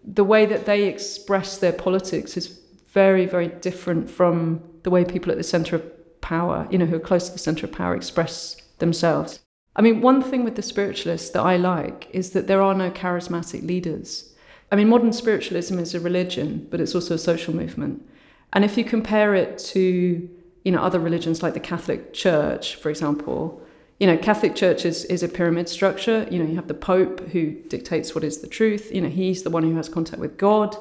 the 0.04 0.24
way 0.24 0.46
that 0.46 0.66
they 0.66 0.84
express 0.84 1.58
their 1.58 1.74
politics 1.74 2.38
is 2.38 2.60
very, 2.88 3.26
very 3.26 3.48
different 3.48 4.10
from 4.10 4.62
the 4.84 4.90
way 4.90 5.04
people 5.04 5.32
at 5.32 5.38
the 5.38 5.44
center 5.44 5.76
of 5.76 5.99
power, 6.22 6.68
you 6.70 6.78
know, 6.78 6.86
who 6.86 6.96
are 6.96 7.00
close 7.00 7.28
to 7.28 7.34
the 7.34 7.40
center 7.40 7.66
of 7.66 7.72
power, 7.72 7.96
express 7.96 8.56
themselves. 8.80 9.40
I 9.76 9.82
mean, 9.82 10.02
one 10.02 10.22
thing 10.22 10.44
with 10.44 10.56
the 10.56 10.62
spiritualists 10.62 11.30
that 11.32 11.42
I 11.42 11.58
like 11.58 12.10
is 12.12 12.32
that 12.32 12.48
there 12.48 12.62
are 12.62 12.74
no 12.74 12.92
charismatic 12.92 13.66
leaders. 13.66 14.34
I 14.72 14.76
mean, 14.76 14.90
modern 14.90 15.14
spiritualism 15.14 15.80
is 15.80 15.96
a 15.96 16.00
religion, 16.00 16.68
but 16.70 16.82
it's 16.82 16.96
also 16.96 17.16
a 17.16 17.20
social 17.20 17.56
movement. 17.56 18.08
And 18.54 18.66
if 18.66 18.78
you 18.78 18.84
compare 18.84 19.36
it 19.36 19.58
to 19.74 20.30
you 20.64 20.72
know, 20.72 20.82
other 20.82 21.00
religions 21.00 21.42
like 21.42 21.54
the 21.54 21.60
Catholic 21.60 22.14
Church, 22.14 22.76
for 22.76 22.90
example, 22.90 23.62
you 24.00 24.08
know, 24.08 24.18
Catholic 24.18 24.56
Church 24.56 24.86
is, 24.86 25.06
is 25.06 25.24
a 25.24 25.28
pyramid 25.28 25.68
structure. 25.68 26.28
You 26.30 26.40
know, 26.40 26.50
you 26.50 26.56
have 26.56 26.68
the 26.68 26.74
Pope 26.74 27.20
who 27.30 27.52
dictates 27.52 28.16
what 28.16 28.24
is 28.24 28.40
the 28.40 28.48
truth. 28.48 28.94
You 28.94 29.02
know, 29.02 29.10
he's 29.10 29.44
the 29.44 29.50
one 29.50 29.64
who 29.64 29.76
has 29.76 29.90
contact 29.90 30.20
with 30.20 30.38
God. 30.38 30.76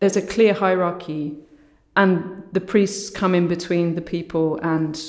There's 0.00 0.16
a 0.16 0.22
clear 0.22 0.54
hierarchy, 0.54 1.36
and 1.96 2.42
the 2.52 2.60
priests 2.60 3.10
come 3.10 3.34
in 3.34 3.48
between 3.48 3.94
the 3.94 4.00
people 4.00 4.58
and 4.58 5.00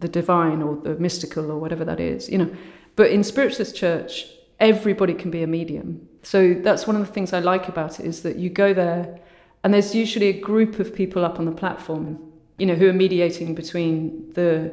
the 0.00 0.08
divine 0.08 0.62
or 0.62 0.76
the 0.76 0.94
mystical 0.96 1.50
or 1.50 1.58
whatever 1.58 1.84
that 1.84 2.00
is. 2.00 2.28
You 2.28 2.38
know, 2.38 2.56
but 2.96 3.10
in 3.10 3.24
Spiritualist 3.24 3.76
Church, 3.76 4.26
everybody 4.60 5.14
can 5.14 5.30
be 5.30 5.42
a 5.42 5.46
medium. 5.46 6.06
So 6.22 6.54
that's 6.54 6.86
one 6.86 6.96
of 6.96 7.06
the 7.06 7.12
things 7.12 7.32
I 7.32 7.40
like 7.40 7.68
about 7.68 8.00
it 8.00 8.06
is 8.06 8.22
that 8.22 8.36
you 8.36 8.50
go 8.50 8.74
there, 8.74 9.18
and 9.64 9.72
there's 9.72 9.94
usually 9.94 10.28
a 10.28 10.40
group 10.40 10.78
of 10.78 10.94
people 10.94 11.24
up 11.24 11.38
on 11.38 11.44
the 11.44 11.52
platform, 11.52 12.18
you 12.58 12.66
know, 12.66 12.74
who 12.74 12.88
are 12.88 12.92
mediating 12.92 13.54
between 13.54 14.32
the 14.34 14.72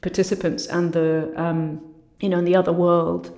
participants 0.00 0.66
and 0.66 0.92
the 0.92 1.32
um, 1.36 1.80
you 2.20 2.28
know 2.28 2.38
in 2.38 2.44
the 2.44 2.56
other 2.56 2.72
world 2.72 3.36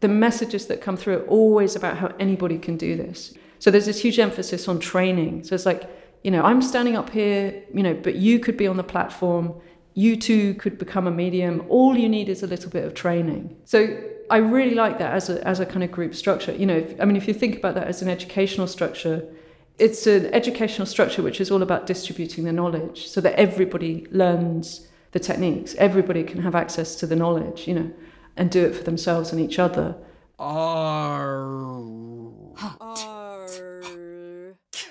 the 0.00 0.08
messages 0.08 0.66
that 0.66 0.80
come 0.80 0.96
through 0.96 1.16
are 1.18 1.26
always 1.26 1.76
about 1.76 1.96
how 1.96 2.08
anybody 2.18 2.58
can 2.58 2.76
do 2.76 2.96
this 2.96 3.34
so 3.58 3.70
there's 3.70 3.86
this 3.86 4.00
huge 4.00 4.18
emphasis 4.18 4.68
on 4.68 4.78
training 4.78 5.42
so 5.44 5.54
it's 5.54 5.66
like 5.66 5.88
you 6.22 6.30
know 6.30 6.42
i'm 6.42 6.62
standing 6.62 6.96
up 6.96 7.10
here 7.10 7.62
you 7.72 7.82
know 7.82 7.94
but 7.94 8.16
you 8.16 8.38
could 8.38 8.56
be 8.56 8.66
on 8.66 8.76
the 8.76 8.84
platform 8.84 9.54
you 9.94 10.16
too 10.16 10.54
could 10.54 10.78
become 10.78 11.06
a 11.06 11.10
medium. 11.10 11.64
All 11.68 11.96
you 11.96 12.08
need 12.08 12.28
is 12.28 12.42
a 12.42 12.46
little 12.46 12.70
bit 12.70 12.84
of 12.84 12.94
training. 12.94 13.56
So 13.64 13.98
i 14.30 14.36
really 14.36 14.76
like 14.76 15.00
that 15.00 15.12
as 15.12 15.28
a, 15.28 15.44
as 15.44 15.58
a 15.58 15.66
kind 15.66 15.82
of 15.82 15.90
group 15.90 16.14
structure. 16.14 16.52
You 16.52 16.66
know 16.66 16.76
if, 16.76 17.00
i 17.00 17.04
mean 17.04 17.16
if 17.16 17.26
you 17.26 17.34
think 17.34 17.56
about 17.56 17.74
that 17.74 17.88
as 17.88 18.02
an 18.02 18.08
educational 18.08 18.66
structure 18.66 19.24
it's 19.78 20.06
an 20.06 20.26
educational 20.26 20.86
structure 20.86 21.22
which 21.22 21.40
is 21.40 21.50
all 21.50 21.62
about 21.62 21.86
distributing 21.86 22.44
the 22.44 22.52
knowledge 22.52 23.08
so 23.08 23.20
that 23.22 23.32
everybody 23.34 24.06
learns 24.10 24.86
the 25.12 25.18
techniques. 25.18 25.74
Everybody 25.76 26.22
can 26.22 26.42
have 26.42 26.54
access 26.54 26.94
to 26.96 27.06
the 27.06 27.16
knowledge, 27.16 27.66
you 27.66 27.74
know, 27.74 27.90
and 28.36 28.50
do 28.50 28.66
it 28.66 28.76
for 28.76 28.84
themselves 28.84 29.32
and 29.32 29.40
each 29.40 29.58
other. 29.58 29.96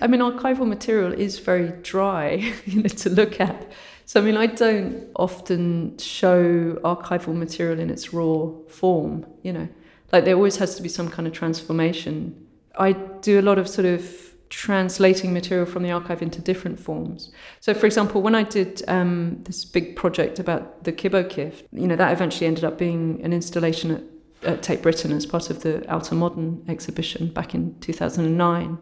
I 0.01 0.07
mean, 0.07 0.21
archival 0.21 0.67
material 0.67 1.11
is 1.11 1.39
very 1.39 1.69
dry, 1.81 2.53
you 2.65 2.83
know, 2.83 2.89
to 2.89 3.09
look 3.09 3.39
at. 3.39 3.71
So, 4.05 4.19
I 4.19 4.23
mean, 4.23 4.37
I 4.37 4.47
don't 4.47 5.07
often 5.15 5.97
show 5.97 6.79
archival 6.83 7.35
material 7.35 7.79
in 7.79 7.89
its 7.89 8.13
raw 8.13 8.49
form, 8.67 9.25
you 9.43 9.53
know, 9.53 9.67
like 10.11 10.25
there 10.25 10.35
always 10.35 10.57
has 10.57 10.75
to 10.75 10.81
be 10.81 10.89
some 10.89 11.09
kind 11.09 11.27
of 11.27 11.33
transformation. 11.33 12.47
I 12.77 12.93
do 12.93 13.39
a 13.39 13.43
lot 13.43 13.59
of 13.59 13.67
sort 13.67 13.85
of 13.85 14.29
translating 14.49 15.31
material 15.31 15.65
from 15.65 15.83
the 15.83 15.91
archive 15.91 16.21
into 16.21 16.41
different 16.41 16.79
forms. 16.79 17.31
So, 17.59 17.73
for 17.73 17.85
example, 17.85 18.21
when 18.21 18.35
I 18.35 18.43
did 18.43 18.81
um, 18.87 19.43
this 19.43 19.63
big 19.63 19.95
project 19.95 20.39
about 20.39 20.83
the 20.83 20.91
Kibbo 20.91 21.29
Kift, 21.29 21.65
you 21.71 21.87
know, 21.87 21.95
that 21.95 22.11
eventually 22.11 22.47
ended 22.47 22.63
up 22.63 22.77
being 22.77 23.21
an 23.23 23.31
installation 23.31 23.91
at, 23.91 24.03
at 24.43 24.63
Tate 24.63 24.81
Britain 24.81 25.11
as 25.11 25.25
part 25.25 25.49
of 25.49 25.61
the 25.61 25.79
Altermodern 25.87 26.67
exhibition 26.67 27.31
back 27.31 27.53
in 27.53 27.79
2009. 27.79 28.79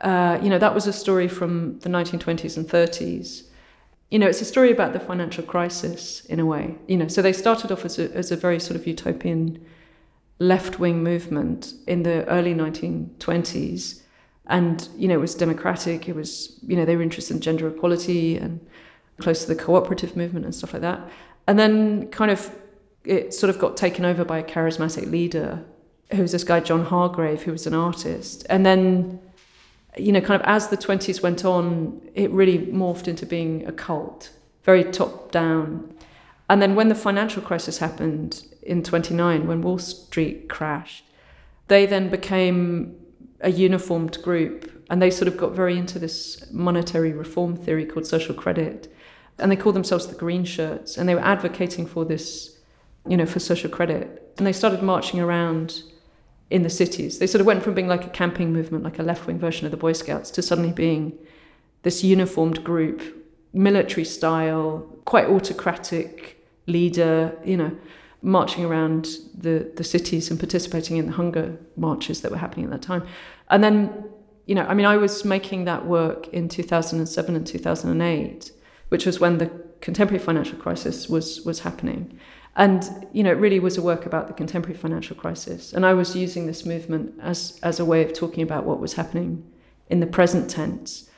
Uh, 0.00 0.38
you 0.42 0.48
know, 0.48 0.58
that 0.58 0.74
was 0.74 0.86
a 0.86 0.92
story 0.92 1.28
from 1.28 1.78
the 1.80 1.88
1920s 1.88 2.56
and 2.56 2.68
30s. 2.68 3.44
You 4.10 4.18
know, 4.18 4.26
it's 4.26 4.40
a 4.40 4.44
story 4.44 4.70
about 4.70 4.92
the 4.92 5.00
financial 5.00 5.44
crisis 5.44 6.24
in 6.26 6.40
a 6.40 6.46
way. 6.46 6.76
You 6.86 6.96
know, 6.96 7.08
so 7.08 7.20
they 7.20 7.32
started 7.32 7.72
off 7.72 7.84
as 7.84 7.98
a, 7.98 8.10
as 8.14 8.30
a 8.30 8.36
very 8.36 8.60
sort 8.60 8.76
of 8.76 8.86
utopian 8.86 9.64
left 10.38 10.78
wing 10.78 11.02
movement 11.02 11.74
in 11.86 12.04
the 12.04 12.24
early 12.28 12.54
1920s 12.54 14.02
and 14.48 14.88
you 14.96 15.08
know 15.08 15.14
it 15.14 15.20
was 15.20 15.34
democratic 15.34 16.08
it 16.08 16.14
was 16.14 16.58
you 16.66 16.76
know 16.76 16.84
they 16.84 16.96
were 16.96 17.02
interested 17.02 17.34
in 17.34 17.40
gender 17.40 17.68
equality 17.68 18.36
and 18.36 18.64
close 19.20 19.42
to 19.42 19.48
the 19.48 19.54
cooperative 19.54 20.16
movement 20.16 20.44
and 20.44 20.54
stuff 20.54 20.72
like 20.72 20.82
that 20.82 21.00
and 21.46 21.58
then 21.58 22.08
kind 22.08 22.30
of 22.30 22.50
it 23.04 23.34
sort 23.34 23.50
of 23.50 23.58
got 23.58 23.76
taken 23.76 24.04
over 24.04 24.24
by 24.24 24.38
a 24.38 24.42
charismatic 24.42 25.10
leader 25.10 25.64
who 26.12 26.22
was 26.22 26.32
this 26.32 26.44
guy 26.44 26.60
john 26.60 26.84
hargrave 26.84 27.42
who 27.42 27.52
was 27.52 27.66
an 27.66 27.74
artist 27.74 28.46
and 28.48 28.64
then 28.64 29.20
you 29.98 30.12
know 30.12 30.20
kind 30.20 30.40
of 30.40 30.46
as 30.46 30.68
the 30.68 30.76
20s 30.76 31.22
went 31.22 31.44
on 31.44 32.00
it 32.14 32.30
really 32.30 32.58
morphed 32.58 33.08
into 33.08 33.26
being 33.26 33.66
a 33.66 33.72
cult 33.72 34.30
very 34.64 34.84
top 34.84 35.30
down. 35.30 35.94
And 36.50 36.60
then 36.60 36.74
when 36.74 36.88
the 36.88 36.94
financial 36.94 37.40
crisis 37.40 37.78
happened 37.78 38.46
in 38.62 38.82
29 38.82 39.46
when 39.46 39.62
wall 39.62 39.78
street 39.78 40.48
crashed 40.48 41.04
they 41.68 41.86
then 41.86 42.10
became 42.10 42.96
a 43.40 43.50
uniformed 43.50 44.20
group 44.22 44.84
and 44.90 45.00
they 45.00 45.10
sort 45.10 45.28
of 45.28 45.36
got 45.36 45.52
very 45.52 45.78
into 45.78 45.98
this 45.98 46.50
monetary 46.50 47.12
reform 47.12 47.56
theory 47.56 47.84
called 47.84 48.06
social 48.06 48.34
credit. 48.34 48.92
And 49.38 49.52
they 49.52 49.56
called 49.56 49.76
themselves 49.76 50.06
the 50.06 50.14
green 50.14 50.44
shirts 50.44 50.96
and 50.96 51.08
they 51.08 51.14
were 51.14 51.20
advocating 51.20 51.86
for 51.86 52.04
this 52.04 52.58
you 53.06 53.16
know 53.16 53.26
for 53.26 53.40
social 53.40 53.70
credit. 53.70 54.34
And 54.38 54.46
they 54.46 54.52
started 54.52 54.82
marching 54.82 55.20
around 55.20 55.82
in 56.50 56.62
the 56.62 56.70
cities 56.70 57.18
they 57.18 57.26
sort 57.26 57.40
of 57.40 57.46
went 57.46 57.62
from 57.62 57.74
being 57.74 57.88
like 57.88 58.06
a 58.06 58.10
camping 58.10 58.52
movement 58.52 58.84
like 58.84 58.98
a 58.98 59.02
left-wing 59.02 59.38
version 59.38 59.66
of 59.66 59.70
the 59.70 59.76
boy 59.76 59.92
scouts 59.92 60.30
to 60.30 60.42
suddenly 60.42 60.72
being 60.72 61.12
this 61.82 62.02
uniformed 62.02 62.62
group 62.64 63.02
military 63.52 64.04
style 64.04 64.80
quite 65.04 65.26
autocratic 65.26 66.44
leader 66.66 67.36
you 67.44 67.56
know 67.56 67.76
marching 68.22 68.64
around 68.64 69.08
the, 69.34 69.70
the 69.76 69.84
cities 69.84 70.30
and 70.30 70.38
participating 70.38 70.96
in 70.96 71.06
the 71.06 71.12
hunger 71.12 71.56
marches 71.76 72.20
that 72.22 72.30
were 72.30 72.36
happening 72.36 72.64
at 72.64 72.70
that 72.72 72.82
time. 72.82 73.06
And 73.50 73.62
then, 73.62 74.04
you 74.46 74.54
know, 74.54 74.64
I 74.66 74.74
mean, 74.74 74.86
I 74.86 74.96
was 74.96 75.24
making 75.24 75.64
that 75.66 75.86
work 75.86 76.28
in 76.28 76.48
2007 76.48 77.36
and 77.36 77.46
2008, 77.46 78.52
which 78.88 79.06
was 79.06 79.20
when 79.20 79.38
the 79.38 79.50
contemporary 79.80 80.22
financial 80.22 80.58
crisis 80.58 81.08
was, 81.08 81.42
was 81.42 81.60
happening. 81.60 82.18
And, 82.58 83.06
you 83.12 83.22
know, 83.22 83.30
it 83.30 83.38
really 83.38 83.60
was 83.60 83.78
a 83.78 83.82
work 83.82 84.04
about 84.04 84.26
the 84.26 84.34
contemporary 84.34 84.76
financial 84.76 85.16
crisis. 85.16 85.72
And 85.72 85.86
I 85.86 85.94
was 85.94 86.16
using 86.16 86.46
this 86.46 86.66
movement 86.66 87.14
as, 87.22 87.58
as 87.62 87.78
a 87.78 87.84
way 87.84 88.04
of 88.04 88.12
talking 88.12 88.42
about 88.42 88.64
what 88.64 88.80
was 88.80 88.94
happening 88.94 89.48
in 89.88 90.00
the 90.00 90.06
present 90.06 90.50
tense. 90.50 91.08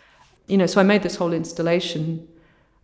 You 0.46 0.58
know, 0.58 0.66
so 0.66 0.80
I 0.80 0.84
made 0.84 1.02
this 1.02 1.16
whole 1.16 1.32
installation 1.32 2.28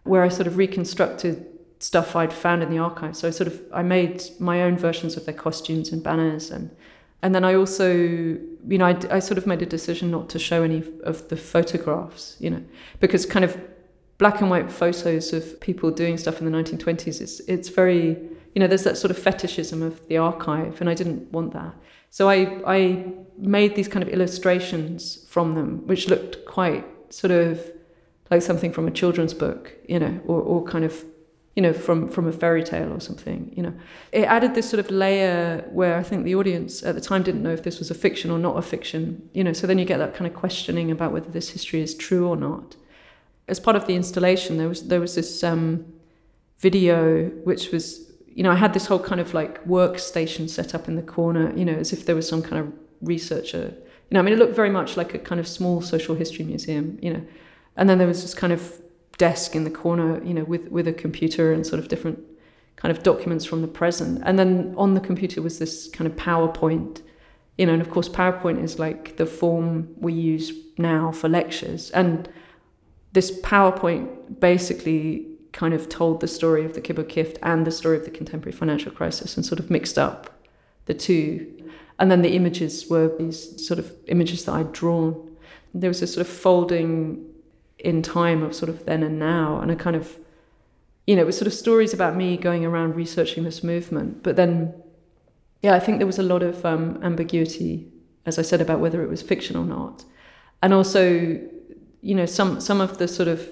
where 0.05 0.23
I 0.23 0.29
sort 0.29 0.47
of 0.47 0.57
reconstructed 0.57 1.47
stuff 1.81 2.17
I'd 2.17 2.33
found 2.33 2.63
in 2.63 2.71
the 2.71 2.79
archive. 2.79 3.17
So 3.17 3.29
I 3.29 3.31
sort 3.31 3.49
of 3.49 3.63
I 3.73 3.83
made 3.83 4.25
my 4.39 4.63
own 4.63 4.79
versions 4.79 5.17
of 5.17 5.27
their 5.27 5.35
costumes 5.35 5.93
and 5.93 6.03
banners 6.03 6.51
and 6.51 6.75
and 7.23 7.35
then 7.35 7.45
I 7.45 7.55
also 7.55 7.93
you 7.93 8.79
know 8.79 8.87
I, 8.87 8.97
I 9.11 9.19
sort 9.19 9.39
of 9.39 9.47
made 9.47 9.63
a 9.63 9.67
decision 9.67 10.11
not 10.11 10.29
to 10.31 10.39
show 10.39 10.63
any 10.63 10.83
of 11.03 11.29
the 11.29 11.37
photographs 11.37 12.37
you 12.41 12.51
know 12.51 12.63
because 13.01 13.27
kind 13.27 13.45
of 13.45 13.59
black 14.19 14.41
and 14.41 14.49
white 14.49 14.73
photos 14.73 15.33
of 15.33 15.61
people 15.61 15.91
doing 15.91 16.17
stuff 16.17 16.41
in 16.41 16.51
the 16.51 16.57
1920s 16.57 17.21
it's 17.21 17.41
it's 17.41 17.69
very 17.69 18.17
you 18.57 18.61
know 18.61 18.67
there's 18.67 18.85
that 18.85 18.97
sort 18.97 19.11
of 19.11 19.19
fetishism 19.19 19.83
of 19.83 20.01
the 20.09 20.17
archive 20.17 20.81
and 20.81 20.89
I 20.89 20.95
didn't 20.95 21.31
want 21.31 21.53
that 21.53 21.75
so 22.11 22.31
I 22.31 22.39
I 22.67 23.05
made 23.37 23.77
these 23.77 23.87
kind 23.87 24.03
of 24.03 24.09
illustrations 24.09 25.25
from 25.29 25.55
them 25.55 25.87
which 25.87 26.09
looked 26.09 26.47
quite 26.47 26.87
sort 27.11 27.33
of 27.33 27.61
like 28.31 28.41
something 28.41 28.73
from 28.73 28.89
a 28.89 28.91
children's 28.91 29.35
book 29.35 29.75
you 29.87 29.99
know 29.99 30.19
or, 30.27 30.41
or 30.41 30.65
kind 30.65 30.87
of 30.87 31.05
you 31.57 31.63
know, 31.63 31.73
from 31.73 32.09
from 32.11 32.29
a 32.29 32.33
fairy 32.33 32.63
tale 32.63 32.93
or 32.93 33.01
something. 33.01 33.51
You 33.57 33.63
know, 33.63 33.73
it 34.13 34.25
added 34.25 34.55
this 34.55 34.69
sort 34.69 34.79
of 34.79 34.91
layer 34.91 35.65
where 35.73 35.97
I 35.97 36.03
think 36.03 36.25
the 36.25 36.35
audience 36.35 36.83
at 36.83 36.95
the 36.95 37.01
time 37.01 37.23
didn't 37.23 37.43
know 37.43 37.51
if 37.51 37.63
this 37.63 37.79
was 37.79 37.91
a 37.91 37.95
fiction 37.95 38.31
or 38.31 38.39
not 38.39 38.59
a 38.59 38.63
fiction. 38.63 39.31
You 39.33 39.43
know, 39.43 39.55
so 39.55 39.67
then 39.67 39.79
you 39.79 39.87
get 39.87 39.97
that 39.97 40.15
kind 40.15 40.27
of 40.31 40.35
questioning 40.35 40.91
about 40.91 41.13
whether 41.13 41.31
this 41.31 41.49
history 41.49 41.81
is 41.81 41.95
true 41.95 42.29
or 42.29 42.37
not. 42.37 42.77
As 43.49 43.59
part 43.59 43.75
of 43.75 43.87
the 43.87 43.95
installation, 43.97 44.59
there 44.59 44.69
was 44.69 44.89
there 44.89 45.01
was 45.01 45.15
this 45.15 45.43
um, 45.43 45.87
video 46.59 47.29
which 47.45 47.71
was, 47.71 48.06
you 48.37 48.43
know, 48.43 48.53
I 48.53 48.57
had 48.57 48.75
this 48.75 48.85
whole 48.85 48.99
kind 48.99 49.19
of 49.19 49.33
like 49.33 49.65
workstation 49.65 50.49
set 50.51 50.75
up 50.75 50.89
in 50.89 50.97
the 50.97 51.03
corner, 51.03 51.57
you 51.57 51.65
know, 51.65 51.73
as 51.73 51.95
if 51.95 52.05
there 52.05 52.15
was 52.15 52.29
some 52.29 52.43
kind 52.43 52.59
of 52.61 52.73
researcher. 53.01 53.73
You 54.11 54.15
know, 54.15 54.21
I 54.21 54.23
mean, 54.23 54.35
it 54.35 54.39
looked 54.39 54.55
very 54.55 54.69
much 54.69 54.99
like 54.99 55.15
a 55.15 55.19
kind 55.19 55.41
of 55.41 55.49
small 55.49 55.81
social 55.81 56.15
history 56.15 56.45
museum. 56.45 56.99
You 57.01 57.15
know, 57.15 57.23
and 57.79 57.89
then 57.89 57.97
there 57.97 58.07
was 58.07 58.21
this 58.21 58.35
kind 58.35 58.53
of 58.53 58.79
desk 59.17 59.57
in 59.57 59.65
the 59.65 59.71
corner, 59.71 60.23
you 60.23 60.35
know, 60.35 60.45
with 60.45 60.69
with 60.69 60.87
a 60.87 60.93
computer 60.93 61.51
and 61.51 61.67
sort 61.67 61.81
of 61.81 61.89
different 61.89 62.19
kind 62.77 62.95
of 62.95 63.03
documents 63.03 63.47
from 63.47 63.63
the 63.63 63.69
present. 63.69 64.21
And 64.27 64.39
then 64.39 64.75
on 64.77 64.93
the 64.93 65.01
computer 65.01 65.41
was 65.41 65.59
this 65.59 65.89
kind 65.89 66.07
of 66.07 66.15
PowerPoint, 66.19 67.01
you 67.57 67.65
know, 67.65 67.73
and 67.73 67.81
of 67.81 67.89
course 67.91 68.07
PowerPoint 68.07 68.63
is 68.63 68.79
like 68.79 69.17
the 69.17 69.25
form 69.25 69.95
we 69.97 70.13
use 70.13 70.53
now 70.77 71.11
for 71.11 71.31
lectures. 71.31 71.91
And 71.93 72.29
this 73.15 73.41
PowerPoint 73.41 74.41
basically 74.41 75.36
kind 75.57 75.73
of 75.73 75.89
told 75.89 76.21
the 76.21 76.29
story 76.29 76.65
of 76.67 76.75
the 76.75 76.83
Kibbo 76.83 77.09
Kift 77.09 77.39
and 77.43 77.67
the 77.67 77.71
story 77.71 77.97
of 77.97 78.05
the 78.05 78.11
contemporary 78.11 78.57
financial 78.57 78.93
crisis 78.93 79.37
and 79.37 79.45
sort 79.45 79.59
of 79.59 79.71
mixed 79.71 79.99
up 79.99 80.31
the 80.85 80.95
two. 80.95 81.51
And 81.99 82.11
then 82.11 82.21
the 82.21 82.37
images 82.37 82.89
were 82.91 83.09
these 83.19 83.67
sort 83.67 83.79
of 83.79 83.91
images 84.07 84.45
that 84.45 84.53
I'd 84.53 84.73
drawn. 84.73 85.37
There 85.73 85.89
was 85.89 86.03
a 86.03 86.07
sort 86.07 86.27
of 86.27 86.33
folding 86.33 87.25
in 87.79 88.03
time 88.03 88.43
of 88.43 88.55
sort 88.55 88.69
of 88.69 88.85
then 88.85 89.03
and 89.03 89.19
now 89.19 89.61
and 89.61 89.71
a 89.71 89.77
kind 89.77 89.97
of 89.97 90.19
you 91.07 91.15
know 91.15 91.23
it 91.23 91.27
was 91.27 91.37
sort 91.37 91.47
of 91.47 91.53
stories 91.53 91.93
about 91.93 92.17
me 92.17 92.37
going 92.37 92.65
around 92.65 92.97
researching 92.97 93.45
this 93.45 93.63
movement 93.63 94.23
but 94.23 94.35
then 94.35 94.75
yeah 95.63 95.75
i 95.75 95.79
think 95.79 95.99
there 95.99 96.07
was 96.07 96.19
a 96.19 96.23
lot 96.23 96.43
of 96.43 96.65
um, 96.65 96.99
ambiguity 97.03 97.87
as 98.25 98.39
i 98.39 98.43
said 98.43 98.63
about 98.63 98.81
whether 98.81 99.03
it 99.03 99.11
was 99.11 99.21
fiction 99.21 99.57
or 99.57 99.65
not 99.65 100.05
and 100.63 100.73
also 100.73 101.39
you 102.01 102.15
know 102.15 102.27
some 102.27 102.61
some 102.61 102.81
of 102.81 102.97
the 102.97 103.07
sort 103.07 103.29
of 103.29 103.47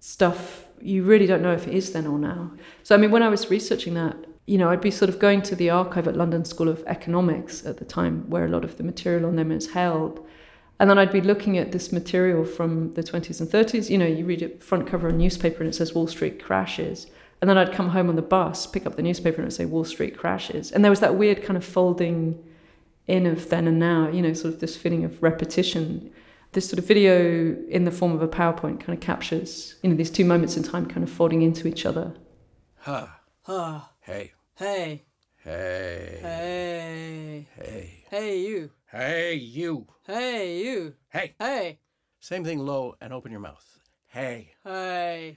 stuff 0.00 0.65
you 0.80 1.02
really 1.02 1.26
don't 1.26 1.42
know 1.42 1.52
if 1.52 1.66
it 1.66 1.74
is 1.74 1.92
then 1.92 2.06
or 2.06 2.18
now. 2.18 2.52
So, 2.82 2.94
I 2.94 2.98
mean, 2.98 3.10
when 3.10 3.22
I 3.22 3.28
was 3.28 3.50
researching 3.50 3.94
that, 3.94 4.16
you 4.46 4.58
know, 4.58 4.70
I'd 4.70 4.80
be 4.80 4.90
sort 4.90 5.08
of 5.08 5.18
going 5.18 5.42
to 5.42 5.56
the 5.56 5.70
archive 5.70 6.06
at 6.06 6.16
London 6.16 6.44
School 6.44 6.68
of 6.68 6.84
Economics 6.86 7.66
at 7.66 7.78
the 7.78 7.84
time, 7.84 8.28
where 8.30 8.44
a 8.44 8.48
lot 8.48 8.64
of 8.64 8.76
the 8.76 8.84
material 8.84 9.26
on 9.26 9.36
them 9.36 9.50
is 9.50 9.70
held. 9.70 10.24
And 10.78 10.88
then 10.88 10.98
I'd 10.98 11.12
be 11.12 11.20
looking 11.20 11.58
at 11.58 11.72
this 11.72 11.90
material 11.90 12.44
from 12.44 12.92
the 12.94 13.02
20s 13.02 13.40
and 13.40 13.48
30s. 13.48 13.90
You 13.90 13.98
know, 13.98 14.06
you 14.06 14.24
read 14.24 14.42
it 14.42 14.62
front 14.62 14.86
cover 14.86 15.08
of 15.08 15.14
a 15.14 15.16
newspaper 15.16 15.60
and 15.60 15.68
it 15.68 15.74
says 15.74 15.94
Wall 15.94 16.06
Street 16.06 16.42
crashes. 16.42 17.06
And 17.40 17.50
then 17.50 17.58
I'd 17.58 17.72
come 17.72 17.90
home 17.90 18.08
on 18.08 18.16
the 18.16 18.22
bus, 18.22 18.66
pick 18.66 18.86
up 18.86 18.96
the 18.96 19.02
newspaper 19.02 19.42
and 19.42 19.52
say 19.52 19.64
Wall 19.64 19.84
Street 19.84 20.16
crashes. 20.16 20.70
And 20.72 20.84
there 20.84 20.90
was 20.90 21.00
that 21.00 21.16
weird 21.16 21.42
kind 21.42 21.56
of 21.56 21.64
folding 21.64 22.42
in 23.06 23.26
of 23.26 23.48
then 23.48 23.68
and 23.68 23.78
now, 23.78 24.08
you 24.08 24.22
know, 24.22 24.32
sort 24.32 24.54
of 24.54 24.60
this 24.60 24.76
feeling 24.76 25.04
of 25.04 25.22
repetition. 25.22 26.10
This 26.56 26.70
sort 26.70 26.78
of 26.78 26.86
video 26.86 27.54
in 27.68 27.84
the 27.84 27.90
form 27.90 28.12
of 28.12 28.22
a 28.22 28.28
PowerPoint 28.28 28.80
kind 28.80 28.94
of 28.94 29.00
captures, 29.00 29.74
you 29.82 29.90
know, 29.90 29.94
these 29.94 30.10
two 30.10 30.24
moments 30.24 30.56
in 30.56 30.62
time 30.62 30.86
kind 30.86 31.04
of 31.04 31.10
folding 31.10 31.42
into 31.42 31.68
each 31.68 31.84
other. 31.84 32.14
Huh. 32.76 33.08
Huh. 33.42 33.80
Hey. 34.00 34.32
Hey. 34.54 35.02
Hey. 35.44 36.18
Hey. 36.22 37.46
Hey. 37.54 38.04
Hey, 38.10 38.38
you. 38.38 38.70
Hey, 38.90 39.34
you. 39.34 39.86
Hey, 40.06 40.62
you. 40.64 40.94
Hey. 41.10 41.34
Hey. 41.38 41.78
Same 42.20 42.42
thing 42.42 42.60
low 42.60 42.94
and 43.02 43.12
open 43.12 43.32
your 43.32 43.42
mouth. 43.42 43.78
Hey. 44.06 44.52
Hey. 44.64 45.36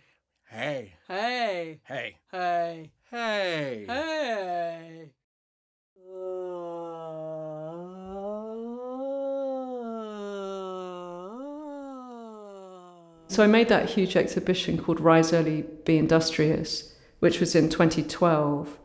Hey. 0.50 0.94
Hey. 1.06 1.82
Hey. 1.84 2.16
Hey. 2.32 2.92
Hey. 3.12 3.86
Hey. 3.90 5.10
So 13.30 13.44
I 13.44 13.48
made 13.48 13.70
that 13.70 13.92
huge 13.92 14.16
exhibition 14.16 14.78
called 14.78 15.00
Rise 15.00 15.34
Early, 15.34 15.64
Be 15.86 16.00
Industrious, 16.00 16.96
which 17.20 17.40
was 17.40 17.54
in 17.56 17.70
2012. 17.70 18.80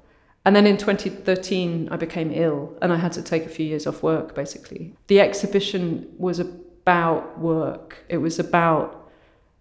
And 0.45 0.55
then 0.55 0.67
in 0.67 0.77
2013, 0.77 1.89
I 1.91 1.97
became 1.97 2.31
ill 2.31 2.77
and 2.83 2.93
I 2.93 2.97
had 2.97 3.13
to 3.13 3.23
take 3.23 3.47
a 3.47 3.49
few 3.49 3.65
years 3.65 3.87
off 3.87 4.03
work, 4.03 4.35
basically. 4.35 4.95
The 5.07 5.19
exhibition 5.21 6.07
was 6.19 6.39
about 6.39 7.39
work, 7.39 8.05
it 8.11 8.19
was 8.19 8.39
about 8.39 9.11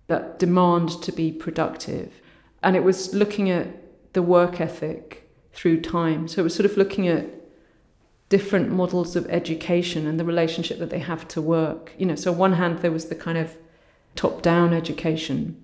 that 0.08 0.38
demand 0.38 1.02
to 1.04 1.14
be 1.14 1.32
productive. 1.32 2.12
And 2.62 2.76
it 2.76 2.84
was 2.84 3.14
looking 3.14 3.50
at 3.50 3.68
the 4.12 4.22
work 4.22 4.60
ethic 4.60 5.30
through 5.54 5.80
time. 5.80 6.28
So 6.28 6.42
it 6.42 6.44
was 6.44 6.56
sort 6.56 6.70
of 6.70 6.76
looking 6.76 7.08
at 7.08 7.30
different 8.28 8.70
models 8.70 9.16
of 9.16 9.30
education 9.30 10.08
and 10.08 10.20
the 10.20 10.26
relationship 10.26 10.80
that 10.80 10.90
they 10.90 11.00
have 11.00 11.26
to 11.30 11.42
work. 11.42 11.94
You 11.98 12.06
know, 12.08 12.16
so 12.16 12.34
on 12.34 12.38
one 12.38 12.54
hand, 12.54 12.80
there 12.80 12.92
was 12.92 13.06
the 13.06 13.16
kind 13.16 13.38
of 13.38 13.56
top 14.16 14.42
down 14.42 14.74
education. 14.74 15.62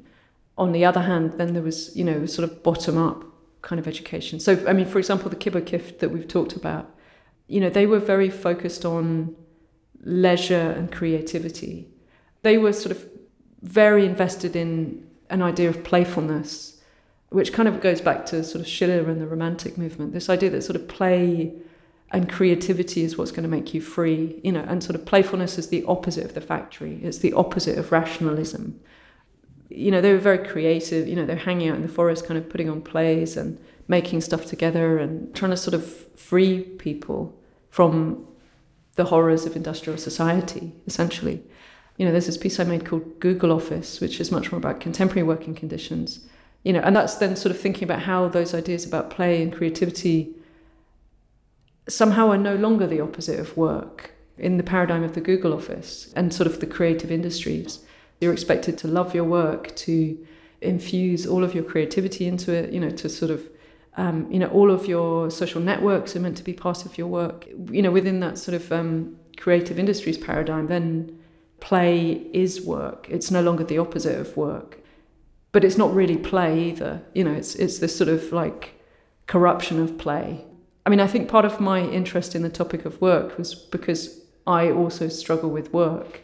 On 0.58 0.72
the 0.72 0.86
other 0.86 1.02
hand, 1.02 1.34
then 1.34 1.54
there 1.54 1.64
was, 1.64 1.96
you 1.96 2.04
know, 2.04 2.26
sort 2.26 2.50
of 2.50 2.64
bottom 2.64 2.98
up 2.98 3.24
kind 3.62 3.80
of 3.80 3.88
education. 3.88 4.40
So, 4.40 4.64
I 4.68 4.74
mean, 4.74 4.86
for 4.86 5.00
example, 5.00 5.30
the 5.30 5.36
Kibbo 5.36 5.62
Kift 5.62 6.00
that 6.00 6.12
we've 6.12 6.28
talked 6.28 6.56
about, 6.56 6.96
you 7.48 7.60
know, 7.60 7.70
they 7.70 7.86
were 7.86 8.00
very 8.00 8.30
focused 8.30 8.86
on 8.86 9.36
leisure 10.02 10.72
and 10.72 10.92
creativity. 10.92 11.88
They 12.42 12.58
were 12.58 12.74
sort 12.74 12.96
of 12.96 13.10
very 13.62 14.06
invested 14.06 14.56
in 14.56 15.08
an 15.30 15.42
idea 15.42 15.70
of 15.70 15.84
playfulness, 15.84 16.82
which 17.30 17.54
kind 17.54 17.68
of 17.68 17.82
goes 17.82 18.02
back 18.02 18.26
to 18.28 18.44
sort 18.44 18.62
of 18.62 18.68
Schiller 18.68 19.10
and 19.10 19.22
the 19.22 19.28
Romantic 19.28 19.78
movement. 19.78 20.14
This 20.14 20.30
idea 20.30 20.50
that 20.52 20.64
sort 20.64 20.76
of 20.76 20.88
play 20.88 21.54
and 22.12 22.30
creativity 22.30 23.04
is 23.04 23.18
what's 23.18 23.32
going 23.32 23.44
to 23.44 23.50
make 23.50 23.74
you 23.74 23.82
free, 23.82 24.40
you 24.44 24.52
know, 24.52 24.66
and 24.68 24.84
sort 24.84 24.96
of 24.96 25.06
playfulness 25.06 25.58
is 25.58 25.70
the 25.70 25.84
opposite 25.86 26.26
of 26.26 26.34
the 26.34 26.42
factory. 26.42 27.00
It's 27.04 27.20
the 27.20 27.34
opposite 27.34 27.78
of 27.78 27.92
rationalism 27.92 28.80
you 29.70 29.92
know, 29.92 30.02
they 30.02 30.12
were 30.12 30.20
very 30.20 30.40
creative. 30.40 31.08
You 31.08 31.16
know, 31.16 31.26
they're 31.26 31.36
hanging 31.36 31.70
out 31.70 31.76
in 31.76 31.84
the 31.84 31.88
forest, 31.88 32.26
kind 32.26 32.38
of 32.38 32.50
putting 32.50 32.70
on 32.70 32.82
plays 32.82 33.38
and 33.38 33.60
making 33.88 34.22
stuff 34.22 34.46
together 34.46 34.98
and 34.98 35.34
trying 35.36 35.52
to 35.52 35.58
sort 35.58 35.74
of 35.74 35.86
free 36.18 36.62
people 36.62 37.36
from 37.70 38.26
the 38.96 39.06
horrors 39.06 39.46
of 39.46 39.56
industrial 39.56 39.98
society, 39.98 40.74
essentially. 40.88 41.44
You 41.98 42.06
know, 42.06 42.12
there's 42.12 42.26
this 42.26 42.38
piece 42.38 42.60
I 42.60 42.64
made 42.64 42.86
called 42.86 43.20
Google 43.20 43.52
Office, 43.52 44.00
which 44.00 44.20
is 44.20 44.32
much 44.32 44.52
more 44.52 44.58
about 44.58 44.80
contemporary 44.80 45.24
working 45.24 45.54
conditions. 45.54 46.26
You 46.64 46.74
know, 46.74 46.82
and 46.82 46.96
that's 46.96 47.16
then 47.16 47.36
sort 47.36 47.56
of 47.56 47.62
thinking 47.62 47.84
about 47.84 48.02
how 48.02 48.28
those 48.28 48.54
ideas 48.54 48.86
about 48.86 49.10
play 49.10 49.42
and 49.42 49.54
creativity 49.54 50.36
somehow 51.90 52.30
are 52.30 52.38
no 52.38 52.56
longer 52.56 52.88
the 52.88 53.02
opposite 53.02 53.40
of 53.40 53.58
work 53.58 54.12
in 54.38 54.58
the 54.58 54.64
paradigm 54.64 55.04
of 55.04 55.14
the 55.14 55.22
Google 55.22 55.54
Office 55.54 56.14
and 56.16 56.34
sort 56.34 56.48
of 56.48 56.60
the 56.60 56.66
creative 56.66 57.12
industries 57.12 57.80
you're 58.20 58.34
expected 58.34 58.78
to 58.80 58.88
love 58.88 59.16
your 59.16 59.24
work, 59.24 59.76
to 59.78 60.18
infuse 60.62 61.26
all 61.26 61.44
of 61.44 61.56
your 61.56 61.64
creativity 61.64 62.28
into 62.28 62.52
it, 62.52 62.74
you 62.74 62.80
know, 62.80 62.90
to 62.90 63.08
sort 63.08 63.32
of, 63.32 63.50
um, 63.96 64.30
you 64.32 64.40
know, 64.40 64.48
all 64.48 64.72
of 64.72 64.86
your 64.88 65.32
social 65.32 65.62
networks 65.62 66.16
are 66.16 66.20
meant 66.20 66.38
to 66.38 66.44
be 66.44 66.54
part 66.54 66.86
of 66.86 66.98
your 66.98 67.08
work. 67.08 67.48
You 67.72 67.82
know, 67.82 67.92
within 67.92 68.20
that 68.20 68.38
sort 68.38 68.56
of 68.56 68.72
um, 68.72 69.18
creative 69.38 69.80
industries 69.80 70.18
paradigm, 70.18 70.68
then 70.68 71.18
play 71.60 72.28
is 72.34 72.62
work. 72.62 73.08
It's 73.10 73.32
no 73.32 73.42
longer 73.42 73.64
the 73.64 73.78
opposite 73.78 74.20
of 74.20 74.36
work. 74.36 74.80
But 75.52 75.64
it's 75.64 75.78
not 75.78 75.94
really 75.94 76.18
play 76.18 76.70
either. 76.70 77.02
You 77.16 77.24
know, 77.24 77.32
it's 77.32 77.56
it's 77.56 77.80
this 77.80 77.98
sort 77.98 78.10
of 78.10 78.32
like 78.32 78.80
corruption 79.26 79.82
of 79.82 79.98
play. 79.98 80.46
I 80.90 80.92
mean, 80.92 81.02
I 81.02 81.06
think 81.06 81.30
part 81.30 81.46
of 81.46 81.60
my 81.60 81.82
interest 81.82 82.34
in 82.34 82.42
the 82.42 82.50
topic 82.50 82.84
of 82.84 83.00
work 83.00 83.38
was 83.38 83.54
because 83.54 84.22
I 84.48 84.72
also 84.72 85.08
struggle 85.08 85.52
with 85.52 85.72
work. 85.72 86.22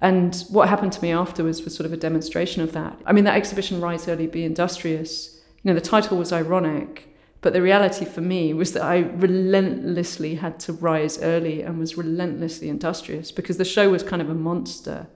And 0.00 0.34
what 0.50 0.68
happened 0.68 0.92
to 0.94 1.00
me 1.02 1.12
afterwards 1.12 1.62
was 1.62 1.76
sort 1.76 1.86
of 1.86 1.92
a 1.92 1.96
demonstration 1.96 2.60
of 2.60 2.72
that. 2.72 2.98
I 3.06 3.12
mean, 3.12 3.22
that 3.22 3.36
exhibition, 3.36 3.80
Rise 3.80 4.08
Early, 4.08 4.26
Be 4.26 4.42
Industrious, 4.42 5.40
you 5.62 5.70
know, 5.70 5.74
the 5.74 5.80
title 5.80 6.18
was 6.18 6.32
ironic, 6.32 7.14
but 7.40 7.52
the 7.52 7.62
reality 7.62 8.04
for 8.04 8.20
me 8.20 8.52
was 8.52 8.72
that 8.72 8.82
I 8.82 8.98
relentlessly 8.98 10.34
had 10.34 10.58
to 10.66 10.72
rise 10.72 11.22
early 11.22 11.62
and 11.62 11.78
was 11.78 11.96
relentlessly 11.96 12.68
industrious 12.68 13.30
because 13.30 13.58
the 13.58 13.64
show 13.64 13.90
was 13.90 14.02
kind 14.02 14.20
of 14.20 14.28
a 14.28 14.34
monster. 14.34 15.06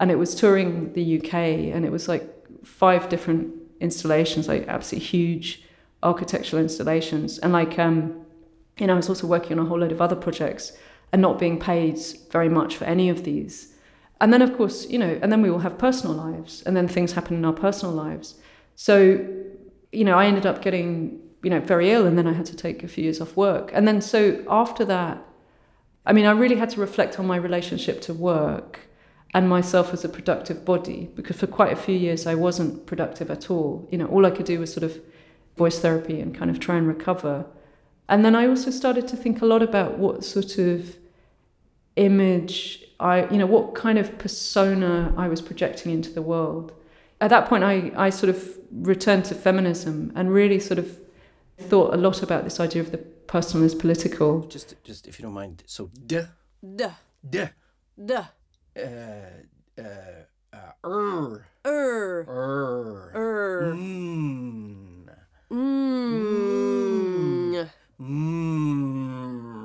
And 0.00 0.10
it 0.10 0.16
was 0.16 0.34
touring 0.34 0.92
the 0.94 1.20
UK 1.20 1.34
and 1.72 1.84
it 1.84 1.92
was 1.92 2.08
like 2.08 2.28
five 2.64 3.08
different 3.08 3.54
installations, 3.78 4.48
like 4.48 4.66
absolutely 4.66 5.06
huge 5.06 5.62
architectural 6.02 6.60
installations. 6.60 7.38
And 7.38 7.52
like, 7.52 7.78
um, 7.78 8.26
you 8.80 8.86
know, 8.86 8.94
I 8.94 8.96
was 8.96 9.08
also 9.08 9.26
working 9.26 9.58
on 9.58 9.66
a 9.66 9.68
whole 9.68 9.78
load 9.78 9.92
of 9.92 10.00
other 10.00 10.16
projects 10.16 10.72
and 11.12 11.20
not 11.20 11.38
being 11.38 11.58
paid 11.58 11.98
very 12.30 12.48
much 12.48 12.76
for 12.76 12.84
any 12.84 13.08
of 13.08 13.24
these. 13.24 13.74
And 14.20 14.32
then 14.32 14.42
of 14.42 14.56
course 14.56 14.88
you 14.88 14.98
know 14.98 15.18
and 15.22 15.32
then 15.32 15.42
we 15.42 15.50
all 15.50 15.58
have 15.58 15.78
personal 15.78 16.14
lives 16.14 16.62
and 16.64 16.76
then 16.76 16.86
things 16.88 17.12
happen 17.12 17.36
in 17.36 17.44
our 17.44 17.52
personal 17.52 17.94
lives. 17.94 18.34
So 18.76 19.26
you 19.92 20.04
know 20.04 20.16
i 20.16 20.26
ended 20.26 20.46
up 20.46 20.62
getting 20.62 21.18
you 21.42 21.50
know 21.50 21.60
very 21.60 21.90
ill 21.90 22.06
and 22.06 22.16
then 22.16 22.26
i 22.28 22.32
had 22.32 22.46
to 22.46 22.54
take 22.54 22.84
a 22.84 22.88
few 22.88 23.04
years 23.04 23.20
off 23.20 23.36
work. 23.36 23.70
And 23.72 23.88
then 23.88 24.00
so 24.00 24.44
after 24.48 24.84
that 24.84 25.22
i 26.06 26.12
mean 26.12 26.26
i 26.26 26.30
really 26.32 26.56
had 26.56 26.70
to 26.70 26.80
reflect 26.80 27.18
on 27.18 27.26
my 27.26 27.36
relationship 27.36 28.00
to 28.02 28.14
work 28.14 28.80
and 29.32 29.48
myself 29.48 29.92
as 29.92 30.04
a 30.04 30.08
productive 30.08 30.64
body 30.64 31.10
because 31.14 31.36
for 31.36 31.46
quite 31.46 31.72
a 31.72 31.76
few 31.76 31.96
years 31.96 32.26
i 32.26 32.34
wasn't 32.34 32.86
productive 32.86 33.30
at 33.30 33.50
all. 33.50 33.88
You 33.90 33.98
know 33.98 34.06
all 34.06 34.26
i 34.26 34.30
could 34.30 34.46
do 34.46 34.60
was 34.60 34.72
sort 34.72 34.84
of 34.84 35.00
voice 35.56 35.78
therapy 35.78 36.20
and 36.20 36.34
kind 36.34 36.50
of 36.50 36.60
try 36.60 36.76
and 36.76 36.86
recover 36.86 37.46
and 38.10 38.24
then 38.24 38.34
i 38.34 38.46
also 38.46 38.70
started 38.70 39.08
to 39.08 39.16
think 39.16 39.40
a 39.42 39.46
lot 39.46 39.62
about 39.62 39.98
what 39.98 40.24
sort 40.24 40.58
of 40.58 40.96
image 41.96 42.84
I, 43.00 43.26
you 43.30 43.38
know, 43.38 43.46
what 43.46 43.74
kind 43.74 43.98
of 43.98 44.18
persona 44.18 45.14
I 45.16 45.26
was 45.28 45.40
projecting 45.40 45.90
into 45.90 46.10
the 46.10 46.20
world. 46.20 46.72
At 47.20 47.30
that 47.30 47.48
point, 47.48 47.64
I, 47.64 47.90
I 47.96 48.10
sort 48.10 48.28
of 48.28 48.58
returned 48.70 49.24
to 49.26 49.34
feminism 49.34 50.12
and 50.14 50.30
really 50.30 50.60
sort 50.60 50.78
of 50.78 50.98
thought 51.58 51.94
a 51.94 51.96
lot 51.96 52.22
about 52.22 52.44
this 52.44 52.60
idea 52.60 52.82
of 52.82 52.90
the 52.90 52.98
personal 52.98 53.64
as 53.64 53.74
political. 53.74 54.40
Just, 54.48 54.74
just 54.84 55.06
if 55.08 55.18
you 55.18 55.22
don't 55.22 55.32
mind. 55.32 55.62
So, 55.66 55.90
duh, 56.06 56.26
Duh. 56.76 56.90
duh, 57.28 57.48
Duh. 58.04 58.24
uh, 58.76 58.82
uh, 59.78 59.82
uh, 60.52 60.72
er, 60.84 61.46
Er. 61.66 62.26
er, 62.28 63.12
Er. 63.14 63.74
mm, 63.74 65.08
Mmm. 65.50 66.10
mm, 66.10 67.39
Mmm. 68.00 69.60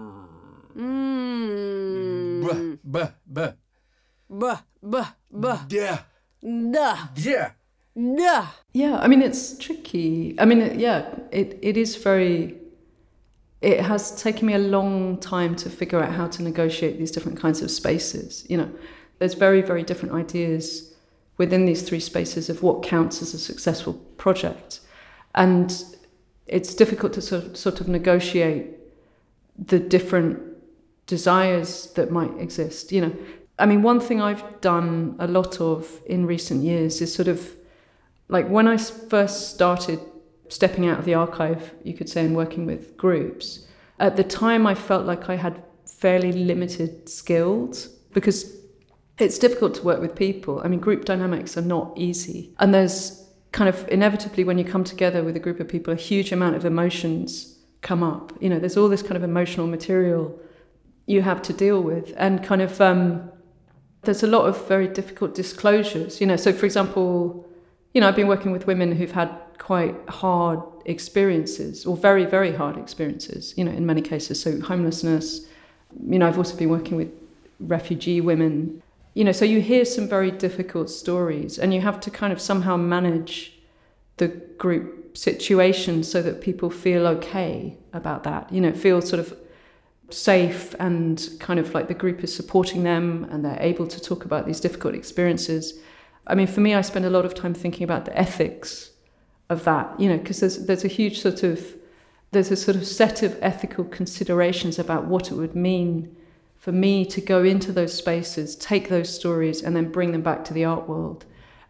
duh, 5.31 5.53
Duh. 5.67 5.97
duh. 7.15 7.47
Duh. 7.95 8.45
Yeah, 8.73 8.97
I 8.97 9.07
mean, 9.07 9.21
it's 9.21 9.57
tricky. 9.57 10.35
I 10.37 10.43
mean, 10.45 10.61
it, 10.61 10.79
yeah, 10.79 11.15
it, 11.31 11.57
it 11.61 11.77
is 11.77 11.95
very. 11.95 12.57
It 13.61 13.79
has 13.79 14.21
taken 14.21 14.47
me 14.47 14.53
a 14.53 14.59
long 14.59 15.17
time 15.19 15.55
to 15.55 15.69
figure 15.69 16.03
out 16.03 16.11
how 16.11 16.27
to 16.27 16.43
negotiate 16.43 16.99
these 16.99 17.11
different 17.11 17.39
kinds 17.39 17.61
of 17.61 17.71
spaces. 17.71 18.45
You 18.49 18.57
know, 18.57 18.69
there's 19.19 19.33
very, 19.33 19.61
very 19.61 19.81
different 19.81 20.13
ideas 20.13 20.93
within 21.37 21.65
these 21.65 21.81
three 21.81 22.01
spaces 22.01 22.49
of 22.49 22.61
what 22.61 22.83
counts 22.83 23.21
as 23.21 23.33
a 23.33 23.39
successful 23.39 23.93
project. 24.17 24.81
And 25.33 25.73
it's 26.47 26.73
difficult 26.73 27.13
to 27.13 27.21
sort 27.21 27.81
of, 27.81 27.87
negotiate 27.87 28.67
the 29.57 29.79
different 29.79 30.39
desires 31.07 31.87
that 31.93 32.11
might 32.11 32.37
exist. 32.39 32.91
You 32.91 33.01
know, 33.01 33.15
I 33.57 33.65
mean, 33.65 33.81
one 33.83 33.99
thing 33.99 34.21
I've 34.21 34.61
done 34.61 35.15
a 35.19 35.27
lot 35.27 35.61
of 35.61 36.01
in 36.05 36.25
recent 36.25 36.63
years 36.63 37.01
is 37.01 37.13
sort 37.13 37.27
of 37.27 37.55
like 38.27 38.47
when 38.47 38.67
I 38.67 38.77
first 38.77 39.51
started 39.51 39.99
stepping 40.49 40.87
out 40.87 40.99
of 40.99 41.05
the 41.05 41.13
archive, 41.13 41.73
you 41.83 41.93
could 41.93 42.09
say, 42.09 42.25
and 42.25 42.35
working 42.35 42.65
with 42.65 42.97
groups, 42.97 43.67
at 43.99 44.15
the 44.15 44.23
time 44.23 44.67
I 44.67 44.75
felt 44.75 45.05
like 45.05 45.29
I 45.29 45.35
had 45.35 45.63
fairly 45.85 46.31
limited 46.31 47.07
skills 47.07 47.87
because 48.13 48.55
it's 49.17 49.39
difficult 49.39 49.75
to 49.75 49.83
work 49.83 50.01
with 50.01 50.15
people. 50.15 50.61
I 50.63 50.67
mean, 50.67 50.79
group 50.79 51.05
dynamics 51.05 51.57
are 51.57 51.61
not 51.61 51.93
easy. 51.95 52.53
And 52.59 52.73
there's 52.73 53.24
kind 53.55 53.69
of 53.69 53.87
inevitably, 53.87 54.43
when 54.43 54.57
you 54.57 54.65
come 54.65 54.83
together 54.83 55.23
with 55.23 55.37
a 55.37 55.39
group 55.39 55.61
of 55.61 55.67
people, 55.69 55.93
a 55.93 55.95
huge 55.95 56.33
amount 56.33 56.57
of 56.57 56.65
emotions 56.65 57.55
come 57.81 58.03
up. 58.03 58.33
You 58.41 58.49
know, 58.49 58.59
there's 58.59 58.75
all 58.75 58.89
this 58.89 59.01
kind 59.01 59.15
of 59.15 59.23
emotional 59.23 59.65
material 59.65 60.37
you 61.05 61.21
have 61.21 61.41
to 61.43 61.53
deal 61.53 61.79
with. 61.81 62.13
And 62.17 62.43
kind 62.43 62.61
of, 62.61 62.81
um, 62.81 63.31
there's 64.01 64.23
a 64.23 64.27
lot 64.27 64.45
of 64.45 64.67
very 64.67 64.89
difficult 64.89 65.33
disclosures. 65.33 66.19
You 66.19 66.27
know, 66.27 66.35
so 66.35 66.51
for 66.51 66.65
example, 66.65 67.47
you 67.93 68.01
know, 68.01 68.09
I've 68.09 68.15
been 68.17 68.27
working 68.27 68.51
with 68.51 68.67
women 68.67 68.91
who've 68.91 69.17
had 69.23 69.29
quite 69.57 69.95
hard 70.09 70.59
experiences 70.85 71.85
or 71.85 71.95
very, 71.95 72.25
very 72.25 72.53
hard 72.53 72.77
experiences, 72.77 73.53
you 73.55 73.63
know, 73.63 73.71
in 73.71 73.85
many 73.85 74.01
cases. 74.01 74.37
So 74.41 74.59
homelessness, 74.59 75.47
you 76.05 76.19
know, 76.19 76.27
I've 76.27 76.37
also 76.37 76.57
been 76.57 76.69
working 76.77 76.97
with 76.97 77.11
refugee 77.61 78.19
women 78.19 78.83
you 79.15 79.23
know, 79.23 79.31
so 79.31 79.45
you 79.45 79.61
hear 79.61 79.85
some 79.85 80.07
very 80.07 80.29
difficult 80.29 80.89
stories 80.89 81.57
and 81.57 81.73
you 81.73 81.81
have 81.81 81.99
to 82.01 82.11
kind 82.11 82.33
of 82.33 82.39
somehow 82.39 82.75
manage 82.75 83.57
the 84.17 84.27
group 84.27 85.17
situation 85.17 86.03
so 86.03 86.21
that 86.21 86.41
people 86.41 86.69
feel 86.69 87.07
okay 87.07 87.77
about 87.93 88.23
that, 88.23 88.51
you 88.51 88.59
know, 88.59 88.73
feel 88.73 89.01
sort 89.01 89.21
of 89.21 89.35
safe 90.09 90.75
and 90.79 91.29
kind 91.39 91.59
of 91.59 91.73
like 91.73 91.87
the 91.87 91.93
group 91.93 92.23
is 92.25 92.35
supporting 92.35 92.83
them 92.83 93.25
and 93.31 93.43
they're 93.43 93.61
able 93.61 93.87
to 93.87 94.01
talk 94.01 94.25
about 94.25 94.45
these 94.45 94.59
difficult 94.59 94.93
experiences. 94.93 95.79
I 96.27 96.35
mean, 96.35 96.47
for 96.47 96.59
me, 96.59 96.73
I 96.73 96.81
spend 96.81 97.05
a 97.05 97.09
lot 97.09 97.23
of 97.23 97.33
time 97.33 97.53
thinking 97.53 97.85
about 97.85 98.03
the 98.03 98.17
ethics 98.17 98.91
of 99.49 99.63
that, 99.63 99.97
you 99.97 100.09
know, 100.09 100.17
because 100.17 100.41
there's, 100.41 100.65
there's 100.65 100.83
a 100.83 100.89
huge 100.89 101.21
sort 101.21 101.41
of, 101.43 101.65
there's 102.31 102.51
a 102.51 102.57
sort 102.57 102.75
of 102.75 102.85
set 102.85 103.23
of 103.23 103.37
ethical 103.41 103.85
considerations 103.85 104.77
about 104.77 105.05
what 105.05 105.31
it 105.31 105.35
would 105.35 105.55
mean 105.55 106.13
for 106.65 106.71
me 106.71 107.05
to 107.05 107.21
go 107.21 107.43
into 107.43 107.71
those 107.71 107.93
spaces, 107.93 108.55
take 108.55 108.89
those 108.89 109.07
stories, 109.07 109.61
and 109.61 109.75
then 109.75 109.91
bring 109.91 110.11
them 110.11 110.23
back 110.23 110.43
to 110.43 110.51
the 110.51 110.65
art 110.65 110.89
world, 110.89 111.23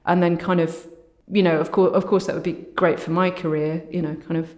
and 0.06 0.24
then 0.24 0.38
kind 0.38 0.62
of, 0.62 0.88
you 1.30 1.44
know, 1.44 1.60
of 1.60 1.74
course, 1.74 1.94
of 1.94 2.08
course, 2.08 2.28
that 2.28 2.34
would 2.34 2.44
be 2.44 2.66
great 2.76 2.98
for 2.98 3.12
my 3.12 3.30
career, 3.30 3.84
you 3.92 4.02
know, 4.02 4.16
kind 4.16 4.38
of. 4.38 4.56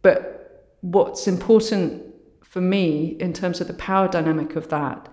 But 0.00 0.76
what's 0.82 1.26
important 1.26 2.04
for 2.44 2.60
me 2.60 3.16
in 3.18 3.32
terms 3.32 3.60
of 3.60 3.66
the 3.66 3.74
power 3.74 4.06
dynamic 4.06 4.54
of 4.54 4.68
that 4.68 5.08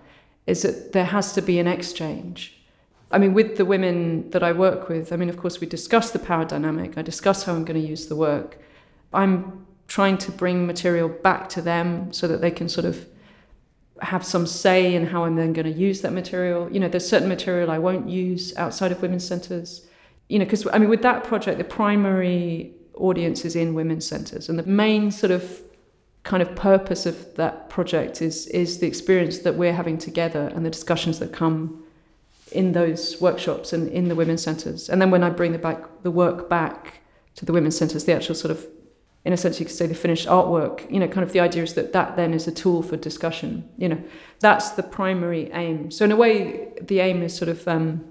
is 0.46 0.62
that 0.62 0.92
there 0.92 1.06
has 1.06 1.32
to 1.32 1.42
be 1.42 1.58
an 1.58 1.66
exchange. 1.66 2.62
I 3.10 3.18
mean, 3.18 3.34
with 3.34 3.56
the 3.56 3.64
women 3.64 4.30
that 4.30 4.44
I 4.44 4.52
work 4.52 4.88
with, 4.88 5.12
I 5.12 5.16
mean, 5.16 5.28
of 5.28 5.38
course, 5.38 5.60
we 5.60 5.66
discuss 5.66 6.12
the 6.12 6.20
power 6.20 6.44
dynamic. 6.44 6.96
I 6.96 7.02
discuss 7.02 7.42
how 7.42 7.56
I'm 7.56 7.64
going 7.64 7.82
to 7.82 7.88
use 7.88 8.06
the 8.06 8.14
work. 8.14 8.58
I'm 9.12 9.66
trying 9.88 10.18
to 10.18 10.30
bring 10.30 10.68
material 10.68 11.08
back 11.08 11.48
to 11.48 11.62
them 11.62 12.12
so 12.12 12.28
that 12.28 12.40
they 12.40 12.52
can 12.52 12.68
sort 12.68 12.84
of 12.84 13.08
have 14.02 14.24
some 14.24 14.46
say 14.46 14.94
in 14.94 15.06
how 15.06 15.24
I'm 15.24 15.36
then 15.36 15.52
going 15.52 15.72
to 15.72 15.72
use 15.72 16.00
that 16.02 16.12
material. 16.12 16.70
You 16.70 16.80
know, 16.80 16.88
there's 16.88 17.08
certain 17.08 17.28
material 17.28 17.70
I 17.70 17.78
won't 17.78 18.08
use 18.08 18.54
outside 18.56 18.92
of 18.92 19.00
women's 19.00 19.26
centres. 19.26 19.86
You 20.28 20.38
know, 20.38 20.44
because 20.44 20.66
I 20.72 20.78
mean, 20.78 20.88
with 20.88 21.02
that 21.02 21.24
project, 21.24 21.58
the 21.58 21.64
primary 21.64 22.72
audience 22.94 23.44
is 23.44 23.56
in 23.56 23.74
women's 23.74 24.06
centres, 24.06 24.48
and 24.48 24.58
the 24.58 24.64
main 24.64 25.10
sort 25.10 25.30
of 25.30 25.60
kind 26.24 26.42
of 26.42 26.54
purpose 26.54 27.04
of 27.06 27.34
that 27.34 27.68
project 27.68 28.22
is 28.22 28.46
is 28.48 28.78
the 28.78 28.86
experience 28.86 29.40
that 29.40 29.56
we're 29.56 29.72
having 29.72 29.98
together 29.98 30.52
and 30.54 30.64
the 30.64 30.70
discussions 30.70 31.18
that 31.18 31.32
come 31.32 31.82
in 32.52 32.72
those 32.72 33.20
workshops 33.20 33.72
and 33.72 33.88
in 33.88 34.08
the 34.08 34.14
women's 34.14 34.42
centres. 34.42 34.88
And 34.88 35.00
then 35.00 35.10
when 35.10 35.22
I 35.22 35.30
bring 35.30 35.52
the 35.52 35.58
back 35.58 35.84
the 36.02 36.10
work 36.10 36.48
back 36.48 37.00
to 37.36 37.44
the 37.44 37.52
women's 37.52 37.76
centres, 37.76 38.04
the 38.04 38.12
actual 38.12 38.34
sort 38.34 38.50
of 38.50 38.66
in 39.24 39.32
a 39.32 39.36
sense 39.36 39.60
you 39.60 39.66
could 39.66 39.74
say 39.74 39.86
the 39.86 39.94
finished 39.94 40.26
artwork 40.26 40.90
you 40.90 40.98
know 40.98 41.06
kind 41.06 41.22
of 41.22 41.32
the 41.32 41.40
idea 41.40 41.62
is 41.62 41.74
that 41.74 41.92
that 41.92 42.16
then 42.16 42.34
is 42.34 42.46
a 42.46 42.52
tool 42.52 42.82
for 42.82 42.96
discussion 42.96 43.68
you 43.76 43.88
know. 43.88 44.02
That's 44.40 44.70
the 44.70 44.82
primary 44.82 45.50
aim. 45.52 45.90
So 45.90 46.04
in 46.04 46.12
a 46.12 46.16
way 46.16 46.72
the 46.80 47.00
aim 47.00 47.22
is 47.22 47.36
sort 47.36 47.48
of 47.48 47.66
um, 47.68 48.04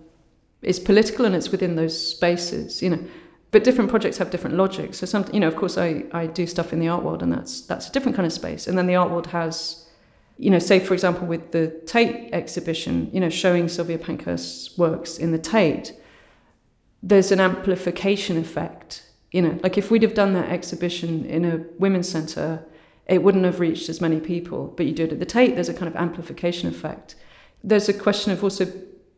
is 0.61 0.79
political 0.79 1.25
and 1.25 1.35
it's 1.35 1.49
within 1.49 1.75
those 1.75 1.95
spaces 2.09 2.81
you 2.81 2.89
know. 2.89 3.03
But 3.51 3.65
different 3.65 3.89
projects 3.89 4.17
have 4.17 4.29
different 4.29 4.55
logics. 4.55 4.99
So 4.99 5.05
some 5.05 5.25
you 5.33 5.39
know 5.39 5.47
of 5.47 5.55
course 5.55 5.77
I, 5.77 6.05
I 6.13 6.27
do 6.27 6.47
stuff 6.47 6.71
in 6.71 6.79
the 6.79 6.87
art 6.87 7.03
world 7.03 7.21
and 7.21 7.31
that's 7.33 7.61
that's 7.61 7.89
a 7.89 7.91
different 7.91 8.15
kind 8.15 8.25
of 8.25 8.33
space. 8.33 8.67
And 8.67 8.77
then 8.77 8.87
the 8.87 8.95
art 8.95 9.11
world 9.11 9.27
has 9.27 9.81
you 10.41 10.49
know 10.49 10.59
say 10.59 10.79
for 10.79 10.93
example 10.93 11.27
with 11.27 11.51
the 11.51 11.67
tate 11.85 12.33
exhibition 12.33 13.09
you 13.13 13.19
know 13.19 13.29
showing 13.29 13.69
sylvia 13.69 13.97
pankhurst's 13.97 14.75
works 14.77 15.17
in 15.17 15.31
the 15.31 15.37
tate 15.37 15.93
there's 17.03 17.31
an 17.31 17.39
amplification 17.39 18.37
effect 18.37 19.03
you 19.31 19.41
know, 19.41 19.57
like 19.63 19.77
if 19.77 19.89
we'd 19.89 20.03
have 20.03 20.13
done 20.13 20.33
that 20.33 20.49
exhibition 20.49 21.25
in 21.25 21.45
a 21.45 21.57
women's 21.79 22.09
centre, 22.09 22.63
it 23.07 23.23
wouldn't 23.23 23.45
have 23.45 23.59
reached 23.59 23.89
as 23.89 24.01
many 24.01 24.19
people. 24.19 24.67
But 24.75 24.85
you 24.85 24.93
do 24.93 25.05
it 25.05 25.13
at 25.13 25.19
the 25.19 25.25
Tate, 25.25 25.55
there's 25.55 25.69
a 25.69 25.73
kind 25.73 25.87
of 25.87 25.95
amplification 25.95 26.69
effect. 26.69 27.15
There's 27.63 27.89
a 27.89 27.93
question 27.93 28.31
of 28.31 28.43
also 28.43 28.65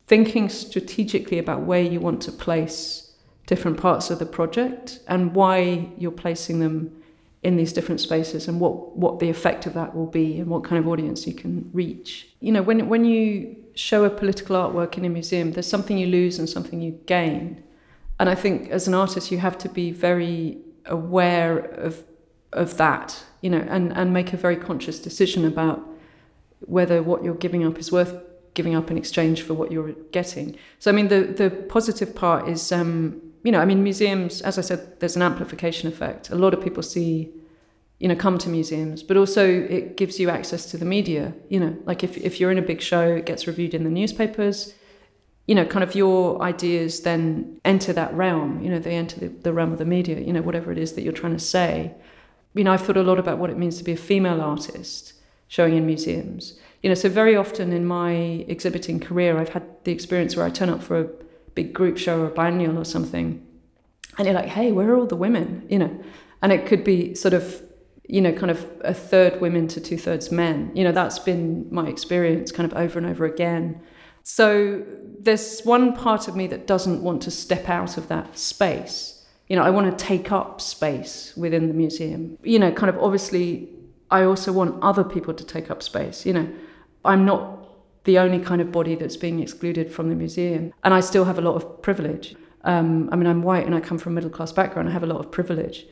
thinking 0.07 0.49
strategically 0.49 1.39
about 1.39 1.61
where 1.61 1.81
you 1.81 1.99
want 1.99 2.21
to 2.23 2.31
place 2.31 3.13
different 3.47 3.77
parts 3.77 4.09
of 4.09 4.19
the 4.19 4.25
project 4.25 4.99
and 5.07 5.33
why 5.33 5.89
you're 5.97 6.11
placing 6.11 6.59
them 6.59 7.03
in 7.41 7.57
these 7.57 7.73
different 7.73 7.99
spaces 7.99 8.47
and 8.47 8.59
what, 8.59 8.95
what 8.95 9.19
the 9.19 9.29
effect 9.29 9.65
of 9.65 9.73
that 9.73 9.93
will 9.93 10.07
be 10.07 10.39
and 10.39 10.47
what 10.47 10.63
kind 10.63 10.79
of 10.79 10.87
audience 10.87 11.27
you 11.27 11.33
can 11.33 11.69
reach. 11.73 12.29
You 12.39 12.53
know, 12.53 12.61
when, 12.61 12.87
when 12.87 13.03
you 13.03 13.57
show 13.75 14.05
a 14.05 14.09
political 14.09 14.55
artwork 14.55 14.97
in 14.97 15.03
a 15.03 15.09
museum, 15.09 15.51
there's 15.51 15.67
something 15.67 15.97
you 15.97 16.07
lose 16.07 16.39
and 16.39 16.49
something 16.49 16.81
you 16.81 16.91
gain. 17.05 17.61
And 18.19 18.29
I 18.29 18.35
think 18.35 18.69
as 18.69 18.87
an 18.87 18.93
artist, 18.93 19.31
you 19.31 19.39
have 19.39 19.57
to 19.59 19.69
be 19.69 19.91
very 19.91 20.57
aware 20.85 21.57
of 21.59 22.03
of 22.51 22.77
that, 22.77 23.23
you 23.41 23.49
know, 23.49 23.65
and, 23.67 23.91
and 23.93 24.13
make 24.13 24.31
a 24.31 24.37
very 24.37 24.55
conscious 24.55 24.99
decision 24.99 25.43
about 25.43 25.81
whether 26.59 27.01
what 27.01 27.23
you're 27.23 27.33
giving 27.33 27.65
up 27.65 27.79
is 27.79 27.91
worth 27.91 28.15
giving 28.53 28.75
up 28.75 28.91
in 28.91 28.97
exchange 28.97 29.41
for 29.41 29.55
what 29.55 29.71
you're 29.71 29.93
getting. 30.11 30.55
So 30.79 30.91
I 30.91 30.93
mean, 30.93 31.07
the 31.07 31.21
the 31.21 31.49
positive 31.49 32.13
part 32.15 32.47
is, 32.47 32.71
um, 32.71 33.21
you 33.43 33.51
know, 33.51 33.59
I 33.59 33.65
mean, 33.65 33.83
museums, 33.83 34.41
as 34.41 34.57
I 34.57 34.61
said, 34.61 34.99
there's 34.99 35.15
an 35.15 35.23
amplification 35.23 35.89
effect. 35.89 36.29
A 36.29 36.35
lot 36.35 36.53
of 36.53 36.63
people 36.63 36.83
see, 36.83 37.31
you 37.99 38.07
know, 38.07 38.15
come 38.15 38.37
to 38.37 38.49
museums, 38.49 39.01
but 39.03 39.17
also 39.17 39.45
it 39.45 39.97
gives 39.97 40.19
you 40.19 40.29
access 40.29 40.69
to 40.71 40.77
the 40.77 40.85
media. 40.85 41.33
You 41.49 41.59
know, 41.59 41.75
like 41.85 42.03
if 42.03 42.17
if 42.17 42.39
you're 42.39 42.51
in 42.51 42.59
a 42.59 42.67
big 42.73 42.81
show, 42.81 43.15
it 43.15 43.25
gets 43.25 43.47
reviewed 43.47 43.73
in 43.73 43.83
the 43.83 43.89
newspapers 43.89 44.75
you 45.45 45.55
know, 45.55 45.65
kind 45.65 45.83
of 45.83 45.95
your 45.95 46.41
ideas 46.41 47.01
then 47.01 47.59
enter 47.65 47.91
that 47.93 48.13
realm. 48.13 48.61
You 48.63 48.69
know, 48.69 48.79
they 48.79 48.95
enter 48.95 49.19
the, 49.19 49.27
the 49.27 49.53
realm 49.53 49.73
of 49.73 49.79
the 49.79 49.85
media. 49.85 50.19
You 50.19 50.33
know, 50.33 50.41
whatever 50.41 50.71
it 50.71 50.77
is 50.77 50.93
that 50.93 51.01
you're 51.01 51.13
trying 51.13 51.33
to 51.33 51.43
say. 51.43 51.93
You 52.53 52.63
know, 52.63 52.71
I've 52.71 52.81
thought 52.81 52.97
a 52.97 53.03
lot 53.03 53.19
about 53.19 53.39
what 53.39 53.49
it 53.49 53.57
means 53.57 53.77
to 53.77 53.83
be 53.83 53.93
a 53.93 53.97
female 53.97 54.41
artist 54.41 55.13
showing 55.47 55.75
in 55.75 55.85
museums. 55.85 56.59
You 56.81 56.89
know, 56.89 56.95
so 56.95 57.09
very 57.09 57.35
often 57.35 57.73
in 57.73 57.85
my 57.85 58.11
exhibiting 58.47 58.99
career, 58.99 59.37
I've 59.37 59.49
had 59.49 59.63
the 59.83 59.91
experience 59.91 60.35
where 60.35 60.45
I 60.45 60.49
turn 60.49 60.69
up 60.69 60.83
for 60.83 60.99
a 60.99 61.09
big 61.55 61.73
group 61.73 61.97
show 61.97 62.21
or 62.21 62.27
a 62.27 62.31
biennial 62.31 62.77
or 62.77 62.85
something, 62.85 63.45
and 64.17 64.25
you're 64.25 64.35
like, 64.35 64.49
"Hey, 64.49 64.71
where 64.71 64.89
are 64.91 64.97
all 64.97 65.07
the 65.07 65.15
women?" 65.15 65.65
You 65.69 65.79
know, 65.79 66.03
and 66.41 66.51
it 66.51 66.65
could 66.65 66.83
be 66.83 67.15
sort 67.15 67.33
of 67.33 67.61
you 68.07 68.19
know, 68.21 68.33
kind 68.33 68.51
of 68.51 68.69
a 68.81 68.93
third 68.93 69.39
women 69.39 69.67
to 69.69 69.79
two 69.79 69.97
thirds 69.97 70.31
men. 70.31 70.71
You 70.75 70.83
know, 70.83 70.91
that's 70.91 71.19
been 71.19 71.67
my 71.71 71.87
experience 71.87 72.51
kind 72.51 72.69
of 72.69 72.77
over 72.77 72.99
and 72.99 73.07
over 73.07 73.25
again. 73.25 73.81
So 74.23 74.83
there's 75.19 75.61
one 75.61 75.93
part 75.93 76.29
of 76.29 76.35
me 76.35 76.47
that 76.47 76.65
doesn't 76.65 77.03
want 77.03 77.21
to 77.23 77.31
step 77.31 77.69
out 77.69 77.97
of 77.97 78.07
that 78.07 78.37
space. 78.37 79.25
You 79.47 79.57
know, 79.57 79.63
I 79.63 79.69
want 79.69 79.97
to 79.97 80.05
take 80.05 80.31
up 80.31 80.61
space 80.61 81.33
within 81.35 81.67
the 81.67 81.73
museum. 81.73 82.37
You 82.41 82.57
know, 82.57 82.71
kind 82.71 82.89
of 82.89 82.97
obviously, 82.97 83.69
I 84.09 84.23
also 84.23 84.53
want 84.53 84.81
other 84.81 85.03
people 85.03 85.33
to 85.33 85.43
take 85.43 85.69
up 85.69 85.83
space. 85.83 86.25
You 86.25 86.33
know, 86.33 86.49
I'm 87.03 87.25
not 87.25 87.59
the 88.05 88.17
only 88.17 88.39
kind 88.39 88.61
of 88.61 88.71
body 88.71 88.95
that's 88.95 89.17
being 89.17 89.41
excluded 89.41 89.91
from 89.91 90.09
the 90.09 90.15
museum, 90.15 90.73
and 90.83 90.93
I 90.93 91.01
still 91.01 91.25
have 91.25 91.37
a 91.37 91.41
lot 91.41 91.55
of 91.55 91.81
privilege. 91.81 92.35
Um, 92.63 93.09
I 93.11 93.17
mean, 93.17 93.27
I'm 93.27 93.43
white 93.43 93.65
and 93.65 93.75
I 93.75 93.81
come 93.81 93.97
from 93.97 94.13
a 94.13 94.15
middle 94.15 94.29
class 94.29 94.53
background. 94.53 94.87
I 94.87 94.93
have 94.93 95.03
a 95.03 95.07
lot 95.07 95.19
of 95.19 95.31
privilege. 95.31 95.85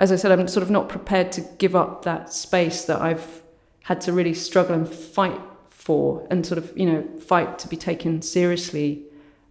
As 0.00 0.10
I 0.10 0.16
said, 0.16 0.32
I'm 0.32 0.48
sort 0.48 0.64
of 0.64 0.70
not 0.70 0.88
prepared 0.88 1.30
to 1.32 1.42
give 1.58 1.76
up 1.76 2.04
that 2.04 2.32
space 2.32 2.86
that 2.86 3.00
I've 3.00 3.42
had 3.84 4.00
to 4.02 4.12
really 4.12 4.34
struggle 4.34 4.74
and 4.74 4.88
fight 4.88 5.40
for 5.82 6.24
and 6.30 6.46
sort 6.46 6.58
of, 6.58 6.72
you 6.78 6.86
know, 6.86 7.04
fight 7.18 7.58
to 7.58 7.66
be 7.66 7.76
taken 7.76 8.22
seriously 8.22 9.02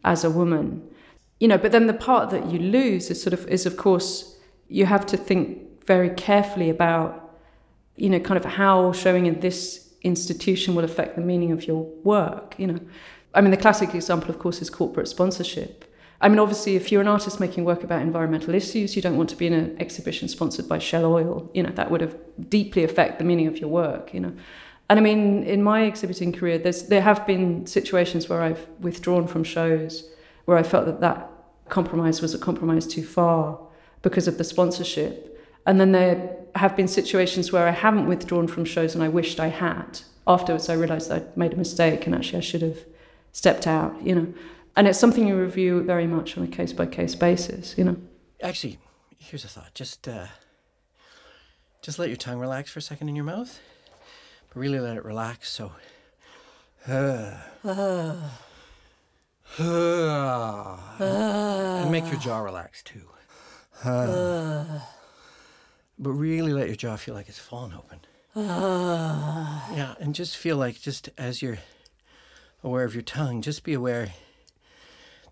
as 0.06 0.24
a 0.24 0.30
woman. 0.30 0.82
You 1.42 1.50
know, 1.50 1.58
but 1.58 1.74
then 1.74 1.88
the 1.88 1.94
part 1.94 2.30
that 2.30 2.50
you 2.50 2.58
lose 2.58 3.10
is 3.12 3.22
sort 3.22 3.34
of 3.34 3.46
is 3.48 3.66
of 3.66 3.76
course 3.76 4.38
you 4.70 4.86
have 4.86 5.06
to 5.08 5.18
think 5.18 5.86
very 5.86 6.10
carefully 6.12 6.70
about, 6.70 7.36
you 7.98 8.10
know, 8.10 8.20
kind 8.20 8.38
of 8.38 8.46
how 8.46 8.94
showing 8.94 9.26
in 9.26 9.42
this 9.42 9.94
institution 10.04 10.74
will 10.74 10.86
affect 10.86 11.18
the 11.18 11.22
meaning 11.22 11.52
of 11.52 11.68
your 11.68 11.84
work, 12.04 12.56
you 12.58 12.68
know. 12.68 12.80
I 13.34 13.42
mean 13.42 13.52
the 13.52 13.58
classic 13.66 13.94
example 13.94 14.30
of 14.30 14.40
course 14.40 14.62
is 14.62 14.70
corporate 14.70 15.10
sponsorship. 15.10 15.84
I 16.24 16.30
mean, 16.30 16.38
obviously, 16.38 16.76
if 16.76 16.92
you're 16.92 17.02
an 17.02 17.08
artist 17.08 17.40
making 17.40 17.66
work 17.66 17.84
about 17.84 18.04
environmental 18.04 18.54
issues, 18.54 18.96
you 18.96 19.02
don't 19.02 19.18
want 19.18 19.30
to 19.32 19.36
be 19.36 19.48
in 19.48 19.54
an 19.54 19.76
exhibition 19.80 20.28
sponsored 20.28 20.70
by 20.70 20.78
Shell 20.78 21.04
Oil. 21.04 21.50
You 21.56 21.64
know, 21.64 21.72
that 21.72 21.90
would 21.90 22.02
have 22.02 22.16
deeply 22.48 22.84
affect 22.84 23.18
the 23.18 23.26
meaning 23.26 23.48
of 23.48 23.58
your 23.58 23.70
work. 23.70 24.14
You 24.14 24.20
know, 24.20 24.34
and 24.92 25.00
I 25.00 25.04
mean, 25.04 25.44
in 25.46 25.64
my 25.64 25.84
exhibiting 25.84 26.34
career, 26.34 26.58
there's 26.58 26.84
there 26.84 27.02
have 27.02 27.26
been 27.26 27.66
situations 27.66 28.28
where 28.28 28.42
I've 28.42 28.68
withdrawn 28.82 29.26
from 29.26 29.46
shows 29.46 30.04
where 30.44 30.58
I 30.58 30.64
felt 30.64 30.86
that 30.86 31.00
that 31.00 31.32
compromise 31.70 32.22
was 32.22 32.34
a 32.34 32.38
compromise 32.38 32.86
too 32.86 33.06
far 33.06 33.58
because 34.02 34.28
of 34.28 34.38
the 34.38 34.44
sponsorship. 34.44 35.42
And 35.66 35.80
then 35.80 35.94
there 35.94 36.36
have 36.56 36.76
been 36.76 36.90
situations 36.90 37.54
where 37.54 37.70
I 37.70 37.72
haven't 37.72 38.08
withdrawn 38.08 38.48
from 38.48 38.66
shows 38.66 38.94
and 38.94 39.02
I 39.02 39.08
wished 39.08 39.40
I 39.40 39.48
had. 39.48 40.02
Afterwards, 40.28 40.68
I 40.68 40.74
realized 40.74 41.10
I'd 41.10 41.38
made 41.38 41.54
a 41.54 41.56
mistake 41.56 42.06
and 42.06 42.14
actually 42.14 42.40
I 42.40 42.42
should 42.42 42.62
have 42.62 42.80
stepped 43.32 43.68
out, 43.68 43.96
you 44.04 44.14
know. 44.14 44.34
And 44.76 44.90
it's 44.90 45.00
something 45.00 45.26
you 45.26 45.40
review 45.40 45.84
very 45.84 46.06
much 46.06 46.38
on 46.38 46.44
a 46.44 46.48
case 46.48 46.74
by 46.74 46.86
case 46.86 47.16
basis, 47.16 47.78
you 47.78 47.86
know. 47.86 47.96
Actually, 48.44 48.78
here's 49.20 49.46
a 49.46 49.48
thought. 49.48 49.74
Just 49.74 50.10
uh, 50.10 50.28
just 51.82 51.98
let 51.98 52.10
your 52.10 52.18
tongue 52.18 52.40
relax 52.40 52.70
for 52.72 52.80
a 52.80 52.82
second 52.82 53.08
in 53.08 53.16
your 53.16 53.24
mouth, 53.24 53.58
but 54.54 54.60
really 54.60 54.80
let 54.80 54.98
it 54.98 55.06
relax. 55.06 55.50
So, 55.50 55.72
and 56.86 57.38
make 61.92 62.06
your 62.12 62.20
jaw 62.20 62.40
relax 62.40 62.84
too. 62.84 63.08
but 63.84 64.82
really 66.12 66.54
let 66.54 66.68
your 66.68 66.76
jaw 66.76 66.96
feel 66.98 67.16
like 67.16 67.30
it's 67.30 67.40
falling 67.40 67.74
open. 67.74 68.00
yeah, 68.36 69.96
and 70.00 70.14
just 70.16 70.38
feel 70.38 70.58
like 70.58 70.80
just 70.80 71.10
as 71.18 71.42
you're 71.42 71.60
aware 72.64 72.84
of 72.84 72.94
your 72.94 73.04
tongue, 73.04 73.42
just 73.42 73.64
be 73.64 73.74
aware 73.74 74.10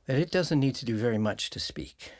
that 0.07 0.17
it 0.17 0.31
doesn't 0.31 0.59
need 0.59 0.75
to 0.75 0.85
do 0.85 0.97
very 0.97 1.17
much 1.17 1.49
to 1.51 1.59
speak. 1.59 2.11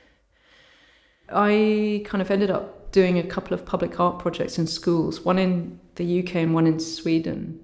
I 1.31 2.03
kind 2.05 2.21
of 2.21 2.31
ended 2.31 2.51
up 2.51 2.91
doing 2.91 3.19
a 3.19 3.23
couple 3.23 3.53
of 3.53 3.65
public 3.65 3.99
art 3.99 4.19
projects 4.19 4.57
in 4.57 4.67
schools, 4.67 5.21
one 5.21 5.37
in 5.37 5.79
the 5.99 6.19
UK 6.23 6.37
and 6.37 6.55
one 6.55 6.65
in 6.65 6.79
Sweden. 6.79 7.63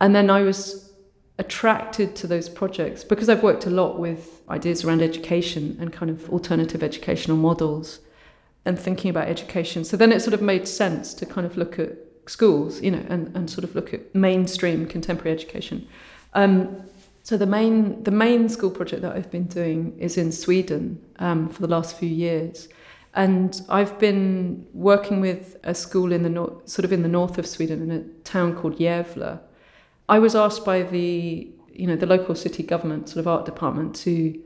And 0.00 0.14
then 0.14 0.28
I 0.28 0.42
was 0.42 0.92
attracted 1.38 2.14
to 2.16 2.26
those 2.26 2.50
projects 2.50 3.02
because 3.02 3.30
I've 3.30 3.42
worked 3.42 3.64
a 3.64 3.70
lot 3.70 3.98
with 3.98 4.42
ideas 4.50 4.84
around 4.84 5.00
education 5.00 5.78
and 5.80 5.90
kind 5.90 6.10
of 6.10 6.28
alternative 6.28 6.82
educational 6.82 7.38
models 7.38 8.00
and 8.66 8.78
thinking 8.78 9.08
about 9.08 9.28
education. 9.28 9.84
So 9.84 9.96
then 9.96 10.12
it 10.12 10.20
sort 10.20 10.34
of 10.34 10.42
made 10.42 10.68
sense 10.68 11.14
to 11.14 11.24
kind 11.24 11.46
of 11.46 11.56
look 11.56 11.78
at 11.78 11.96
schools, 12.26 12.82
you 12.82 12.90
know, 12.90 13.04
and, 13.08 13.34
and 13.34 13.48
sort 13.48 13.64
of 13.64 13.74
look 13.74 13.94
at 13.94 14.14
mainstream 14.14 14.86
contemporary 14.86 15.32
education. 15.32 15.88
Um, 16.34 16.82
so 17.22 17.36
the 17.36 17.46
main 17.46 18.02
the 18.02 18.10
main 18.10 18.48
school 18.48 18.70
project 18.70 19.02
that 19.02 19.14
I've 19.16 19.30
been 19.30 19.46
doing 19.46 19.96
is 19.98 20.16
in 20.16 20.32
Sweden 20.32 21.02
um, 21.18 21.48
for 21.48 21.62
the 21.62 21.68
last 21.68 21.96
few 21.96 22.08
years, 22.08 22.68
and 23.14 23.60
I've 23.68 23.98
been 23.98 24.66
working 24.72 25.20
with 25.20 25.56
a 25.64 25.74
school 25.74 26.12
in 26.12 26.22
the 26.22 26.28
north, 26.28 26.68
sort 26.68 26.84
of 26.84 26.92
in 26.92 27.02
the 27.02 27.08
north 27.08 27.38
of 27.38 27.46
Sweden, 27.46 27.82
in 27.82 27.90
a 27.90 28.02
town 28.22 28.54
called 28.54 28.78
Gävle. 28.78 29.40
I 30.08 30.18
was 30.18 30.34
asked 30.34 30.64
by 30.64 30.82
the 30.82 31.48
you 31.72 31.86
know 31.86 31.96
the 31.96 32.06
local 32.06 32.34
city 32.34 32.62
government 32.62 33.08
sort 33.08 33.18
of 33.18 33.28
art 33.28 33.46
department 33.46 33.94
to 33.94 34.40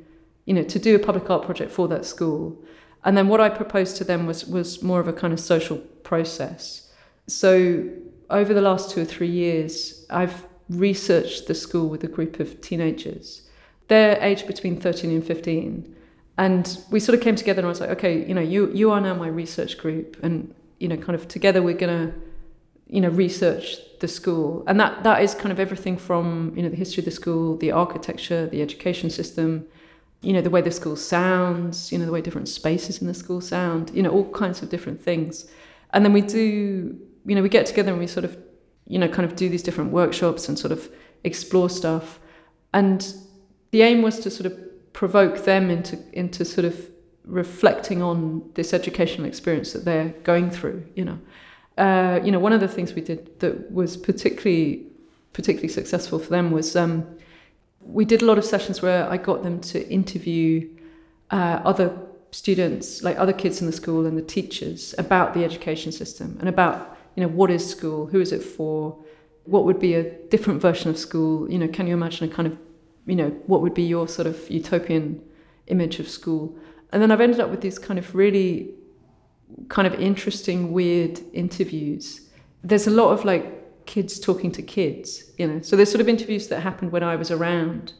you 0.44 0.54
know 0.54 0.62
to 0.62 0.78
do 0.78 0.94
a 0.94 0.98
public 0.98 1.28
art 1.28 1.44
project 1.44 1.72
for 1.72 1.88
that 1.88 2.06
school, 2.06 2.62
and 3.04 3.16
then 3.16 3.28
what 3.28 3.40
I 3.40 3.50
proposed 3.50 3.96
to 3.98 4.04
them 4.04 4.26
was 4.26 4.46
was 4.46 4.82
more 4.82 5.00
of 5.00 5.08
a 5.08 5.12
kind 5.12 5.32
of 5.32 5.40
social 5.40 5.78
process. 6.02 6.90
So 7.26 7.88
over 8.30 8.54
the 8.54 8.62
last 8.62 8.90
two 8.90 9.02
or 9.02 9.04
three 9.04 9.30
years, 9.30 10.06
I've 10.08 10.46
researched 10.70 11.46
the 11.46 11.54
school 11.54 11.88
with 11.88 12.02
a 12.04 12.08
group 12.08 12.40
of 12.40 12.60
teenagers. 12.62 13.42
They're 13.88 14.18
aged 14.22 14.46
between 14.46 14.80
13 14.80 15.10
and 15.10 15.24
15. 15.24 15.93
And 16.36 16.78
we 16.90 17.00
sort 17.00 17.16
of 17.16 17.22
came 17.22 17.36
together 17.36 17.60
and 17.60 17.66
I 17.66 17.68
was 17.68 17.80
like, 17.80 17.90
okay, 17.90 18.26
you 18.26 18.34
know, 18.34 18.40
you, 18.40 18.70
you 18.72 18.90
are 18.90 19.00
now 19.00 19.14
my 19.14 19.28
research 19.28 19.78
group. 19.78 20.16
And, 20.22 20.54
you 20.78 20.88
know, 20.88 20.96
kind 20.96 21.14
of 21.14 21.28
together 21.28 21.62
we're 21.62 21.74
going 21.74 22.08
to, 22.08 22.14
you 22.86 23.00
know, 23.00 23.08
research 23.08 23.76
the 24.00 24.08
school. 24.08 24.64
And 24.66 24.78
that, 24.80 25.04
that 25.04 25.22
is 25.22 25.34
kind 25.34 25.52
of 25.52 25.60
everything 25.60 25.96
from, 25.96 26.52
you 26.56 26.62
know, 26.62 26.68
the 26.68 26.76
history 26.76 27.02
of 27.02 27.04
the 27.04 27.10
school, 27.12 27.56
the 27.56 27.70
architecture, 27.70 28.46
the 28.46 28.62
education 28.62 29.10
system, 29.10 29.66
you 30.22 30.32
know, 30.32 30.40
the 30.40 30.50
way 30.50 30.60
the 30.60 30.70
school 30.70 30.96
sounds, 30.96 31.92
you 31.92 31.98
know, 31.98 32.06
the 32.06 32.12
way 32.12 32.20
different 32.20 32.48
spaces 32.48 33.00
in 33.00 33.06
the 33.06 33.14
school 33.14 33.40
sound, 33.40 33.90
you 33.94 34.02
know, 34.02 34.10
all 34.10 34.28
kinds 34.32 34.62
of 34.62 34.70
different 34.70 35.00
things. 35.00 35.46
And 35.92 36.04
then 36.04 36.12
we 36.12 36.22
do, 36.22 36.98
you 37.26 37.34
know, 37.34 37.42
we 37.42 37.48
get 37.48 37.66
together 37.66 37.92
and 37.92 38.00
we 38.00 38.06
sort 38.06 38.24
of 38.24 38.36
you 38.86 38.98
know, 38.98 39.08
kind 39.08 39.28
of 39.28 39.36
do 39.36 39.48
these 39.48 39.62
different 39.62 39.92
workshops 39.92 40.48
and 40.48 40.58
sort 40.58 40.72
of 40.72 40.90
explore 41.24 41.70
stuff. 41.70 42.20
And 42.72 43.14
the 43.70 43.82
aim 43.82 44.02
was 44.02 44.18
to 44.20 44.30
sort 44.30 44.46
of 44.46 44.58
provoke 44.94 45.44
them 45.44 45.70
into 45.70 45.98
into 46.12 46.44
sort 46.44 46.64
of 46.64 46.90
reflecting 47.26 48.02
on 48.02 48.50
this 48.54 48.72
educational 48.72 49.26
experience 49.26 49.72
that 49.74 49.84
they're 49.84 50.14
going 50.22 50.50
through. 50.50 50.82
You 50.94 51.04
know, 51.04 51.18
uh, 51.76 52.20
you 52.24 52.32
know, 52.32 52.38
one 52.38 52.54
of 52.54 52.60
the 52.60 52.68
things 52.68 52.94
we 52.94 53.02
did 53.02 53.38
that 53.40 53.70
was 53.70 53.96
particularly 53.98 54.86
particularly 55.34 55.68
successful 55.68 56.18
for 56.18 56.30
them 56.30 56.50
was 56.50 56.74
um, 56.74 57.06
we 57.80 58.06
did 58.06 58.22
a 58.22 58.24
lot 58.24 58.38
of 58.38 58.44
sessions 58.44 58.80
where 58.80 59.06
I 59.10 59.18
got 59.18 59.42
them 59.42 59.60
to 59.72 59.86
interview 59.88 60.70
uh, 61.30 61.60
other 61.64 61.94
students, 62.30 63.02
like 63.02 63.18
other 63.18 63.32
kids 63.32 63.60
in 63.60 63.66
the 63.66 63.72
school 63.72 64.06
and 64.06 64.16
the 64.16 64.22
teachers, 64.22 64.94
about 64.96 65.34
the 65.34 65.44
education 65.44 65.92
system 65.92 66.36
and 66.40 66.48
about 66.48 66.94
you 67.16 67.22
know, 67.22 67.28
what 67.28 67.50
is 67.50 67.68
school? 67.68 68.06
Who 68.06 68.20
is 68.20 68.32
it 68.32 68.42
for? 68.42 68.96
What 69.44 69.64
would 69.64 69.78
be 69.78 69.94
a 69.94 70.10
different 70.28 70.60
version 70.60 70.90
of 70.90 70.98
school? 70.98 71.50
You 71.50 71.58
know, 71.58 71.68
can 71.68 71.86
you 71.86 71.94
imagine 71.94 72.28
a 72.30 72.34
kind 72.34 72.48
of, 72.48 72.58
you 73.06 73.16
know, 73.16 73.30
what 73.46 73.60
would 73.62 73.74
be 73.74 73.82
your 73.82 74.08
sort 74.08 74.26
of 74.26 74.50
utopian 74.50 75.22
image 75.66 75.98
of 75.98 76.08
school? 76.08 76.56
And 76.92 77.02
then 77.02 77.10
I've 77.10 77.20
ended 77.20 77.40
up 77.40 77.50
with 77.50 77.60
these 77.60 77.78
kind 77.78 77.98
of 77.98 78.14
really 78.14 78.74
kind 79.68 79.86
of 79.86 79.94
interesting, 80.00 80.72
weird 80.72 81.20
interviews. 81.32 82.28
There's 82.62 82.86
a 82.86 82.90
lot 82.90 83.10
of 83.10 83.24
like 83.24 83.86
kids 83.86 84.18
talking 84.18 84.50
to 84.52 84.62
kids, 84.62 85.30
you 85.38 85.46
know. 85.46 85.60
So 85.60 85.76
there's 85.76 85.90
sort 85.90 86.00
of 86.00 86.08
interviews 86.08 86.48
that 86.48 86.60
happened 86.60 86.92
when 86.92 87.02
I 87.02 87.16
was 87.16 87.30
around, 87.30 87.92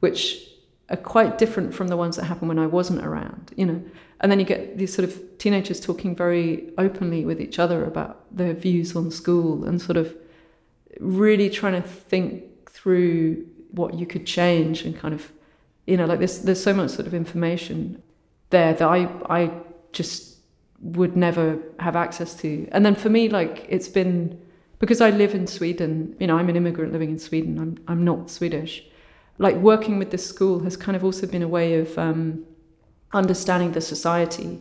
which 0.00 0.48
are 0.90 0.96
quite 0.96 1.38
different 1.38 1.74
from 1.74 1.88
the 1.88 1.96
ones 1.96 2.16
that 2.16 2.24
happened 2.24 2.48
when 2.48 2.58
I 2.58 2.66
wasn't 2.66 3.04
around, 3.04 3.52
you 3.56 3.66
know. 3.66 3.82
And 4.20 4.30
then 4.30 4.38
you 4.38 4.44
get 4.44 4.78
these 4.78 4.94
sort 4.94 5.08
of 5.08 5.38
teenagers 5.38 5.80
talking 5.80 6.14
very 6.14 6.70
openly 6.78 7.24
with 7.24 7.40
each 7.40 7.58
other 7.58 7.84
about 7.84 8.24
their 8.34 8.54
views 8.54 8.94
on 8.94 9.10
school 9.10 9.64
and 9.64 9.80
sort 9.80 9.96
of 9.96 10.14
really 11.00 11.50
trying 11.50 11.80
to 11.80 11.86
think 11.86 12.70
through 12.70 13.46
what 13.72 13.94
you 13.94 14.06
could 14.06 14.26
change 14.26 14.82
and 14.84 14.96
kind 14.96 15.14
of, 15.14 15.32
you 15.86 15.96
know, 15.96 16.06
like 16.06 16.18
there's 16.18 16.40
there's 16.40 16.62
so 16.62 16.74
much 16.74 16.90
sort 16.90 17.06
of 17.06 17.14
information 17.14 18.02
there 18.50 18.74
that 18.74 18.88
I 18.88 19.08
I 19.28 19.50
just 19.92 20.38
would 20.80 21.16
never 21.16 21.58
have 21.78 21.96
access 21.96 22.34
to. 22.36 22.68
And 22.72 22.84
then 22.84 22.94
for 22.94 23.08
me, 23.08 23.28
like 23.28 23.66
it's 23.68 23.88
been 23.88 24.40
because 24.78 25.00
I 25.00 25.10
live 25.10 25.34
in 25.34 25.46
Sweden, 25.46 26.16
you 26.18 26.26
know, 26.26 26.36
I'm 26.36 26.48
an 26.48 26.56
immigrant 26.56 26.92
living 26.92 27.10
in 27.10 27.18
Sweden. 27.18 27.58
I'm 27.58 27.78
I'm 27.88 28.04
not 28.04 28.30
Swedish. 28.30 28.84
Like 29.38 29.56
working 29.56 29.98
with 29.98 30.10
this 30.10 30.26
school 30.26 30.60
has 30.60 30.76
kind 30.76 30.96
of 30.96 31.04
also 31.04 31.26
been 31.26 31.42
a 31.42 31.48
way 31.48 31.78
of 31.78 31.98
um, 31.98 32.44
understanding 33.12 33.72
the 33.72 33.80
society 33.80 34.60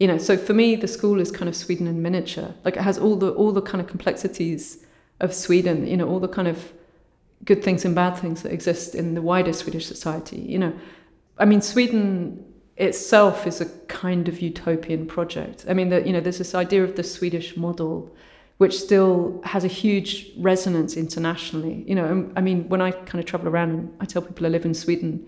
you 0.00 0.06
know 0.06 0.18
so 0.18 0.36
for 0.36 0.54
me 0.54 0.74
the 0.74 0.88
school 0.88 1.20
is 1.20 1.30
kind 1.30 1.48
of 1.48 1.54
sweden 1.54 1.86
in 1.86 2.02
miniature 2.02 2.52
like 2.64 2.76
it 2.76 2.82
has 2.82 2.98
all 2.98 3.16
the 3.16 3.30
all 3.32 3.52
the 3.52 3.62
kind 3.62 3.80
of 3.80 3.86
complexities 3.86 4.84
of 5.20 5.32
sweden 5.32 5.86
you 5.86 5.96
know 5.96 6.08
all 6.08 6.18
the 6.18 6.28
kind 6.28 6.48
of 6.48 6.72
good 7.44 7.62
things 7.62 7.84
and 7.84 7.94
bad 7.94 8.16
things 8.16 8.42
that 8.42 8.52
exist 8.52 8.94
in 8.94 9.14
the 9.14 9.22
wider 9.22 9.52
swedish 9.52 9.86
society 9.86 10.38
you 10.38 10.58
know 10.58 10.72
i 11.38 11.44
mean 11.44 11.60
sweden 11.60 12.44
itself 12.76 13.46
is 13.46 13.60
a 13.60 13.66
kind 13.86 14.28
of 14.28 14.40
utopian 14.40 15.06
project 15.06 15.64
i 15.68 15.74
mean 15.74 15.88
that 15.88 16.06
you 16.06 16.12
know 16.12 16.20
there's 16.20 16.38
this 16.38 16.54
idea 16.54 16.82
of 16.82 16.96
the 16.96 17.02
swedish 17.02 17.56
model 17.56 18.14
which 18.58 18.78
still 18.78 19.40
has 19.44 19.64
a 19.64 19.68
huge 19.68 20.30
resonance 20.38 20.96
internationally 20.96 21.84
you 21.86 21.94
know 21.94 22.06
um, 22.06 22.32
i 22.36 22.40
mean 22.40 22.68
when 22.68 22.80
i 22.80 22.90
kind 22.90 23.20
of 23.20 23.24
travel 23.24 23.48
around 23.48 23.70
and 23.70 23.94
i 24.00 24.04
tell 24.04 24.22
people 24.22 24.46
i 24.46 24.48
live 24.48 24.64
in 24.64 24.74
sweden 24.74 25.26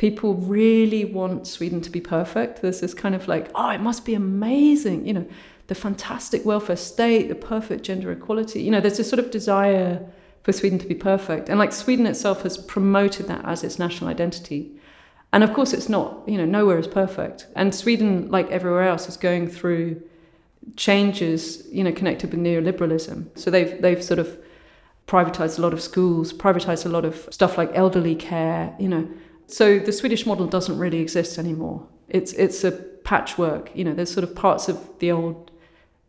people 0.00 0.32
really 0.34 1.04
want 1.04 1.46
Sweden 1.46 1.82
to 1.82 1.90
be 1.90 2.00
perfect. 2.00 2.62
There's 2.62 2.80
this 2.80 2.94
kind 2.94 3.14
of 3.14 3.28
like, 3.28 3.50
oh, 3.54 3.68
it 3.68 3.82
must 3.82 4.06
be 4.06 4.14
amazing, 4.14 5.06
you 5.06 5.12
know, 5.12 5.26
the 5.66 5.74
fantastic 5.74 6.42
welfare 6.46 6.76
state, 6.76 7.28
the 7.28 7.34
perfect 7.34 7.84
gender 7.84 8.10
equality. 8.10 8.62
You 8.62 8.70
know, 8.70 8.80
there's 8.80 8.96
this 8.96 9.10
sort 9.10 9.20
of 9.20 9.30
desire 9.30 10.00
for 10.42 10.52
Sweden 10.52 10.78
to 10.78 10.86
be 10.86 10.94
perfect. 10.94 11.48
And 11.48 11.58
like 11.58 11.72
Sweden 11.72 12.06
itself 12.06 12.42
has 12.42 12.58
promoted 12.58 13.26
that 13.28 13.44
as 13.44 13.62
its 13.64 13.78
national 13.78 14.10
identity. 14.10 14.72
And 15.32 15.44
of 15.44 15.52
course, 15.52 15.72
it's 15.72 15.88
not, 15.88 16.22
you 16.26 16.36
know, 16.38 16.44
nowhere 16.44 16.78
is 16.78 16.88
perfect. 16.88 17.46
And 17.54 17.74
Sweden, 17.74 18.30
like 18.30 18.50
everywhere 18.50 18.82
else, 18.82 19.08
is 19.08 19.16
going 19.16 19.48
through 19.48 20.02
changes, 20.76 21.66
you 21.70 21.84
know, 21.84 21.92
connected 21.92 22.30
with 22.30 22.40
neoliberalism. 22.40 23.38
So 23.38 23.50
they've, 23.50 23.80
they've 23.80 24.02
sort 24.02 24.18
of 24.18 24.38
privatized 25.06 25.58
a 25.58 25.62
lot 25.62 25.72
of 25.72 25.80
schools, 25.80 26.32
privatized 26.32 26.86
a 26.86 26.88
lot 26.88 27.04
of 27.04 27.28
stuff 27.30 27.56
like 27.56 27.70
elderly 27.74 28.14
care, 28.14 28.74
you 28.78 28.88
know, 28.88 29.08
so 29.50 29.80
the 29.80 29.92
Swedish 29.92 30.26
model 30.26 30.46
doesn't 30.46 30.78
really 30.78 31.00
exist 31.00 31.38
anymore. 31.38 31.86
It's 32.08 32.32
it's 32.34 32.62
a 32.64 32.72
patchwork. 32.72 33.70
You 33.74 33.84
know, 33.84 33.94
there's 33.94 34.12
sort 34.12 34.24
of 34.24 34.34
parts 34.34 34.68
of 34.68 34.88
the 35.00 35.10
old 35.10 35.49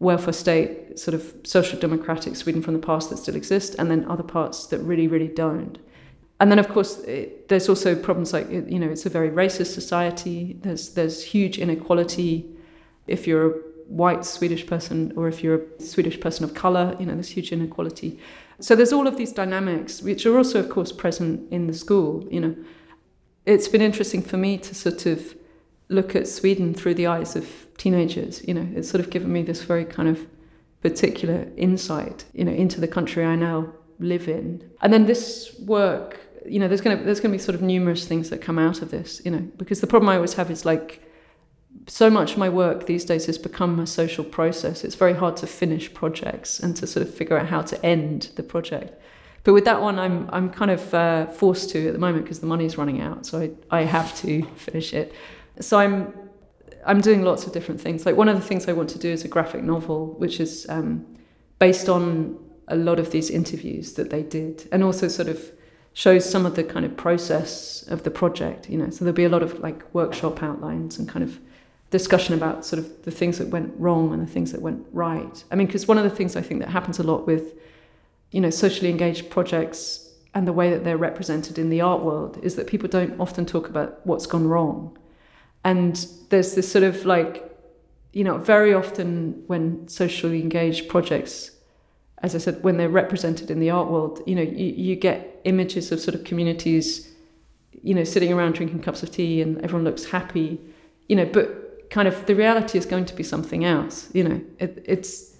welfare 0.01 0.33
state, 0.33 0.99
sort 0.99 1.13
of 1.13 1.33
social 1.43 1.79
democratic 1.79 2.35
Sweden 2.35 2.61
from 2.61 2.73
the 2.73 2.79
past 2.79 3.09
that 3.11 3.17
still 3.17 3.35
exist, 3.35 3.75
and 3.77 3.89
then 3.89 4.03
other 4.09 4.23
parts 4.23 4.65
that 4.67 4.79
really, 4.79 5.07
really 5.07 5.27
don't. 5.27 5.77
And 6.39 6.51
then, 6.51 6.57
of 6.57 6.67
course, 6.69 6.97
it, 7.01 7.47
there's 7.49 7.69
also 7.69 7.95
problems 7.95 8.33
like 8.33 8.47
eh, 8.47 8.63
you 8.67 8.79
know, 8.79 8.89
it's 8.89 9.05
a 9.05 9.09
very 9.09 9.29
racist 9.29 9.73
society. 9.73 10.57
There's 10.61 10.89
there's 10.95 11.23
huge 11.23 11.59
inequality. 11.59 12.49
If 13.05 13.27
you're 13.27 13.45
a 13.51 13.53
white 13.87 14.25
Swedish 14.25 14.65
person 14.65 15.13
or 15.15 15.27
if 15.27 15.43
you're 15.43 15.61
a 15.79 15.81
Swedish 15.81 16.19
person 16.19 16.43
of 16.43 16.55
color, 16.55 16.95
you 16.99 17.05
know, 17.05 17.13
there's 17.13 17.29
huge 17.29 17.51
inequality. 17.51 18.19
So 18.59 18.75
there's 18.75 18.93
all 18.93 19.07
of 19.07 19.17
these 19.17 19.31
dynamics, 19.31 20.01
which 20.01 20.25
are 20.25 20.35
also, 20.35 20.59
of 20.59 20.69
course, 20.69 20.91
present 20.91 21.51
in 21.51 21.67
the 21.67 21.73
school. 21.73 22.27
You 22.31 22.39
know, 22.39 22.55
it's 23.45 23.67
been 23.67 23.81
interesting 23.81 24.23
for 24.23 24.37
me 24.37 24.57
to 24.57 24.73
sort 24.73 25.05
of 25.05 25.35
look 25.91 26.15
at 26.15 26.27
Sweden 26.27 26.73
through 26.73 26.95
the 26.95 27.07
eyes 27.07 27.35
of 27.35 27.47
teenagers. 27.77 28.45
You 28.47 28.53
know, 28.53 28.67
it's 28.75 28.89
sort 28.89 29.03
of 29.03 29.09
given 29.09 29.31
me 29.31 29.43
this 29.43 29.63
very 29.63 29.85
kind 29.85 30.07
of 30.07 30.25
particular 30.81 31.47
insight, 31.57 32.25
you 32.33 32.43
know, 32.43 32.51
into 32.51 32.81
the 32.81 32.87
country 32.87 33.23
I 33.23 33.35
now 33.35 33.71
live 33.99 34.27
in. 34.27 34.67
And 34.81 34.91
then 34.91 35.05
this 35.05 35.55
work, 35.59 36.19
you 36.45 36.59
know, 36.59 36.67
there's 36.67 36.81
gonna 36.81 37.03
there's 37.03 37.19
gonna 37.19 37.33
be 37.33 37.37
sort 37.37 37.55
of 37.55 37.61
numerous 37.61 38.07
things 38.07 38.29
that 38.29 38.41
come 38.41 38.57
out 38.57 38.81
of 38.81 38.89
this, 38.89 39.21
you 39.25 39.31
know, 39.31 39.45
because 39.57 39.81
the 39.81 39.87
problem 39.87 40.09
I 40.09 40.15
always 40.15 40.33
have 40.33 40.49
is 40.49 40.65
like 40.65 41.03
so 41.87 42.09
much 42.09 42.33
of 42.33 42.37
my 42.37 42.49
work 42.49 42.85
these 42.85 43.05
days 43.05 43.25
has 43.25 43.37
become 43.37 43.79
a 43.79 43.87
social 43.87 44.23
process. 44.23 44.83
It's 44.83 44.95
very 44.95 45.13
hard 45.13 45.37
to 45.37 45.47
finish 45.47 45.93
projects 45.93 46.59
and 46.59 46.75
to 46.77 46.87
sort 46.87 47.05
of 47.07 47.13
figure 47.13 47.37
out 47.37 47.47
how 47.47 47.61
to 47.61 47.85
end 47.85 48.31
the 48.35 48.43
project. 48.43 48.99
But 49.43 49.53
with 49.53 49.65
that 49.65 49.81
one, 49.81 49.97
I'm 49.99 50.29
I'm 50.31 50.49
kind 50.49 50.71
of 50.71 50.93
uh, 50.93 51.25
forced 51.27 51.69
to 51.71 51.87
at 51.87 51.93
the 51.93 51.99
moment 51.99 52.25
because 52.25 52.39
the 52.39 52.47
money's 52.47 52.77
running 52.77 53.01
out, 53.01 53.25
so 53.25 53.41
I, 53.41 53.79
I 53.79 53.83
have 53.83 54.15
to 54.21 54.43
finish 54.55 54.93
it. 54.93 55.13
So 55.59 55.77
I'm 55.77 56.13
I'm 56.85 57.01
doing 57.01 57.23
lots 57.23 57.45
of 57.45 57.53
different 57.53 57.79
things. 57.79 58.05
Like 58.05 58.15
one 58.15 58.29
of 58.29 58.35
the 58.35 58.45
things 58.45 58.67
I 58.67 58.73
want 58.73 58.89
to 58.91 58.99
do 58.99 59.09
is 59.09 59.23
a 59.23 59.27
graphic 59.27 59.63
novel, 59.63 60.15
which 60.17 60.39
is 60.39 60.65
um, 60.69 61.05
based 61.59 61.89
on 61.89 62.39
a 62.67 62.75
lot 62.75 62.99
of 62.99 63.11
these 63.11 63.29
interviews 63.29 63.93
that 63.93 64.09
they 64.09 64.23
did, 64.23 64.67
and 64.71 64.83
also 64.83 65.07
sort 65.07 65.27
of 65.27 65.51
shows 65.93 66.27
some 66.27 66.45
of 66.45 66.55
the 66.55 66.63
kind 66.63 66.85
of 66.85 66.95
process 66.95 67.83
of 67.83 68.03
the 68.03 68.11
project. 68.11 68.69
You 68.69 68.77
know, 68.77 68.89
so 68.89 69.05
there'll 69.05 69.15
be 69.15 69.25
a 69.25 69.29
lot 69.29 69.43
of 69.43 69.59
like 69.59 69.93
workshop 69.93 70.41
outlines 70.41 70.97
and 70.97 71.07
kind 71.07 71.23
of 71.23 71.39
discussion 71.91 72.33
about 72.33 72.65
sort 72.65 72.79
of 72.79 73.03
the 73.03 73.11
things 73.11 73.37
that 73.37 73.49
went 73.49 73.73
wrong 73.77 74.13
and 74.13 74.25
the 74.25 74.31
things 74.31 74.51
that 74.53 74.61
went 74.61 74.85
right. 74.93 75.43
I 75.51 75.55
mean, 75.55 75.67
because 75.67 75.87
one 75.87 75.97
of 75.97 76.05
the 76.05 76.09
things 76.09 76.35
I 76.35 76.41
think 76.41 76.61
that 76.61 76.69
happens 76.69 76.99
a 76.99 77.03
lot 77.03 77.27
with 77.27 77.53
you 78.31 78.39
know 78.41 78.49
socially 78.49 78.89
engaged 78.89 79.29
projects 79.29 80.07
and 80.33 80.47
the 80.47 80.53
way 80.53 80.69
that 80.71 80.85
they're 80.85 80.97
represented 80.97 81.59
in 81.59 81.69
the 81.69 81.81
art 81.81 82.01
world 82.01 82.39
is 82.41 82.55
that 82.55 82.65
people 82.65 82.87
don't 82.87 83.19
often 83.19 83.45
talk 83.45 83.67
about 83.67 84.05
what's 84.05 84.25
gone 84.25 84.47
wrong 84.47 84.97
and 85.63 86.07
there's 86.29 86.55
this 86.55 86.71
sort 86.71 86.83
of 86.83 87.05
like, 87.05 87.47
you 88.13 88.23
know, 88.23 88.37
very 88.37 88.73
often 88.73 89.43
when 89.47 89.87
socially 89.87 90.41
engaged 90.41 90.89
projects, 90.89 91.51
as 92.19 92.35
I 92.35 92.39
said, 92.39 92.63
when 92.63 92.77
they're 92.77 92.89
represented 92.89 93.51
in 93.51 93.59
the 93.59 93.69
art 93.69 93.89
world, 93.89 94.21
you 94.25 94.35
know, 94.35 94.41
you, 94.41 94.65
you 94.65 94.95
get 94.95 95.41
images 95.43 95.91
of 95.91 95.99
sort 95.99 96.15
of 96.15 96.23
communities, 96.23 97.11
you 97.83 97.93
know, 97.93 98.03
sitting 98.03 98.31
around 98.33 98.53
drinking 98.53 98.81
cups 98.81 99.03
of 99.03 99.11
tea 99.11 99.41
and 99.41 99.61
everyone 99.61 99.83
looks 99.83 100.05
happy, 100.05 100.59
you 101.07 101.15
know, 101.15 101.25
but 101.25 101.89
kind 101.89 102.07
of 102.07 102.25
the 102.25 102.35
reality 102.35 102.77
is 102.77 102.85
going 102.85 103.05
to 103.05 103.15
be 103.15 103.23
something 103.23 103.65
else, 103.65 104.09
you 104.13 104.23
know, 104.23 104.41
it, 104.59 104.83
it's, 104.85 105.37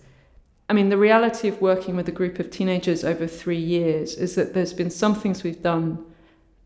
I 0.69 0.73
mean, 0.73 0.89
the 0.89 0.97
reality 0.97 1.47
of 1.47 1.61
working 1.61 1.95
with 1.95 2.07
a 2.07 2.11
group 2.11 2.39
of 2.39 2.49
teenagers 2.49 3.03
over 3.03 3.27
three 3.27 3.59
years 3.59 4.15
is 4.15 4.35
that 4.35 4.53
there's 4.53 4.73
been 4.73 4.89
some 4.89 5.15
things 5.15 5.43
we've 5.43 5.61
done 5.61 6.05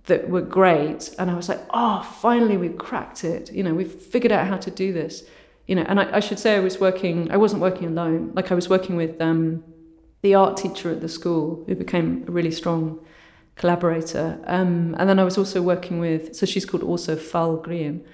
that 0.08 0.30
were 0.30 0.42
great. 0.42 1.14
And 1.18 1.32
I 1.32 1.36
was 1.36 1.50
like, 1.50 1.62
oh, 1.72 2.02
finally 2.22 2.58
we've 2.58 2.78
cracked 2.78 3.24
it. 3.24 3.52
You 3.52 3.64
know, 3.64 3.74
we've 3.74 3.92
figured 3.92 4.32
out 4.32 4.48
how 4.48 4.58
to 4.58 4.72
do 4.72 4.94
this. 4.94 5.24
You 5.68 5.76
know, 5.76 5.86
and 5.88 6.00
I, 6.00 6.18
I 6.18 6.20
should 6.20 6.40
say 6.40 6.56
I 6.56 6.60
was 6.60 6.80
working, 6.80 7.32
I 7.32 7.38
wasn't 7.38 7.62
working 7.62 7.88
alone. 7.88 8.32
Like 8.36 8.52
I 8.52 8.56
was 8.56 8.70
working 8.70 8.96
with 8.96 9.20
um, 9.20 9.64
the 10.22 10.36
art 10.36 10.58
teacher 10.58 10.92
at 10.92 11.02
the 11.02 11.10
school 11.10 11.64
who 11.68 11.76
became 11.76 12.24
a 12.28 12.32
really 12.32 12.52
strong 12.52 13.00
collaborator. 13.56 14.40
Um, 14.46 14.96
and 15.00 15.10
then 15.10 15.18
I 15.18 15.24
was 15.24 15.38
also 15.38 15.62
working 15.62 16.00
with, 16.00 16.36
so 16.36 16.46
she's 16.46 16.66
called 16.66 16.84
also 16.84 17.16
Fal 17.16 17.58
Green. 17.58 18.06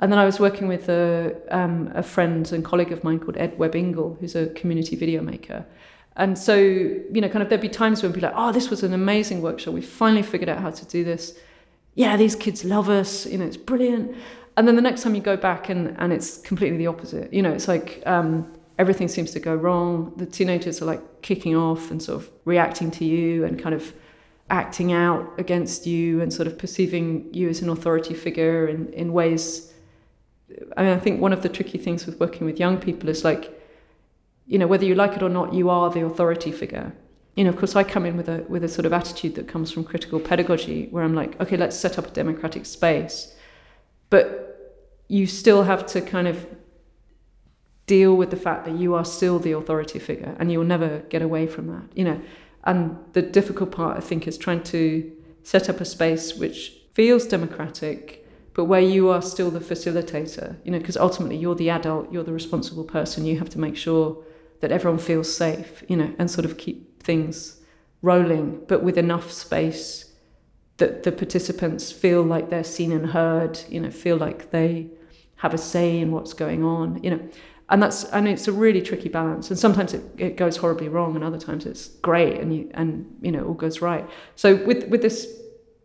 And 0.00 0.12
then 0.12 0.18
I 0.18 0.26
was 0.26 0.38
working 0.38 0.68
with 0.68 0.88
a, 0.88 1.34
um, 1.50 1.90
a 1.94 2.02
friend 2.02 2.50
and 2.52 2.64
colleague 2.64 2.92
of 2.92 3.02
mine 3.02 3.18
called 3.18 3.36
Ed 3.36 3.58
Webb-Ingall, 3.58 4.20
who's 4.20 4.36
a 4.36 4.48
community 4.48 4.94
video 4.96 5.22
maker. 5.22 5.66
And 6.18 6.36
so, 6.36 6.56
you 6.56 7.20
know, 7.20 7.28
kind 7.28 7.42
of 7.42 7.48
there'd 7.48 7.60
be 7.60 7.68
times 7.68 8.02
when 8.02 8.10
we'd 8.10 8.20
be 8.20 8.26
like, 8.26 8.34
oh, 8.36 8.50
this 8.50 8.70
was 8.70 8.82
an 8.82 8.92
amazing 8.92 9.40
workshop. 9.40 9.72
We 9.72 9.80
finally 9.80 10.22
figured 10.22 10.48
out 10.48 10.58
how 10.58 10.70
to 10.70 10.84
do 10.86 11.04
this. 11.04 11.38
Yeah, 11.94 12.16
these 12.16 12.34
kids 12.34 12.64
love 12.64 12.88
us. 12.88 13.24
You 13.24 13.38
know, 13.38 13.46
it's 13.46 13.56
brilliant. 13.56 14.16
And 14.56 14.66
then 14.66 14.74
the 14.74 14.82
next 14.82 15.02
time 15.02 15.14
you 15.14 15.20
go 15.20 15.36
back 15.36 15.68
and, 15.68 15.96
and 15.98 16.12
it's 16.12 16.38
completely 16.38 16.76
the 16.76 16.88
opposite. 16.88 17.32
You 17.32 17.42
know, 17.42 17.52
it's 17.52 17.68
like 17.68 18.02
um, 18.04 18.52
everything 18.78 19.06
seems 19.06 19.30
to 19.30 19.40
go 19.40 19.54
wrong. 19.54 20.12
The 20.16 20.26
teenagers 20.26 20.82
are 20.82 20.86
like 20.86 21.22
kicking 21.22 21.54
off 21.54 21.92
and 21.92 22.02
sort 22.02 22.20
of 22.20 22.30
reacting 22.44 22.90
to 22.92 23.04
you 23.04 23.44
and 23.44 23.56
kind 23.56 23.74
of 23.74 23.92
acting 24.50 24.92
out 24.92 25.32
against 25.38 25.86
you 25.86 26.20
and 26.20 26.32
sort 26.32 26.48
of 26.48 26.58
perceiving 26.58 27.32
you 27.32 27.48
as 27.48 27.62
an 27.62 27.68
authority 27.68 28.14
figure 28.14 28.66
in, 28.66 28.92
in 28.92 29.12
ways. 29.12 29.72
I 30.76 30.82
mean, 30.82 30.92
I 30.92 30.98
think 30.98 31.20
one 31.20 31.32
of 31.32 31.42
the 31.42 31.48
tricky 31.48 31.78
things 31.78 32.06
with 32.06 32.18
working 32.18 32.44
with 32.44 32.58
young 32.58 32.78
people 32.78 33.08
is 33.08 33.22
like, 33.22 33.54
you 34.48 34.58
know, 34.58 34.66
whether 34.66 34.86
you 34.86 34.94
like 34.94 35.14
it 35.14 35.22
or 35.22 35.28
not, 35.28 35.52
you 35.52 35.68
are 35.68 35.90
the 35.90 36.04
authority 36.04 36.50
figure. 36.50 36.92
You 37.36 37.44
know, 37.44 37.50
of 37.50 37.56
course, 37.56 37.76
I 37.76 37.84
come 37.84 38.04
in 38.06 38.16
with 38.16 38.28
a 38.28 38.44
with 38.48 38.64
a 38.64 38.68
sort 38.68 38.86
of 38.86 38.92
attitude 38.92 39.34
that 39.36 39.46
comes 39.46 39.70
from 39.70 39.84
critical 39.84 40.18
pedagogy, 40.18 40.88
where 40.90 41.04
I'm 41.04 41.14
like, 41.14 41.40
okay, 41.40 41.56
let's 41.56 41.76
set 41.76 41.98
up 41.98 42.06
a 42.06 42.10
democratic 42.10 42.66
space, 42.66 43.34
but 44.10 44.26
you 45.06 45.26
still 45.26 45.62
have 45.62 45.86
to 45.86 46.00
kind 46.00 46.26
of 46.26 46.46
deal 47.86 48.16
with 48.16 48.30
the 48.30 48.36
fact 48.36 48.64
that 48.66 48.76
you 48.76 48.94
are 48.94 49.04
still 49.04 49.38
the 49.38 49.52
authority 49.52 49.98
figure, 49.98 50.34
and 50.40 50.50
you'll 50.50 50.64
never 50.64 51.00
get 51.10 51.22
away 51.22 51.46
from 51.46 51.66
that. 51.68 51.84
You 51.94 52.04
know, 52.04 52.20
and 52.64 52.98
the 53.12 53.22
difficult 53.22 53.70
part, 53.70 53.98
I 53.98 54.00
think, 54.00 54.26
is 54.26 54.38
trying 54.38 54.62
to 54.64 55.12
set 55.42 55.68
up 55.68 55.80
a 55.80 55.84
space 55.84 56.34
which 56.34 56.72
feels 56.94 57.26
democratic, 57.26 58.26
but 58.54 58.64
where 58.64 58.80
you 58.80 59.10
are 59.10 59.22
still 59.22 59.50
the 59.50 59.60
facilitator. 59.60 60.56
You 60.64 60.72
know, 60.72 60.78
because 60.78 60.96
ultimately 60.96 61.36
you're 61.36 61.54
the 61.54 61.70
adult, 61.70 62.10
you're 62.10 62.24
the 62.24 62.32
responsible 62.32 62.84
person. 62.84 63.26
You 63.26 63.38
have 63.38 63.50
to 63.50 63.60
make 63.60 63.76
sure 63.76 64.24
that 64.60 64.72
everyone 64.72 64.98
feels 64.98 65.34
safe, 65.34 65.82
you 65.88 65.96
know, 65.96 66.14
and 66.18 66.30
sort 66.30 66.44
of 66.44 66.58
keep 66.58 67.02
things 67.02 67.60
rolling, 68.02 68.62
but 68.68 68.82
with 68.82 68.98
enough 68.98 69.30
space 69.30 70.12
that 70.78 71.02
the 71.02 71.12
participants 71.12 71.90
feel 71.90 72.22
like 72.22 72.50
they're 72.50 72.64
seen 72.64 72.92
and 72.92 73.06
heard, 73.10 73.60
you 73.68 73.80
know, 73.80 73.90
feel 73.90 74.16
like 74.16 74.50
they 74.50 74.88
have 75.36 75.54
a 75.54 75.58
say 75.58 75.98
in 75.98 76.12
what's 76.12 76.32
going 76.32 76.64
on, 76.64 77.02
you 77.02 77.10
know. 77.10 77.28
And 77.70 77.82
that's 77.82 78.04
and 78.04 78.26
it's 78.26 78.48
a 78.48 78.52
really 78.52 78.80
tricky 78.80 79.08
balance. 79.08 79.50
And 79.50 79.58
sometimes 79.58 79.92
it, 79.92 80.02
it 80.16 80.36
goes 80.36 80.56
horribly 80.56 80.88
wrong 80.88 81.14
and 81.16 81.22
other 81.22 81.38
times 81.38 81.66
it's 81.66 81.88
great 81.88 82.40
and 82.40 82.54
you 82.54 82.70
and 82.74 83.06
you 83.20 83.30
know, 83.30 83.44
all 83.44 83.54
goes 83.54 83.82
right. 83.82 84.08
So 84.36 84.56
with 84.64 84.88
with 84.88 85.02
this 85.02 85.26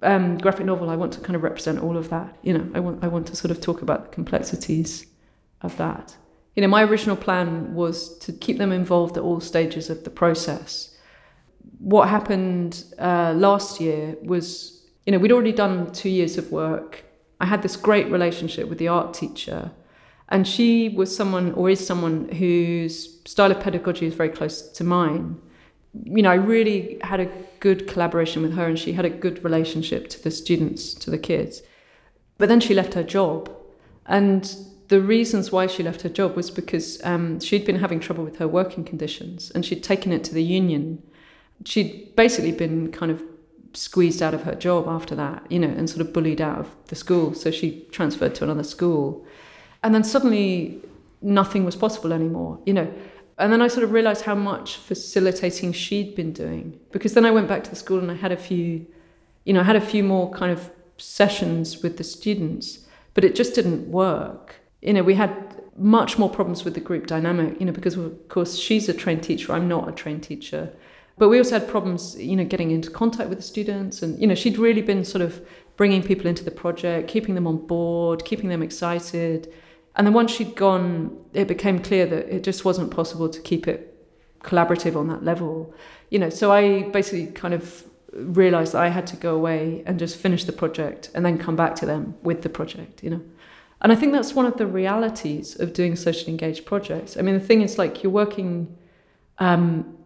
um, 0.01 0.37
graphic 0.37 0.65
novel 0.65 0.89
I 0.89 0.95
want 0.95 1.11
to 1.13 1.19
kind 1.19 1.35
of 1.35 1.43
represent 1.43 1.79
all 1.79 1.97
of 1.97 2.09
that. 2.09 2.37
You 2.41 2.57
know, 2.57 2.71
I 2.73 2.79
want 2.79 3.03
I 3.03 3.07
want 3.07 3.27
to 3.27 3.35
sort 3.35 3.51
of 3.51 3.59
talk 3.59 3.81
about 3.81 4.05
the 4.05 4.09
complexities 4.11 5.07
of 5.61 5.75
that 5.77 6.15
you 6.55 6.61
know, 6.61 6.67
my 6.67 6.83
original 6.83 7.15
plan 7.15 7.73
was 7.73 8.17
to 8.19 8.31
keep 8.31 8.57
them 8.57 8.71
involved 8.71 9.17
at 9.17 9.23
all 9.23 9.39
stages 9.39 9.89
of 9.89 10.03
the 10.03 10.09
process. 10.09 10.95
What 11.79 12.09
happened 12.09 12.83
uh, 12.99 13.33
last 13.35 13.81
year 13.81 14.15
was, 14.21 14.85
you 15.05 15.11
know, 15.11 15.17
we'd 15.17 15.31
already 15.31 15.51
done 15.51 15.91
two 15.91 16.09
years 16.09 16.37
of 16.37 16.51
work. 16.51 17.03
I 17.39 17.45
had 17.45 17.63
this 17.63 17.75
great 17.75 18.09
relationship 18.11 18.69
with 18.69 18.77
the 18.77 18.87
art 18.87 19.13
teacher, 19.13 19.71
and 20.29 20.47
she 20.47 20.89
was 20.89 21.15
someone, 21.15 21.53
or 21.53 21.69
is 21.69 21.85
someone, 21.85 22.29
whose 22.29 23.21
style 23.25 23.51
of 23.51 23.59
pedagogy 23.59 24.05
is 24.05 24.13
very 24.13 24.29
close 24.29 24.61
to 24.61 24.83
mine. 24.83 25.41
You 26.05 26.23
know, 26.23 26.31
I 26.31 26.35
really 26.35 26.99
had 27.01 27.19
a 27.19 27.31
good 27.59 27.87
collaboration 27.87 28.41
with 28.43 28.53
her, 28.53 28.65
and 28.65 28.77
she 28.77 28.93
had 28.93 29.05
a 29.05 29.09
good 29.09 29.43
relationship 29.43 30.07
to 30.09 30.23
the 30.23 30.31
students, 30.31 30.93
to 30.95 31.09
the 31.09 31.17
kids. 31.17 31.63
But 32.37 32.47
then 32.47 32.59
she 32.59 32.73
left 32.73 32.93
her 32.93 33.03
job, 33.03 33.51
and 34.05 34.55
the 34.93 35.01
reasons 35.01 35.51
why 35.51 35.65
she 35.65 35.81
left 35.81 36.03
her 36.03 36.09
job 36.09 36.35
was 36.35 36.51
because 36.51 37.03
um, 37.03 37.39
she'd 37.39 37.65
been 37.65 37.79
having 37.79 37.99
trouble 37.99 38.23
with 38.23 38.37
her 38.37 38.47
working 38.47 38.83
conditions 38.83 39.49
and 39.55 39.65
she'd 39.65 39.83
taken 39.83 40.11
it 40.11 40.23
to 40.25 40.35
the 40.35 40.43
union. 40.43 41.01
She'd 41.65 42.15
basically 42.15 42.51
been 42.51 42.91
kind 42.91 43.11
of 43.11 43.23
squeezed 43.73 44.21
out 44.21 44.35
of 44.35 44.43
her 44.43 44.53
job 44.53 44.87
after 44.87 45.15
that, 45.15 45.51
you 45.51 45.57
know, 45.57 45.67
and 45.67 45.89
sort 45.89 46.01
of 46.01 46.13
bullied 46.13 46.39
out 46.39 46.59
of 46.59 46.75
the 46.89 46.95
school. 46.95 47.33
So 47.33 47.49
she 47.49 47.87
transferred 47.91 48.35
to 48.35 48.43
another 48.43 48.61
school. 48.63 49.25
And 49.81 49.95
then 49.95 50.03
suddenly 50.03 50.79
nothing 51.23 51.65
was 51.65 51.75
possible 51.75 52.13
anymore, 52.13 52.59
you 52.63 52.73
know. 52.75 52.93
And 53.39 53.51
then 53.51 53.63
I 53.63 53.69
sort 53.69 53.83
of 53.83 53.93
realized 53.93 54.25
how 54.25 54.35
much 54.35 54.75
facilitating 54.75 55.73
she'd 55.73 56.13
been 56.13 56.33
doing. 56.33 56.79
Because 56.91 57.15
then 57.15 57.25
I 57.25 57.31
went 57.31 57.47
back 57.47 57.63
to 57.63 57.71
the 57.71 57.75
school 57.75 57.97
and 57.97 58.11
I 58.11 58.15
had 58.25 58.31
a 58.31 58.37
few, 58.37 58.85
you 59.43 59.53
know, 59.53 59.61
I 59.61 59.63
had 59.63 59.75
a 59.75 59.81
few 59.81 60.03
more 60.03 60.29
kind 60.29 60.51
of 60.51 60.69
sessions 60.97 61.81
with 61.81 61.97
the 61.97 62.03
students, 62.03 62.85
but 63.15 63.23
it 63.23 63.33
just 63.33 63.55
didn't 63.55 63.87
work 63.89 64.59
you 64.83 64.93
know, 64.93 65.03
we 65.03 65.15
had 65.15 65.31
much 65.77 66.19
more 66.19 66.29
problems 66.29 66.63
with 66.63 66.73
the 66.73 66.79
group 66.79 67.07
dynamic, 67.07 67.59
you 67.59 67.65
know, 67.65 67.71
because 67.71 67.97
of 67.97 68.27
course 68.29 68.57
she's 68.57 68.87
a 68.89 68.93
trained 68.93 69.23
teacher, 69.23 69.53
I'm 69.53 69.67
not 69.67 69.89
a 69.89 69.91
trained 69.91 70.23
teacher. 70.23 70.71
But 71.17 71.29
we 71.29 71.37
also 71.37 71.59
had 71.59 71.67
problems, 71.67 72.15
you 72.19 72.35
know, 72.35 72.43
getting 72.43 72.71
into 72.71 72.89
contact 72.89 73.29
with 73.29 73.37
the 73.37 73.43
students. 73.43 74.01
And, 74.01 74.19
you 74.19 74.25
know, 74.25 74.33
she'd 74.33 74.57
really 74.57 74.81
been 74.81 75.05
sort 75.05 75.21
of 75.21 75.45
bringing 75.77 76.01
people 76.01 76.25
into 76.25 76.43
the 76.43 76.51
project, 76.51 77.07
keeping 77.07 77.35
them 77.35 77.45
on 77.45 77.65
board, 77.67 78.25
keeping 78.25 78.49
them 78.49 78.63
excited. 78.63 79.51
And 79.95 80.07
then 80.07 80.13
once 80.13 80.31
she'd 80.31 80.55
gone, 80.55 81.15
it 81.33 81.47
became 81.47 81.79
clear 81.79 82.07
that 82.07 82.35
it 82.35 82.43
just 82.43 82.65
wasn't 82.65 82.89
possible 82.89 83.29
to 83.29 83.39
keep 83.41 83.67
it 83.67 83.95
collaborative 84.41 84.95
on 84.95 85.07
that 85.07 85.23
level. 85.23 85.73
You 86.09 86.17
know, 86.17 86.29
so 86.29 86.51
I 86.51 86.83
basically 86.89 87.27
kind 87.27 87.53
of 87.53 87.83
realized 88.11 88.73
that 88.73 88.81
I 88.81 88.89
had 88.89 89.05
to 89.07 89.15
go 89.15 89.35
away 89.35 89.83
and 89.85 89.99
just 89.99 90.17
finish 90.17 90.45
the 90.45 90.51
project 90.51 91.11
and 91.13 91.23
then 91.23 91.37
come 91.37 91.55
back 91.55 91.75
to 91.75 91.85
them 91.85 92.15
with 92.23 92.41
the 92.41 92.49
project, 92.49 93.03
you 93.03 93.11
know. 93.11 93.21
And 93.83 93.91
I 93.91 93.95
think 93.95 94.13
that's 94.13 94.33
one 94.33 94.45
of 94.45 94.57
the 94.57 94.65
realities 94.65 95.59
of 95.59 95.73
doing 95.73 95.97
socially 95.97 96.31
engaged 96.31 96.65
projects. 96.65 97.17
I 97.17 97.21
mean, 97.21 97.35
the 97.35 97.45
thing 97.45 97.61
is, 97.61 97.77
like, 97.77 98.01
you're 98.01 98.13
working, 98.13 98.75
um, 99.39 99.97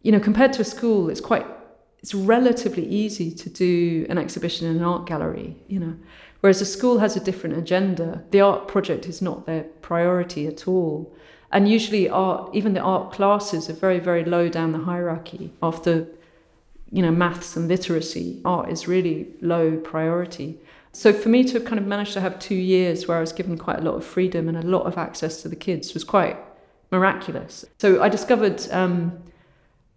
you 0.00 0.10
know, 0.10 0.18
compared 0.18 0.54
to 0.54 0.62
a 0.62 0.64
school, 0.64 1.10
it's 1.10 1.20
quite, 1.20 1.46
it's 1.98 2.14
relatively 2.14 2.86
easy 2.86 3.30
to 3.30 3.50
do 3.50 4.06
an 4.08 4.16
exhibition 4.16 4.66
in 4.66 4.76
an 4.76 4.82
art 4.82 5.06
gallery, 5.06 5.56
you 5.68 5.78
know. 5.78 5.94
Whereas 6.40 6.60
a 6.62 6.64
school 6.64 6.98
has 6.98 7.14
a 7.14 7.20
different 7.20 7.56
agenda. 7.56 8.24
The 8.30 8.40
art 8.40 8.66
project 8.66 9.06
is 9.06 9.20
not 9.20 9.46
their 9.46 9.64
priority 9.82 10.46
at 10.46 10.66
all. 10.66 11.14
And 11.52 11.68
usually 11.68 12.08
art, 12.08 12.52
even 12.54 12.72
the 12.72 12.80
art 12.80 13.12
classes 13.12 13.68
are 13.68 13.74
very, 13.74 14.00
very 14.00 14.24
low 14.24 14.48
down 14.48 14.72
the 14.72 14.78
hierarchy. 14.78 15.52
After, 15.62 16.08
you 16.90 17.02
know, 17.02 17.12
maths 17.12 17.56
and 17.56 17.68
literacy, 17.68 18.40
art 18.44 18.70
is 18.70 18.88
really 18.88 19.28
low 19.42 19.76
priority. 19.76 20.58
So 20.92 21.12
for 21.12 21.30
me 21.30 21.42
to 21.44 21.54
have 21.54 21.64
kind 21.64 21.78
of 21.78 21.86
managed 21.86 22.12
to 22.12 22.20
have 22.20 22.38
two 22.38 22.54
years 22.54 23.08
where 23.08 23.16
I 23.16 23.20
was 23.20 23.32
given 23.32 23.56
quite 23.56 23.78
a 23.78 23.82
lot 23.82 23.94
of 23.94 24.04
freedom 24.04 24.48
and 24.48 24.56
a 24.56 24.62
lot 24.62 24.82
of 24.82 24.98
access 24.98 25.40
to 25.42 25.48
the 25.48 25.56
kids 25.56 25.94
was 25.94 26.04
quite 26.04 26.36
miraculous. 26.90 27.64
So 27.78 28.02
I 28.02 28.10
discovered 28.10 28.70
um, 28.70 29.22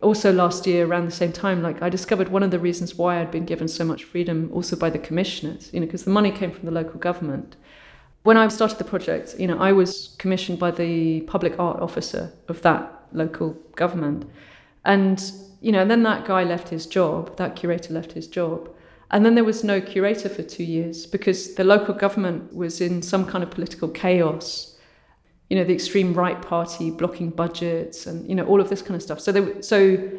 also 0.01 0.31
last 0.31 0.65
year 0.65 0.85
around 0.85 1.05
the 1.05 1.11
same 1.11 1.33
time, 1.33 1.61
like 1.61 1.81
I 1.81 1.89
discovered 1.89 2.29
one 2.29 2.43
of 2.43 2.51
the 2.51 2.59
reasons 2.59 2.95
why 2.95 3.19
I'd 3.19 3.31
been 3.31 3.45
given 3.45 3.67
so 3.67 3.83
much 3.83 4.05
freedom 4.05 4.49
also 4.53 4.75
by 4.75 4.89
the 4.89 4.99
commissioners, 4.99 5.69
you 5.73 5.79
know, 5.79 5.85
because 5.85 6.05
the 6.05 6.11
money 6.11 6.31
came 6.31 6.51
from 6.51 6.65
the 6.65 6.71
local 6.71 6.99
government. 6.99 7.57
When 8.23 8.37
I 8.37 8.47
started 8.47 8.77
the 8.77 8.85
project, 8.85 9.35
you 9.37 9.47
know, 9.47 9.59
I 9.59 9.71
was 9.71 10.15
commissioned 10.17 10.59
by 10.59 10.71
the 10.71 11.21
public 11.21 11.59
art 11.59 11.79
officer 11.81 12.31
of 12.47 12.61
that 12.61 12.91
local 13.11 13.51
government. 13.75 14.25
And, 14.83 15.21
you 15.61 15.71
know, 15.71 15.85
then 15.85 16.03
that 16.03 16.25
guy 16.25 16.43
left 16.43 16.69
his 16.69 16.85
job, 16.85 17.37
that 17.37 17.55
curator 17.55 17.93
left 17.93 18.13
his 18.13 18.27
job. 18.27 18.69
And 19.11 19.25
then 19.25 19.35
there 19.35 19.43
was 19.43 19.63
no 19.63 19.79
curator 19.79 20.29
for 20.29 20.43
two 20.43 20.63
years 20.63 21.05
because 21.05 21.55
the 21.55 21.63
local 21.63 21.93
government 21.93 22.53
was 22.53 22.81
in 22.81 23.01
some 23.01 23.25
kind 23.25 23.43
of 23.43 23.51
political 23.51 23.87
chaos 23.87 24.75
you 25.49 25.55
know, 25.57 25.63
the 25.63 25.73
extreme 25.73 26.13
right 26.13 26.41
party 26.41 26.89
blocking 26.89 27.29
budgets 27.29 28.07
and, 28.07 28.27
you 28.27 28.35
know, 28.35 28.45
all 28.45 28.59
of 28.59 28.69
this 28.69 28.81
kind 28.81 28.95
of 28.95 29.01
stuff. 29.01 29.19
So 29.19 29.31
there, 29.31 29.61
so, 29.61 30.09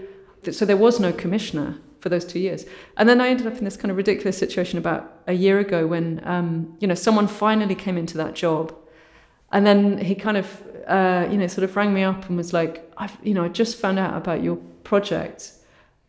so 0.51 0.65
there 0.65 0.77
was 0.77 1.01
no 1.01 1.13
commissioner 1.13 1.79
for 1.99 2.09
those 2.09 2.25
two 2.25 2.39
years. 2.39 2.65
And 2.97 3.09
then 3.09 3.21
I 3.21 3.29
ended 3.29 3.47
up 3.47 3.59
in 3.59 3.65
this 3.65 3.77
kind 3.77 3.91
of 3.91 3.97
ridiculous 3.97 4.39
situation 4.39 4.79
about 4.79 5.23
a 5.27 5.33
year 5.33 5.59
ago 5.59 5.87
when, 5.87 6.21
um, 6.25 6.77
you 6.79 6.87
know, 6.87 6.95
someone 6.95 7.27
finally 7.27 7.75
came 7.75 7.99
into 7.99 8.17
that 8.19 8.35
job. 8.35 8.75
And 9.51 9.67
then 9.67 9.99
he 9.99 10.15
kind 10.15 10.37
of, 10.37 10.63
uh, 10.87 11.27
you 11.31 11.39
know, 11.39 11.49
sort 11.49 11.65
of 11.65 11.75
rang 11.75 11.93
me 11.93 12.05
up 12.05 12.29
and 12.29 12.37
was 12.37 12.53
like, 12.53 12.89
I've, 12.97 13.17
you 13.25 13.35
know, 13.35 13.45
I 13.45 13.49
just 13.49 13.77
found 13.77 13.99
out 13.99 14.17
about 14.17 14.45
your 14.45 14.57
project 14.85 15.53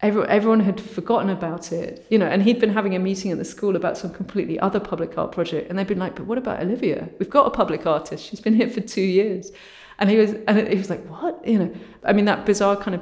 everyone, 0.01 0.29
everyone 0.29 0.59
had 0.59 0.79
forgotten 0.79 1.29
about 1.29 1.71
it, 1.71 2.05
you 2.09 2.17
know, 2.17 2.27
and 2.27 2.43
he'd 2.43 2.59
been 2.59 2.73
having 2.73 2.95
a 2.95 2.99
meeting 2.99 3.31
at 3.31 3.37
the 3.37 3.45
school 3.45 3.75
about 3.75 3.97
some 3.97 4.11
completely 4.13 4.59
other 4.59 4.79
public 4.79 5.17
art 5.17 5.31
project. 5.31 5.69
And 5.69 5.77
they'd 5.77 5.87
been 5.87 5.99
like, 5.99 6.15
but 6.15 6.25
what 6.25 6.37
about 6.37 6.61
Olivia? 6.61 7.09
We've 7.19 7.29
got 7.29 7.47
a 7.47 7.49
public 7.49 7.85
artist. 7.85 8.25
She's 8.25 8.39
been 8.39 8.55
here 8.55 8.69
for 8.69 8.81
two 8.81 9.01
years. 9.01 9.51
And 9.99 10.09
he 10.09 10.17
was, 10.17 10.33
and 10.47 10.67
he 10.67 10.75
was 10.75 10.89
like, 10.89 11.03
what? 11.07 11.45
You 11.47 11.59
know, 11.59 11.75
I 12.03 12.13
mean, 12.13 12.25
that 12.25 12.45
bizarre 12.45 12.75
kind 12.75 12.95
of 12.95 13.01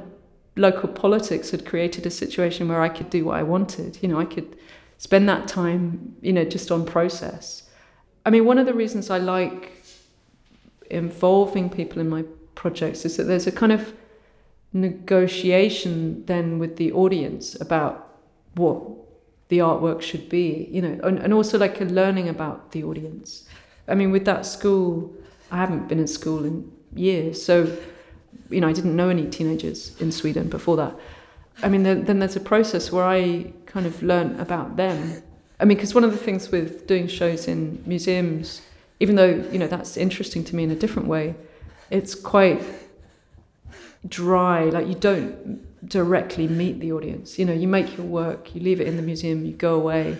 local 0.56 0.88
politics 0.88 1.50
had 1.50 1.66
created 1.66 2.06
a 2.06 2.10
situation 2.10 2.68
where 2.68 2.80
I 2.80 2.88
could 2.88 3.10
do 3.10 3.26
what 3.26 3.36
I 3.36 3.42
wanted. 3.42 3.98
You 4.02 4.08
know, 4.08 4.18
I 4.18 4.24
could 4.24 4.56
spend 4.96 5.28
that 5.28 5.46
time, 5.46 6.16
you 6.22 6.32
know, 6.32 6.44
just 6.44 6.70
on 6.70 6.86
process. 6.86 7.64
I 8.24 8.30
mean, 8.30 8.46
one 8.46 8.56
of 8.56 8.64
the 8.64 8.72
reasons 8.72 9.10
I 9.10 9.18
like 9.18 9.84
involving 10.90 11.68
people 11.68 12.00
in 12.00 12.08
my 12.08 12.24
projects 12.54 13.04
is 13.04 13.18
that 13.18 13.24
there's 13.24 13.46
a 13.46 13.52
kind 13.52 13.72
of 13.72 13.92
negotiation 14.76 16.24
then 16.26 16.58
with 16.58 16.76
the 16.76 16.92
audience 16.92 17.58
about 17.60 18.18
what 18.54 18.82
the 19.48 19.58
artwork 19.58 20.02
should 20.02 20.28
be, 20.28 20.68
you 20.70 20.82
know, 20.82 20.98
and, 21.02 21.18
and 21.18 21.32
also 21.32 21.58
like 21.58 21.80
a 21.80 21.84
learning 21.84 22.28
about 22.28 22.72
the 22.72 22.82
audience. 22.84 23.46
I 23.88 23.94
mean, 23.94 24.10
with 24.10 24.24
that 24.24 24.44
school, 24.44 25.14
I 25.50 25.56
haven't 25.58 25.88
been 25.88 25.98
in 25.98 26.06
school 26.06 26.44
in 26.44 26.70
years, 26.94 27.42
so 27.42 27.76
you 28.50 28.60
know, 28.60 28.68
I 28.68 28.72
didn't 28.72 28.94
know 28.94 29.08
any 29.08 29.26
teenagers 29.26 29.98
in 30.00 30.12
Sweden 30.12 30.48
before 30.48 30.76
that. 30.76 30.94
I 31.62 31.68
mean, 31.68 31.82
then, 31.82 32.04
then 32.04 32.18
there's 32.18 32.36
a 32.36 32.40
process 32.40 32.92
where 32.92 33.04
I 33.04 33.52
kind 33.64 33.86
of 33.86 34.02
learn 34.02 34.38
about 34.38 34.76
them. 34.76 35.22
I 35.58 35.64
mean, 35.64 35.76
because 35.76 35.94
one 35.94 36.04
of 36.04 36.12
the 36.12 36.18
things 36.18 36.50
with 36.50 36.86
doing 36.86 37.08
shows 37.08 37.48
in 37.48 37.82
museums, 37.86 38.62
even 39.00 39.16
though 39.16 39.44
you 39.50 39.58
know 39.58 39.66
that's 39.66 39.96
interesting 39.96 40.44
to 40.44 40.56
me 40.56 40.64
in 40.64 40.70
a 40.70 40.76
different 40.76 41.08
way, 41.08 41.34
it's 41.90 42.14
quite 42.14 42.62
dry 44.08 44.64
like 44.64 44.86
you 44.86 44.94
don't 44.94 45.88
directly 45.88 46.48
meet 46.48 46.80
the 46.80 46.92
audience. 46.92 47.38
You 47.38 47.44
know 47.44 47.52
you 47.52 47.68
make 47.68 47.96
your 47.96 48.06
work 48.06 48.54
you 48.54 48.60
leave 48.60 48.80
it 48.80 48.86
in 48.86 48.96
the 48.96 49.02
museum 49.02 49.44
you 49.44 49.52
go 49.52 49.74
away 49.74 50.18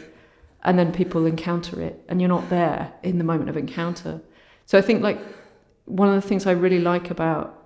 and 0.65 0.79
then 0.79 0.93
people 0.93 1.27
encounter 1.27 1.81
it 1.81 2.03
and 2.09 2.21
you're 2.21 2.29
not 2.29 2.49
there 2.51 2.93
in 3.03 3.19
the 3.19 3.25
moment 3.25 3.51
of 3.51 3.57
encounter. 3.57 4.21
So 4.67 4.79
i 4.79 4.81
think 4.81 5.03
like 5.03 5.19
one 5.85 6.09
of 6.09 6.15
the 6.21 6.29
things 6.29 6.47
i 6.47 6.53
really 6.53 6.81
like 6.81 7.11
about 7.11 7.63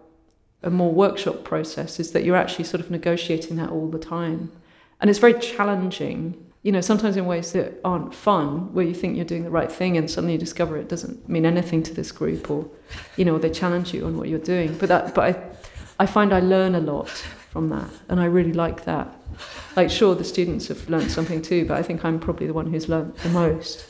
a 0.62 0.70
more 0.70 0.92
workshop 0.92 1.42
process 1.42 1.98
is 1.98 2.12
that 2.12 2.24
you're 2.24 2.36
actually 2.36 2.64
sort 2.64 2.82
of 2.82 2.90
negotiating 2.90 3.56
that 3.56 3.70
all 3.70 3.88
the 3.88 3.98
time. 3.98 4.52
And 5.00 5.08
it's 5.08 5.18
very 5.18 5.34
challenging 5.34 6.46
you 6.62 6.72
know 6.72 6.80
sometimes 6.80 7.16
in 7.16 7.24
ways 7.26 7.52
that 7.52 7.80
aren't 7.84 8.14
fun 8.14 8.72
where 8.74 8.84
you 8.84 8.94
think 8.94 9.16
you're 9.16 9.24
doing 9.24 9.44
the 9.44 9.50
right 9.50 9.72
thing 9.72 9.96
and 9.96 10.10
suddenly 10.10 10.34
you 10.34 10.38
discover 10.38 10.76
it 10.76 10.88
doesn't 10.88 11.26
mean 11.28 11.46
anything 11.46 11.82
to 11.82 11.94
this 11.94 12.12
group 12.12 12.50
or 12.50 12.68
you 13.16 13.24
know 13.24 13.38
they 13.38 13.48
challenge 13.48 13.94
you 13.94 14.04
on 14.06 14.16
what 14.16 14.28
you're 14.28 14.38
doing. 14.38 14.76
But 14.78 14.88
that 14.90 15.14
but 15.14 15.24
i 15.24 15.50
I 16.00 16.06
find 16.06 16.32
I 16.32 16.40
learn 16.40 16.74
a 16.74 16.80
lot 16.80 17.10
from 17.50 17.68
that, 17.68 17.90
and 18.08 18.18
I 18.18 18.24
really 18.24 18.54
like 18.54 18.84
that. 18.86 19.06
Like, 19.76 19.90
sure, 19.90 20.14
the 20.14 20.24
students 20.24 20.68
have 20.68 20.88
learned 20.88 21.10
something 21.10 21.42
too, 21.42 21.66
but 21.66 21.76
I 21.76 21.82
think 21.82 22.06
I'm 22.06 22.18
probably 22.18 22.46
the 22.46 22.54
one 22.54 22.72
who's 22.72 22.88
learned 22.88 23.14
the 23.16 23.28
most. 23.28 23.86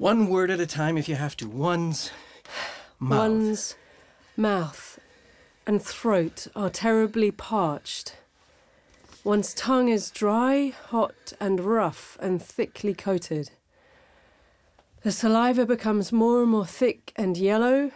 One 0.00 0.30
word 0.30 0.50
at 0.50 0.60
a 0.60 0.66
time 0.66 0.96
if 0.96 1.10
you 1.10 1.16
have 1.16 1.36
to. 1.36 1.46
One's 1.46 2.10
mouth. 2.98 3.18
One's 3.18 3.76
mouth 4.34 4.98
and 5.66 5.82
throat 5.82 6.46
are 6.56 6.70
terribly 6.70 7.30
parched. 7.30 8.16
One's 9.24 9.52
tongue 9.52 9.90
is 9.90 10.10
dry, 10.10 10.72
hot, 10.86 11.34
and 11.38 11.60
rough 11.60 12.16
and 12.18 12.40
thickly 12.40 12.94
coated. 12.94 13.50
The 15.02 15.12
saliva 15.12 15.66
becomes 15.66 16.12
more 16.12 16.40
and 16.40 16.50
more 16.50 16.64
thick 16.64 17.12
and 17.16 17.36
yellow, 17.36 17.90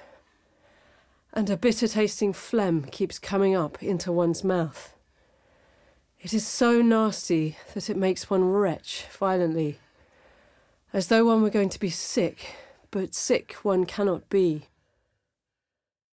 and 1.32 1.48
a 1.48 1.56
bitter 1.56 1.88
tasting 1.88 2.34
phlegm 2.34 2.84
keeps 2.84 3.18
coming 3.18 3.56
up 3.56 3.82
into 3.82 4.12
one's 4.12 4.44
mouth. 4.44 4.94
It 6.20 6.34
is 6.34 6.46
so 6.46 6.82
nasty 6.82 7.56
that 7.72 7.88
it 7.88 7.96
makes 7.96 8.28
one 8.28 8.44
retch 8.44 9.06
violently 9.18 9.78
as 10.94 11.08
though 11.08 11.24
one 11.24 11.42
were 11.42 11.50
going 11.50 11.68
to 11.68 11.80
be 11.80 11.90
sick, 11.90 12.54
but 12.92 13.14
sick 13.14 13.54
one 13.62 13.84
cannot 13.84 14.30
be. 14.30 14.68